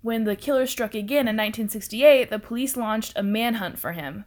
When 0.03 0.25
the 0.25 0.37
killer 0.37 0.67
struck 0.67 0.95
again 0.95 1.27
in 1.27 1.37
1968, 1.37 2.29
the 2.29 2.39
police 2.39 2.77
launched 2.77 3.15
a 3.17 3.23
manhunt 3.23 3.79
for 3.79 3.93
him. 3.93 4.27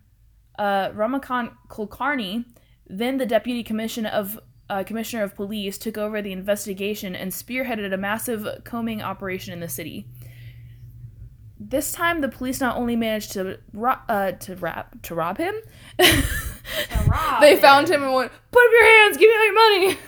Uh, 0.58 0.90
Ramakant 0.90 1.54
Kulkarni, 1.70 2.46
then 2.92 3.18
the 3.18 3.26
deputy 3.26 3.64
commissioner 3.64 4.10
of 4.10 4.40
uh, 4.70 4.84
commissioner 4.84 5.24
of 5.24 5.36
police, 5.36 5.78
took 5.78 5.98
over 5.98 6.22
the 6.22 6.32
investigation 6.32 7.14
and 7.14 7.32
spearheaded 7.34 7.94
a 7.94 7.98
massive 7.98 8.48
combing 8.64 9.02
operation 9.02 9.52
in 9.54 9.60
the 9.60 9.68
city. 9.68 10.08
This 11.60 11.92
time, 11.92 12.22
the 12.22 12.30
police 12.30 12.62
not 12.62 12.78
only 12.78 12.96
managed 12.96 13.34
to 13.34 13.60
ro- 13.74 14.00
uh, 14.08 14.32
to 14.32 14.56
rap 14.56 15.02
to 15.04 15.14
rob 15.14 15.38
him, 15.38 15.54
to 16.00 16.24
rob 17.06 17.42
they 17.42 17.56
him. 17.56 17.60
found 17.60 17.90
him 17.90 18.02
and 18.02 18.14
went, 18.14 18.32
"Put 18.52 18.66
up 18.66 18.72
your 18.72 18.86
hands, 18.86 19.18
give 19.18 19.30
me 19.30 19.36
all 19.36 19.46
your 19.46 19.54
money." 19.54 19.98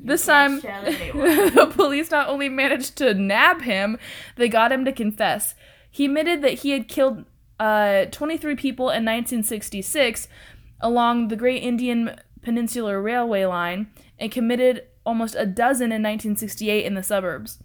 This 0.00 0.24
time, 0.24 0.60
the 0.60 1.72
police 1.74 2.10
not 2.10 2.28
only 2.28 2.48
managed 2.48 2.96
to 2.96 3.12
nab 3.14 3.62
him, 3.62 3.98
they 4.36 4.48
got 4.48 4.72
him 4.72 4.84
to 4.84 4.92
confess. 4.92 5.54
He 5.90 6.06
admitted 6.06 6.40
that 6.42 6.60
he 6.60 6.70
had 6.70 6.88
killed 6.88 7.24
uh, 7.58 8.06
23 8.06 8.54
people 8.54 8.86
in 8.86 9.04
1966 9.04 10.28
along 10.80 11.28
the 11.28 11.36
Great 11.36 11.62
Indian 11.62 12.18
Peninsular 12.42 13.00
Railway 13.00 13.44
line 13.44 13.90
and 14.18 14.30
committed 14.30 14.84
almost 15.04 15.34
a 15.38 15.46
dozen 15.46 15.86
in 15.86 16.02
1968 16.02 16.84
in 16.84 16.94
the 16.94 17.02
suburbs. 17.02 17.62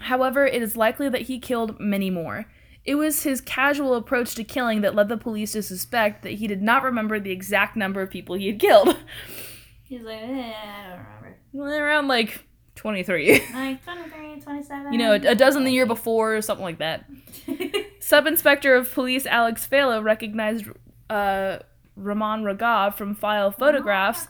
However, 0.00 0.46
it 0.46 0.62
is 0.62 0.76
likely 0.76 1.08
that 1.08 1.22
he 1.22 1.38
killed 1.38 1.80
many 1.80 2.10
more. 2.10 2.46
It 2.84 2.94
was 2.94 3.24
his 3.24 3.40
casual 3.40 3.94
approach 3.94 4.34
to 4.36 4.44
killing 4.44 4.80
that 4.82 4.94
led 4.94 5.08
the 5.08 5.16
police 5.16 5.52
to 5.52 5.62
suspect 5.62 6.22
that 6.22 6.34
he 6.34 6.46
did 6.46 6.62
not 6.62 6.82
remember 6.82 7.18
the 7.18 7.32
exact 7.32 7.76
number 7.76 8.00
of 8.00 8.10
people 8.10 8.36
he 8.36 8.46
had 8.46 8.60
killed. 8.60 8.96
He's 9.84 10.02
like, 10.02 10.20
eh, 10.22 10.52
I 10.52 10.88
don't 10.88 11.06
remember. 11.54 11.84
Around 11.84 12.08
like 12.08 12.44
23. 12.76 13.40
Like 13.52 13.84
23, 13.84 14.40
27. 14.40 14.92
you 14.92 14.98
know, 14.98 15.12
a, 15.12 15.34
dozen 15.34 15.64
the 15.64 15.72
year 15.72 15.86
before 15.86 16.36
or 16.36 16.42
something 16.42 16.64
like 16.64 16.78
that. 16.78 17.04
Sub 18.00 18.26
Inspector 18.26 18.72
of 18.72 18.92
Police 18.92 19.26
Alex 19.26 19.66
Fialho 19.70 20.02
recognized 20.02 20.66
uh, 21.10 21.58
Raman 21.96 22.44
Raghav 22.44 22.94
from 22.94 23.14
file 23.14 23.50
photographs 23.50 24.28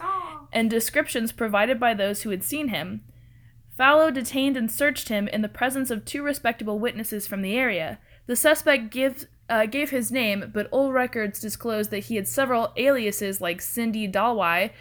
and 0.51 0.69
descriptions 0.69 1.31
provided 1.31 1.79
by 1.79 1.93
those 1.93 2.21
who 2.21 2.29
had 2.29 2.43
seen 2.43 2.69
him. 2.69 3.03
Fialho 3.77 4.11
detained 4.11 4.57
and 4.57 4.71
searched 4.71 5.09
him 5.09 5.27
in 5.27 5.41
the 5.41 5.49
presence 5.49 5.91
of 5.91 6.03
two 6.03 6.23
respectable 6.23 6.79
witnesses 6.79 7.27
from 7.27 7.43
the 7.43 7.55
area. 7.55 7.99
The 8.25 8.35
suspect 8.35 8.89
give, 8.89 9.27
uh, 9.49 9.67
gave 9.67 9.91
his 9.91 10.11
name, 10.11 10.49
but 10.53 10.67
old 10.71 10.93
records 10.93 11.39
disclosed 11.39 11.91
that 11.91 12.05
he 12.05 12.15
had 12.15 12.27
several 12.27 12.73
aliases 12.75 13.39
like 13.39 13.59
Sindhi 13.59 14.11
Dalwai. 14.11 14.71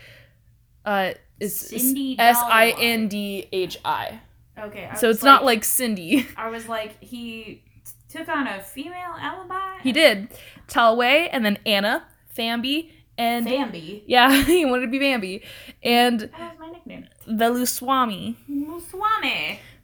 Uh, 0.85 1.13
is 1.39 1.59
Cindy 1.59 2.17
S 2.19 2.39
I 2.43 2.75
N 2.81 3.09
D 3.09 3.49
H 3.53 3.79
I. 3.85 4.21
Okay. 4.59 4.89
I 4.91 4.95
So 4.95 5.11
it's 5.11 5.23
not 5.23 5.45
like 5.45 5.65
Cindy. 5.65 6.27
I 6.37 6.49
was 6.49 6.69
like, 6.69 6.97
he 7.03 7.63
t- 7.85 7.93
took 8.09 8.29
on 8.29 8.47
a 8.47 8.63
female 8.63 9.15
alibi? 9.19 9.79
He 9.83 9.93
did. 9.93 10.29
Talwai 10.69 11.29
and 11.31 11.45
then 11.45 11.59
Anna, 11.67 12.07
Famby, 12.37 12.91
and 13.19 13.47
Bambi. 13.47 14.05
yeah, 14.07 14.43
he 14.45 14.65
wanted 14.65 14.87
to 14.87 14.91
be 14.91 14.99
Bambi, 14.99 15.43
and 15.83 16.21
That 16.21 16.33
was 16.33 16.59
my 16.59 16.71
nickname. 16.71 17.09
Veluswamy. 17.29 18.37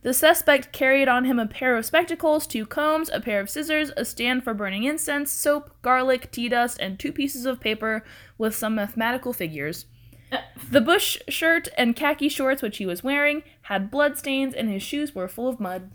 The 0.02 0.12
suspect 0.12 0.72
carried 0.72 1.06
on 1.06 1.24
him 1.24 1.38
a 1.38 1.46
pair 1.46 1.76
of 1.76 1.86
spectacles, 1.86 2.46
two 2.46 2.66
combs, 2.66 3.08
a 3.12 3.20
pair 3.20 3.38
of 3.40 3.48
scissors, 3.48 3.92
a 3.96 4.04
stand 4.04 4.42
for 4.42 4.52
burning 4.52 4.82
incense, 4.82 5.30
soap, 5.30 5.70
garlic, 5.80 6.32
tea 6.32 6.48
dust, 6.48 6.78
and 6.80 6.98
two 6.98 7.12
pieces 7.12 7.46
of 7.46 7.60
paper 7.60 8.04
with 8.36 8.54
some 8.54 8.74
mathematical 8.74 9.32
figures. 9.32 9.86
Uh. 10.32 10.38
The 10.70 10.80
bush 10.80 11.18
shirt 11.28 11.68
and 11.78 11.94
khaki 11.94 12.28
shorts 12.28 12.62
which 12.62 12.78
he 12.78 12.86
was 12.86 13.04
wearing 13.04 13.44
had 13.62 13.92
blood 13.92 14.18
stains, 14.18 14.54
and 14.54 14.68
his 14.68 14.82
shoes 14.82 15.14
were 15.14 15.28
full 15.28 15.46
of 15.48 15.60
mud. 15.60 15.92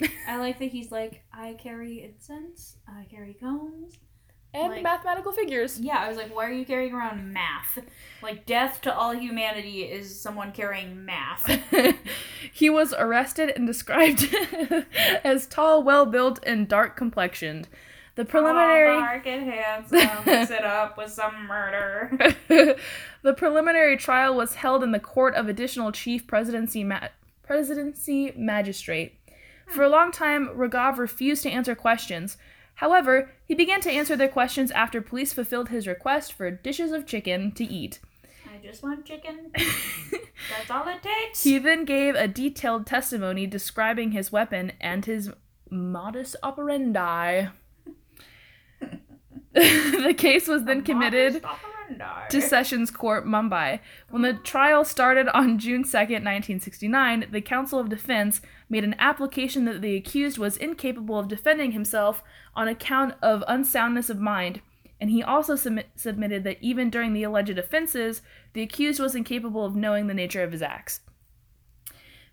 I 0.26 0.38
like 0.38 0.58
that 0.58 0.70
he's 0.70 0.90
like, 0.90 1.22
I 1.30 1.52
carry 1.54 2.02
incense, 2.02 2.78
I 2.88 3.04
carry 3.10 3.34
combs. 3.34 3.98
And 4.52 4.72
Like- 4.72 4.82
mathematical 4.82 5.32
figures. 5.32 5.78
Yeah, 5.78 5.98
I 5.98 6.08
was 6.08 6.16
like, 6.16 6.34
why 6.34 6.46
are 6.46 6.52
you 6.52 6.64
carrying 6.64 6.92
around 6.92 7.32
math? 7.32 7.78
Like, 8.20 8.46
death 8.46 8.80
to 8.82 8.94
all 8.94 9.14
humanity 9.14 9.84
is 9.84 10.20
someone 10.20 10.50
carrying 10.52 11.04
math. 11.04 11.48
he 12.52 12.68
was 12.68 12.92
arrested 12.98 13.52
and 13.54 13.66
described 13.66 14.34
as 15.24 15.46
tall, 15.46 15.82
well 15.82 16.04
built, 16.04 16.40
and 16.44 16.66
dark 16.66 16.96
complexioned. 16.96 17.68
The 18.16 18.24
preliminary 18.24 18.96
Oh, 18.96 19.00
dark 19.00 19.26
and 19.26 19.50
handsome. 19.50 20.24
Mix 20.26 20.50
it 20.50 20.64
up 20.64 20.98
with 20.98 21.10
some 21.12 21.46
murder. 21.46 22.10
the 22.48 23.32
preliminary 23.34 23.96
trial 23.96 24.34
was 24.34 24.56
held 24.56 24.82
in 24.82 24.90
the 24.90 24.98
court 24.98 25.34
of 25.36 25.48
additional 25.48 25.92
chief 25.92 26.26
presidency 26.26 26.82
ma- 26.82 27.08
presidency 27.46 28.32
magistrate. 28.36 29.14
For 29.68 29.84
a 29.84 29.86
hmm. 29.86 29.92
long 29.92 30.12
time, 30.12 30.48
Rogov 30.48 30.98
refused 30.98 31.44
to 31.44 31.50
answer 31.50 31.74
questions. 31.76 32.36
However, 32.80 33.30
he 33.44 33.54
began 33.54 33.82
to 33.82 33.90
answer 33.90 34.16
their 34.16 34.26
questions 34.26 34.70
after 34.70 35.02
police 35.02 35.34
fulfilled 35.34 35.68
his 35.68 35.86
request 35.86 36.32
for 36.32 36.50
dishes 36.50 36.92
of 36.92 37.04
chicken 37.04 37.52
to 37.52 37.64
eat. 37.64 38.00
I 38.50 38.56
just 38.66 38.82
want 38.82 39.04
chicken. 39.04 39.52
That's 39.54 40.70
all 40.70 40.88
it 40.88 41.02
takes. 41.02 41.42
He 41.42 41.58
then 41.58 41.84
gave 41.84 42.14
a 42.14 42.26
detailed 42.26 42.86
testimony 42.86 43.46
describing 43.46 44.12
his 44.12 44.32
weapon 44.32 44.72
and 44.80 45.04
his 45.04 45.30
modus 45.70 46.34
operandi. 46.42 47.48
the 49.52 50.14
case 50.16 50.48
was 50.48 50.64
then 50.64 50.80
committed 50.80 51.44
to 52.30 52.40
Sessions 52.40 52.90
Court, 52.90 53.26
Mumbai. 53.26 53.80
When 54.10 54.22
the 54.22 54.34
trial 54.34 54.84
started 54.84 55.28
on 55.28 55.58
June 55.58 55.84
2nd, 55.84 56.24
1969, 56.24 57.26
the 57.30 57.40
Counsel 57.40 57.78
of 57.78 57.88
Defense 57.88 58.40
made 58.68 58.84
an 58.84 58.96
application 58.98 59.64
that 59.64 59.82
the 59.82 59.96
accused 59.96 60.38
was 60.38 60.56
incapable 60.56 61.18
of 61.18 61.28
defending 61.28 61.72
himself 61.72 62.22
on 62.54 62.68
account 62.68 63.14
of 63.22 63.44
unsoundness 63.48 64.10
of 64.10 64.18
mind, 64.18 64.60
and 65.00 65.10
he 65.10 65.22
also 65.22 65.56
submit- 65.56 65.90
submitted 65.96 66.44
that 66.44 66.58
even 66.60 66.90
during 66.90 67.12
the 67.12 67.22
alleged 67.22 67.58
offenses, 67.58 68.22
the 68.52 68.62
accused 68.62 69.00
was 69.00 69.14
incapable 69.14 69.64
of 69.64 69.76
knowing 69.76 70.06
the 70.06 70.14
nature 70.14 70.42
of 70.42 70.52
his 70.52 70.62
acts. 70.62 71.00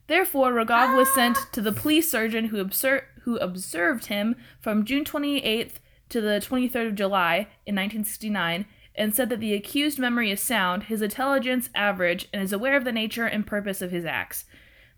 Therefore, 0.07 0.53
Rogov 0.53 0.95
was 0.95 1.13
sent 1.13 1.37
ah! 1.37 1.49
to 1.51 1.61
the 1.61 1.71
police 1.71 2.09
surgeon 2.09 2.45
who, 2.45 2.59
obser- 2.59 3.07
who 3.23 3.37
observed 3.37 4.05
him 4.05 4.35
from 4.59 4.85
June 4.85 5.03
28th 5.03 5.73
to 6.09 6.21
the 6.21 6.39
23rd 6.39 6.87
of 6.87 6.95
July 6.95 7.47
in 7.65 7.75
1969 7.75 8.65
and 8.97 9.13
said 9.13 9.29
that 9.29 9.39
the 9.39 9.53
accused 9.53 9.99
memory 9.99 10.31
is 10.31 10.41
sound, 10.41 10.83
his 10.83 11.01
intelligence 11.01 11.69
average, 11.75 12.27
and 12.33 12.41
is 12.41 12.51
aware 12.51 12.75
of 12.75 12.83
the 12.83 12.91
nature 12.91 13.25
and 13.25 13.45
purpose 13.45 13.81
of 13.81 13.91
his 13.91 14.05
acts. 14.05 14.45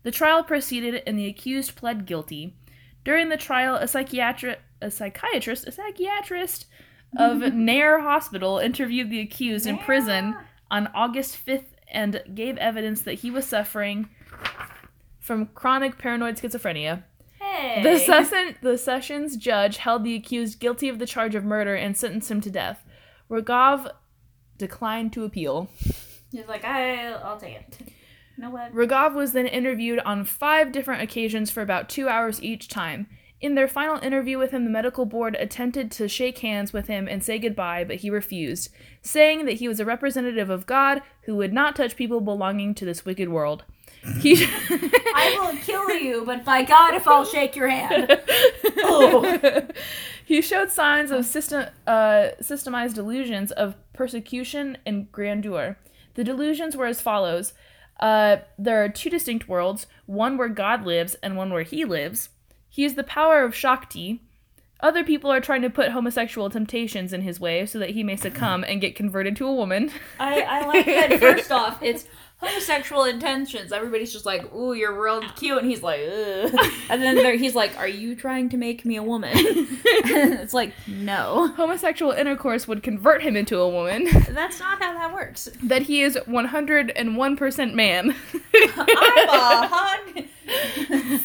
The 0.02 0.10
trial 0.10 0.42
proceeded 0.42 1.02
and 1.06 1.18
the 1.18 1.26
accused 1.26 1.76
pled 1.76 2.06
guilty. 2.06 2.56
During 3.04 3.28
the 3.28 3.36
trial, 3.36 3.76
a 3.76 3.84
psychiatri- 3.84 4.56
a 4.80 4.90
psychiatrist, 4.90 5.66
a 5.66 5.72
psychiatrist 5.72 6.66
of 7.16 7.38
Nair 7.54 8.00
Hospital 8.00 8.58
interviewed 8.58 9.10
the 9.10 9.20
accused 9.20 9.66
in 9.66 9.78
prison 9.78 10.34
on 10.70 10.88
August 10.94 11.44
5th 11.44 11.66
and 11.92 12.22
gave 12.34 12.56
evidence 12.58 13.02
that 13.02 13.14
he 13.14 13.30
was 13.30 13.46
suffering 13.46 14.08
from 15.18 15.46
chronic 15.46 15.98
paranoid 15.98 16.36
schizophrenia. 16.36 17.02
Hey. 17.38 17.82
The, 17.82 17.98
session, 17.98 18.56
the 18.62 18.78
sessions 18.78 19.36
judge 19.36 19.78
held 19.78 20.04
the 20.04 20.14
accused 20.14 20.60
guilty 20.60 20.88
of 20.88 20.98
the 20.98 21.06
charge 21.06 21.34
of 21.34 21.44
murder 21.44 21.74
and 21.74 21.96
sentenced 21.96 22.30
him 22.30 22.40
to 22.42 22.50
death. 22.50 22.84
Rogov 23.30 23.90
declined 24.58 25.12
to 25.14 25.24
appeal. 25.24 25.70
He's 26.32 26.46
like, 26.48 26.64
I, 26.64 27.12
I'll 27.12 27.38
take 27.38 27.56
it. 27.56 27.78
You 28.36 28.46
know 28.46 28.52
what? 28.52 28.72
Rogov 28.74 29.12
was 29.12 29.32
then 29.32 29.46
interviewed 29.46 29.98
on 29.98 30.24
five 30.24 30.72
different 30.72 31.02
occasions 31.02 31.50
for 31.50 31.60
about 31.60 31.90
two 31.90 32.08
hours 32.08 32.42
each 32.42 32.68
time. 32.68 33.06
In 33.38 33.54
their 33.54 33.68
final 33.68 33.98
interview 34.02 34.38
with 34.38 34.50
him, 34.50 34.64
the 34.64 34.70
medical 34.70 35.04
board 35.04 35.36
attempted 35.38 35.90
to 35.92 36.08
shake 36.08 36.38
hands 36.38 36.72
with 36.72 36.86
him 36.86 37.06
and 37.06 37.22
say 37.22 37.38
goodbye, 37.38 37.84
but 37.84 37.96
he 37.96 38.08
refused, 38.08 38.70
saying 39.02 39.44
that 39.44 39.54
he 39.54 39.68
was 39.68 39.78
a 39.78 39.84
representative 39.84 40.48
of 40.48 40.64
God 40.64 41.02
who 41.22 41.36
would 41.36 41.52
not 41.52 41.76
touch 41.76 41.96
people 41.96 42.22
belonging 42.22 42.74
to 42.76 42.86
this 42.86 43.04
wicked 43.04 43.28
world. 43.28 43.64
He 44.20 44.44
I 44.70 45.36
will 45.40 45.58
kill 45.60 45.90
you, 45.90 46.24
but 46.24 46.44
by 46.44 46.62
God, 46.62 46.94
if 46.94 47.06
I'll 47.06 47.24
shake 47.24 47.54
your 47.54 47.68
hand. 47.68 48.20
Oh. 48.78 49.66
he 50.24 50.40
showed 50.40 50.70
signs 50.70 51.10
of 51.10 51.26
system, 51.26 51.66
uh, 51.86 52.30
systemized 52.40 52.94
delusions 52.94 53.52
of 53.52 53.76
persecution 53.92 54.78
and 54.86 55.10
grandeur. 55.12 55.76
The 56.14 56.24
delusions 56.24 56.76
were 56.76 56.86
as 56.86 57.00
follows 57.00 57.52
uh, 58.00 58.38
There 58.58 58.82
are 58.82 58.88
two 58.88 59.10
distinct 59.10 59.48
worlds, 59.48 59.86
one 60.06 60.36
where 60.36 60.48
God 60.48 60.84
lives 60.84 61.14
and 61.22 61.36
one 61.36 61.52
where 61.52 61.62
he 61.62 61.84
lives. 61.84 62.30
He 62.68 62.84
is 62.84 62.94
the 62.94 63.04
power 63.04 63.44
of 63.44 63.54
Shakti. 63.54 64.22
Other 64.82 65.04
people 65.04 65.30
are 65.30 65.40
trying 65.40 65.60
to 65.62 65.70
put 65.70 65.90
homosexual 65.90 66.48
temptations 66.48 67.12
in 67.12 67.20
his 67.20 67.38
way 67.38 67.66
so 67.66 67.78
that 67.78 67.90
he 67.90 68.02
may 68.02 68.16
succumb 68.16 68.64
and 68.64 68.80
get 68.80 68.96
converted 68.96 69.36
to 69.36 69.46
a 69.46 69.54
woman. 69.54 69.90
I, 70.18 70.40
I 70.40 70.66
like 70.66 70.86
that. 70.86 71.20
First 71.20 71.52
off, 71.52 71.82
it's 71.82 72.06
homosexual 72.40 73.04
intentions. 73.04 73.72
Everybody's 73.72 74.12
just 74.12 74.26
like, 74.26 74.52
"Ooh, 74.54 74.72
you're 74.72 74.92
real 74.98 75.20
cute," 75.36 75.58
and 75.58 75.68
he's 75.70 75.82
like, 75.82 76.00
Ugh. 76.00 76.54
and 76.90 77.02
then 77.02 77.38
he's 77.38 77.54
like, 77.54 77.76
"Are 77.78 77.88
you 77.88 78.16
trying 78.16 78.48
to 78.50 78.56
make 78.56 78.84
me 78.84 78.96
a 78.96 79.02
woman?" 79.02 79.30
and 79.36 80.34
it's 80.34 80.54
like, 80.54 80.72
no, 80.86 81.48
Homosexual 81.56 82.12
intercourse 82.12 82.66
would 82.66 82.82
convert 82.82 83.22
him 83.22 83.36
into 83.36 83.58
a 83.58 83.68
woman. 83.68 84.08
that's 84.30 84.58
not 84.58 84.82
how 84.82 84.92
that 84.94 85.12
works. 85.12 85.48
that 85.62 85.82
he 85.82 86.02
is 86.02 86.16
101% 86.16 87.74
man. 87.74 88.10
I'm 88.54 89.28
a 89.28 89.68
hon. 89.68 90.24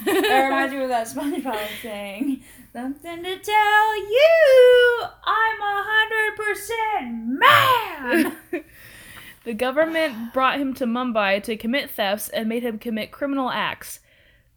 that 0.06 0.44
reminds 0.46 0.74
me 0.74 0.84
of 0.84 0.90
that 0.90 1.08
SpongeBob 1.08 1.68
saying. 1.82 2.44
Something 2.74 3.24
to 3.24 3.40
tell 3.40 3.96
you, 3.98 5.02
I'm 5.26 5.62
a 5.62 5.84
hundred 5.88 6.36
percent 6.36 7.26
man. 7.40 8.36
The 9.46 9.54
government 9.54 10.34
brought 10.34 10.60
him 10.60 10.74
to 10.76 10.86
Mumbai 10.86 11.42
to 11.44 11.56
commit 11.56 11.92
thefts 11.92 12.30
and 12.30 12.50
made 12.50 12.64
him 12.64 12.80
commit 12.80 13.12
criminal 13.12 13.50
acts. 13.50 14.00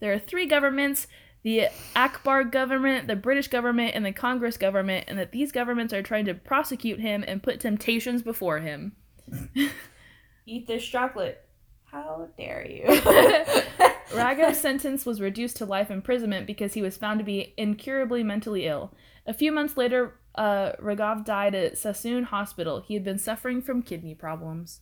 There 0.01 0.13
are 0.13 0.19
three 0.19 0.47
governments 0.47 1.07
the 1.45 1.69
Akbar 1.95 2.45
government, 2.45 3.07
the 3.07 3.17
British 3.17 3.49
government, 3.49 3.95
and 3.95 4.05
the 4.05 4.13
Congress 4.13 4.57
government, 4.57 5.05
and 5.07 5.19
that 5.19 5.31
these 5.31 5.53
governments 5.53 5.95
are 5.95 6.03
trying 6.03 6.25
to 6.25 6.35
prosecute 6.35 6.99
him 7.01 7.25
and 7.27 7.43
put 7.43 7.61
temptations 7.61 8.23
before 8.23 8.59
him. 8.59 8.93
Eat 10.47 10.67
this 10.67 10.85
chocolate. 10.85 11.47
How 11.85 12.29
dare 12.37 12.67
you? 12.67 12.85
Raghav's 14.13 14.59
sentence 14.59 15.07
was 15.07 15.21
reduced 15.21 15.57
to 15.59 15.65
life 15.65 15.91
imprisonment 15.91 16.47
because 16.47 16.75
he 16.75 16.83
was 16.83 16.97
found 16.97 17.19
to 17.19 17.25
be 17.25 17.55
incurably 17.57 18.23
mentally 18.23 18.67
ill. 18.67 18.93
A 19.27 19.33
few 19.33 19.53
months 19.53 19.77
later, 19.77 20.19
uh, 20.39 20.73
Raghav 20.81 21.25
died 21.25 21.55
at 21.57 21.77
Sassoon 21.77 22.23
Hospital. 22.23 22.81
He 22.81 22.95
had 22.95 23.03
been 23.03 23.19
suffering 23.19 23.61
from 23.61 23.83
kidney 23.83 24.15
problems. 24.15 24.81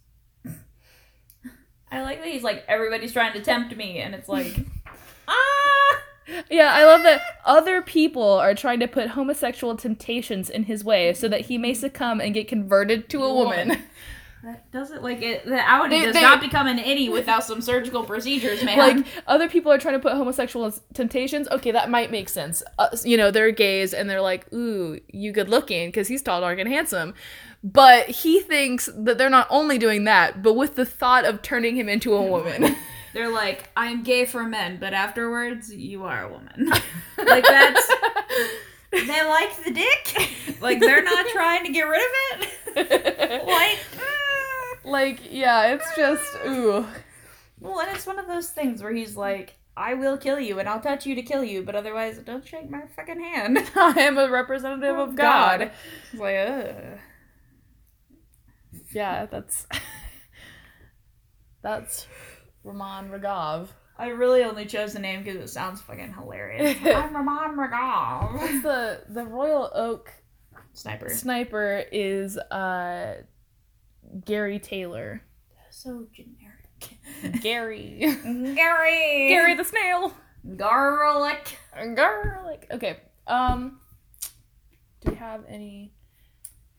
I 1.90 2.02
like 2.02 2.18
that 2.18 2.28
he's 2.28 2.42
like 2.42 2.64
everybody's 2.68 3.12
trying 3.12 3.32
to 3.32 3.40
tempt 3.40 3.74
me, 3.74 3.98
and 3.98 4.14
it's 4.14 4.28
like, 4.28 4.54
ah. 5.28 6.02
Yeah, 6.50 6.72
I 6.74 6.84
love 6.84 7.04
that 7.04 7.22
other 7.44 7.80
people 7.80 8.28
are 8.28 8.54
trying 8.54 8.80
to 8.80 8.88
put 8.88 9.10
homosexual 9.10 9.76
temptations 9.76 10.50
in 10.50 10.64
his 10.64 10.84
way 10.84 11.14
so 11.14 11.28
that 11.28 11.42
he 11.42 11.56
may 11.56 11.72
succumb 11.72 12.20
and 12.20 12.34
get 12.34 12.48
converted 12.48 13.08
to 13.10 13.24
a 13.24 13.32
woman. 13.32 13.84
That 14.46 14.70
doesn't 14.70 15.02
like 15.02 15.22
it. 15.22 15.44
The 15.44 15.58
Audi 15.58 15.98
They- 15.98 16.04
does 16.06 16.14
they- 16.14 16.22
not 16.22 16.40
become 16.40 16.68
an 16.68 16.78
innie 16.78 17.10
without 17.10 17.42
some 17.42 17.60
surgical 17.60 18.04
procedures, 18.04 18.62
man. 18.62 18.78
like 18.78 19.04
other 19.26 19.48
people 19.48 19.72
are 19.72 19.78
trying 19.78 19.94
to 19.94 19.98
put 19.98 20.12
homosexual 20.12 20.72
temptations. 20.94 21.48
Okay, 21.48 21.72
that 21.72 21.90
might 21.90 22.12
make 22.12 22.28
sense. 22.28 22.62
Uh, 22.78 22.88
you 23.04 23.16
know, 23.16 23.32
they're 23.32 23.50
gays 23.50 23.92
and 23.92 24.08
they're 24.08 24.20
like, 24.20 24.46
"Ooh, 24.54 25.00
you 25.08 25.32
good 25.32 25.48
looking" 25.48 25.88
because 25.88 26.06
he's 26.06 26.22
tall, 26.22 26.42
dark, 26.42 26.60
and 26.60 26.68
handsome. 26.68 27.12
But 27.64 28.06
he 28.08 28.38
thinks 28.38 28.88
that 28.96 29.18
they're 29.18 29.28
not 29.28 29.48
only 29.50 29.78
doing 29.78 30.04
that, 30.04 30.44
but 30.44 30.52
with 30.54 30.76
the 30.76 30.86
thought 30.86 31.24
of 31.24 31.42
turning 31.42 31.74
him 31.74 31.88
into 31.88 32.14
a 32.14 32.22
woman. 32.22 32.76
They're 33.14 33.32
like, 33.32 33.70
I'm 33.76 34.02
gay 34.02 34.26
for 34.26 34.44
men, 34.44 34.76
but 34.78 34.92
afterwards, 34.92 35.74
you 35.74 36.04
are 36.04 36.24
a 36.26 36.28
woman. 36.30 36.66
like 37.16 37.44
that's. 37.44 37.90
They 38.92 39.26
like 39.26 39.64
the 39.64 39.72
dick. 39.72 40.32
Like 40.60 40.80
they're 40.80 41.02
not 41.02 41.26
trying 41.28 41.64
to 41.66 41.72
get 41.72 41.82
rid 41.82 42.00
of 42.00 42.46
it. 42.76 43.46
Like. 43.46 43.78
mm. 43.78 44.02
Like, 44.86 45.20
yeah, 45.30 45.74
it's 45.74 45.96
just 45.96 46.24
ooh. 46.46 46.86
Well, 47.60 47.80
and 47.80 47.94
it's 47.94 48.06
one 48.06 48.18
of 48.18 48.26
those 48.26 48.50
things 48.50 48.82
where 48.82 48.92
he's 48.92 49.16
like, 49.16 49.56
I 49.76 49.94
will 49.94 50.16
kill 50.16 50.40
you 50.40 50.58
and 50.58 50.68
I'll 50.68 50.80
touch 50.80 51.04
you 51.04 51.14
to 51.14 51.22
kill 51.22 51.44
you, 51.44 51.62
but 51.62 51.74
otherwise, 51.74 52.18
don't 52.18 52.46
shake 52.46 52.70
my 52.70 52.82
fucking 52.94 53.20
hand. 53.20 53.58
I 53.76 54.00
am 54.00 54.16
a 54.16 54.30
representative 54.30 54.96
of 54.98 55.14
God. 55.16 55.70
It's 56.12 56.20
like, 56.20 56.36
ugh. 56.36 56.98
Yeah, 58.92 59.26
that's 59.26 59.66
that's 61.62 62.06
Raman 62.64 63.10
Raghav. 63.10 63.68
I 63.98 64.08
really 64.08 64.42
only 64.44 64.66
chose 64.66 64.92
the 64.92 64.98
name 64.98 65.22
because 65.22 65.36
it 65.36 65.48
sounds 65.48 65.80
fucking 65.80 66.14
hilarious. 66.14 66.76
I'm 66.84 67.14
Ramon 67.14 67.56
Regal. 67.56 68.38
What's 68.38 68.62
the 68.62 69.02
the 69.08 69.24
Royal 69.24 69.70
Oak 69.74 70.12
Sniper. 70.74 71.08
sniper 71.08 71.84
is 71.90 72.36
uh 72.36 73.22
Gary 74.24 74.58
Taylor. 74.58 75.22
So 75.70 76.06
generic. 76.12 77.42
Gary. 77.42 77.98
Gary. 78.54 79.28
Gary 79.28 79.54
the 79.54 79.64
snail. 79.64 80.14
Garlic. 80.56 81.58
Garlic. 81.94 82.66
Okay. 82.70 82.98
Um 83.26 83.80
do 85.00 85.10
we 85.10 85.16
have 85.16 85.44
any 85.48 85.92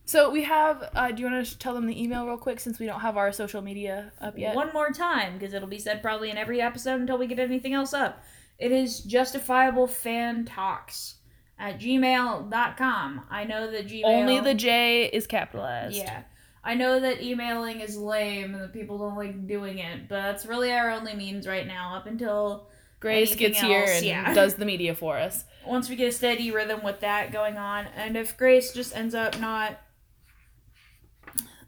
So 0.05 0.29
we 0.31 0.43
have 0.43 0.89
uh 0.95 1.11
do 1.11 1.21
you 1.23 1.29
want 1.31 1.45
to 1.45 1.57
tell 1.57 1.73
them 1.73 1.85
the 1.85 2.01
email 2.01 2.25
real 2.25 2.37
quick 2.37 2.59
since 2.59 2.79
we 2.79 2.85
don't 2.85 3.01
have 3.01 3.17
our 3.17 3.31
social 3.31 3.61
media 3.61 4.11
up 4.19 4.37
yet? 4.37 4.55
One 4.55 4.71
more 4.73 4.91
time 4.91 5.37
because 5.37 5.53
it'll 5.53 5.67
be 5.67 5.79
said 5.79 6.01
probably 6.01 6.29
in 6.29 6.37
every 6.37 6.61
episode 6.61 6.99
until 7.01 7.17
we 7.17 7.27
get 7.27 7.39
anything 7.39 7.73
else 7.73 7.93
up. 7.93 8.23
It 8.57 8.71
is 8.71 9.01
justifiable 9.01 9.87
fan 9.87 10.45
talks 10.45 11.17
at 11.59 11.79
gmail.com. 11.79 13.23
I 13.29 13.43
know 13.43 13.71
that 13.71 13.87
Gmail. 13.87 14.05
Only 14.05 14.39
the 14.39 14.53
J 14.53 15.05
is 15.05 15.27
capitalized. 15.27 15.95
Yeah. 15.95 16.23
I 16.67 16.73
know 16.73 16.99
that 16.99 17.23
emailing 17.23 17.79
is 17.79 17.97
lame 17.97 18.53
and 18.53 18.61
that 18.61 18.73
people 18.73 18.97
don't 18.97 19.15
like 19.15 19.47
doing 19.47 19.77
it, 19.79 20.09
but 20.09 20.21
that's 20.21 20.45
really 20.45 20.71
our 20.71 20.91
only 20.91 21.15
means 21.15 21.47
right 21.47 21.65
now 21.65 21.95
up 21.95 22.07
until 22.07 22.67
Grace 22.99 23.33
gets 23.35 23.59
here 23.59 23.85
and 23.87 24.05
yeah. 24.05 24.33
does 24.33 24.55
the 24.55 24.65
media 24.65 24.93
for 24.93 25.17
us. 25.17 25.45
once 25.65 25.89
we 25.89 25.95
get 25.95 26.09
a 26.09 26.11
steady 26.11 26.51
rhythm 26.51 26.83
with 26.83 26.99
that 26.99 27.31
going 27.31 27.57
on. 27.57 27.85
And 27.95 28.17
if 28.17 28.35
Grace 28.35 28.73
just 28.73 28.93
ends 28.93 29.15
up 29.15 29.39
not 29.39 29.79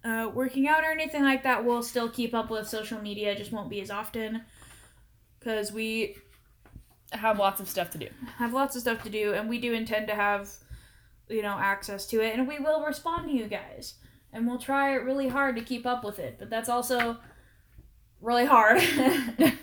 uh, 0.03 0.29
working 0.33 0.67
out 0.67 0.83
or 0.83 0.91
anything 0.91 1.23
like 1.23 1.43
that, 1.43 1.63
we'll 1.63 1.83
still 1.83 2.09
keep 2.09 2.33
up 2.33 2.49
with 2.49 2.67
social 2.67 3.01
media, 3.01 3.35
just 3.35 3.53
won't 3.53 3.69
be 3.69 3.79
as 3.79 3.89
often. 3.89 4.41
Because 5.39 5.71
we 5.71 6.17
Have 7.13 7.39
lots 7.39 7.61
of 7.61 7.69
stuff 7.69 7.89
to 7.91 7.97
do. 7.97 8.09
have 8.37 8.51
lots 8.51 8.75
of 8.75 8.81
stuff 8.81 9.01
to 9.03 9.09
do, 9.09 9.33
and 9.33 9.47
we 9.47 9.59
do 9.59 9.71
intend 9.71 10.07
to 10.07 10.15
have, 10.15 10.49
you 11.29 11.41
know, 11.41 11.57
access 11.57 12.05
to 12.07 12.21
it, 12.21 12.37
and 12.37 12.47
we 12.49 12.59
will 12.59 12.83
respond 12.83 13.29
to 13.29 13.33
you 13.33 13.47
guys. 13.47 13.93
And 14.31 14.47
we'll 14.47 14.59
try 14.59 14.93
really 14.93 15.27
hard 15.27 15.55
to 15.55 15.63
keep 15.63 15.85
up 15.85 16.03
with 16.03 16.19
it, 16.19 16.37
but 16.37 16.49
that's 16.49 16.69
also 16.69 17.17
really 18.21 18.45
hard. 18.45 18.81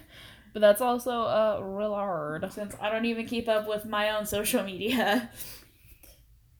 But 0.57 0.61
that's 0.61 0.81
also 0.81 1.11
uh 1.11 1.61
real 1.62 1.93
hard. 1.93 2.51
Since 2.51 2.77
I 2.81 2.89
don't 2.91 3.05
even 3.05 3.27
keep 3.27 3.47
up 3.47 3.69
with 3.69 3.85
my 3.85 4.17
own 4.17 4.25
social 4.25 4.62
media. 4.62 5.29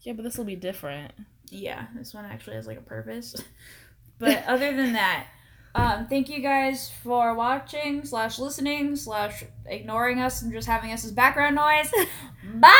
Yeah, 0.03 0.13
but 0.13 0.23
this 0.23 0.37
will 0.37 0.45
be 0.45 0.55
different. 0.55 1.13
Yeah, 1.49 1.87
this 1.95 2.13
one 2.13 2.27
actually 2.27 2.57
has 2.57 2.67
like 2.67 2.77
a 2.77 2.83
purpose. 2.83 3.35
But 4.19 4.45
other 4.49 4.77
than 4.77 4.93
that, 4.93 5.29
um, 5.75 6.09
thank 6.09 6.29
you 6.29 6.41
guys 6.41 6.91
for 7.03 7.33
watching 7.33 8.05
slash 8.05 8.39
listening 8.39 8.97
slash 8.97 9.45
ignoring 9.65 10.21
us 10.21 10.43
and 10.43 10.53
just 10.53 10.69
having 10.69 10.93
us 10.93 11.03
as 11.07 11.13
background 11.13 11.57
noise. 11.57 11.91
Bye. 12.55 12.73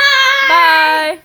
Bye. 0.47 1.21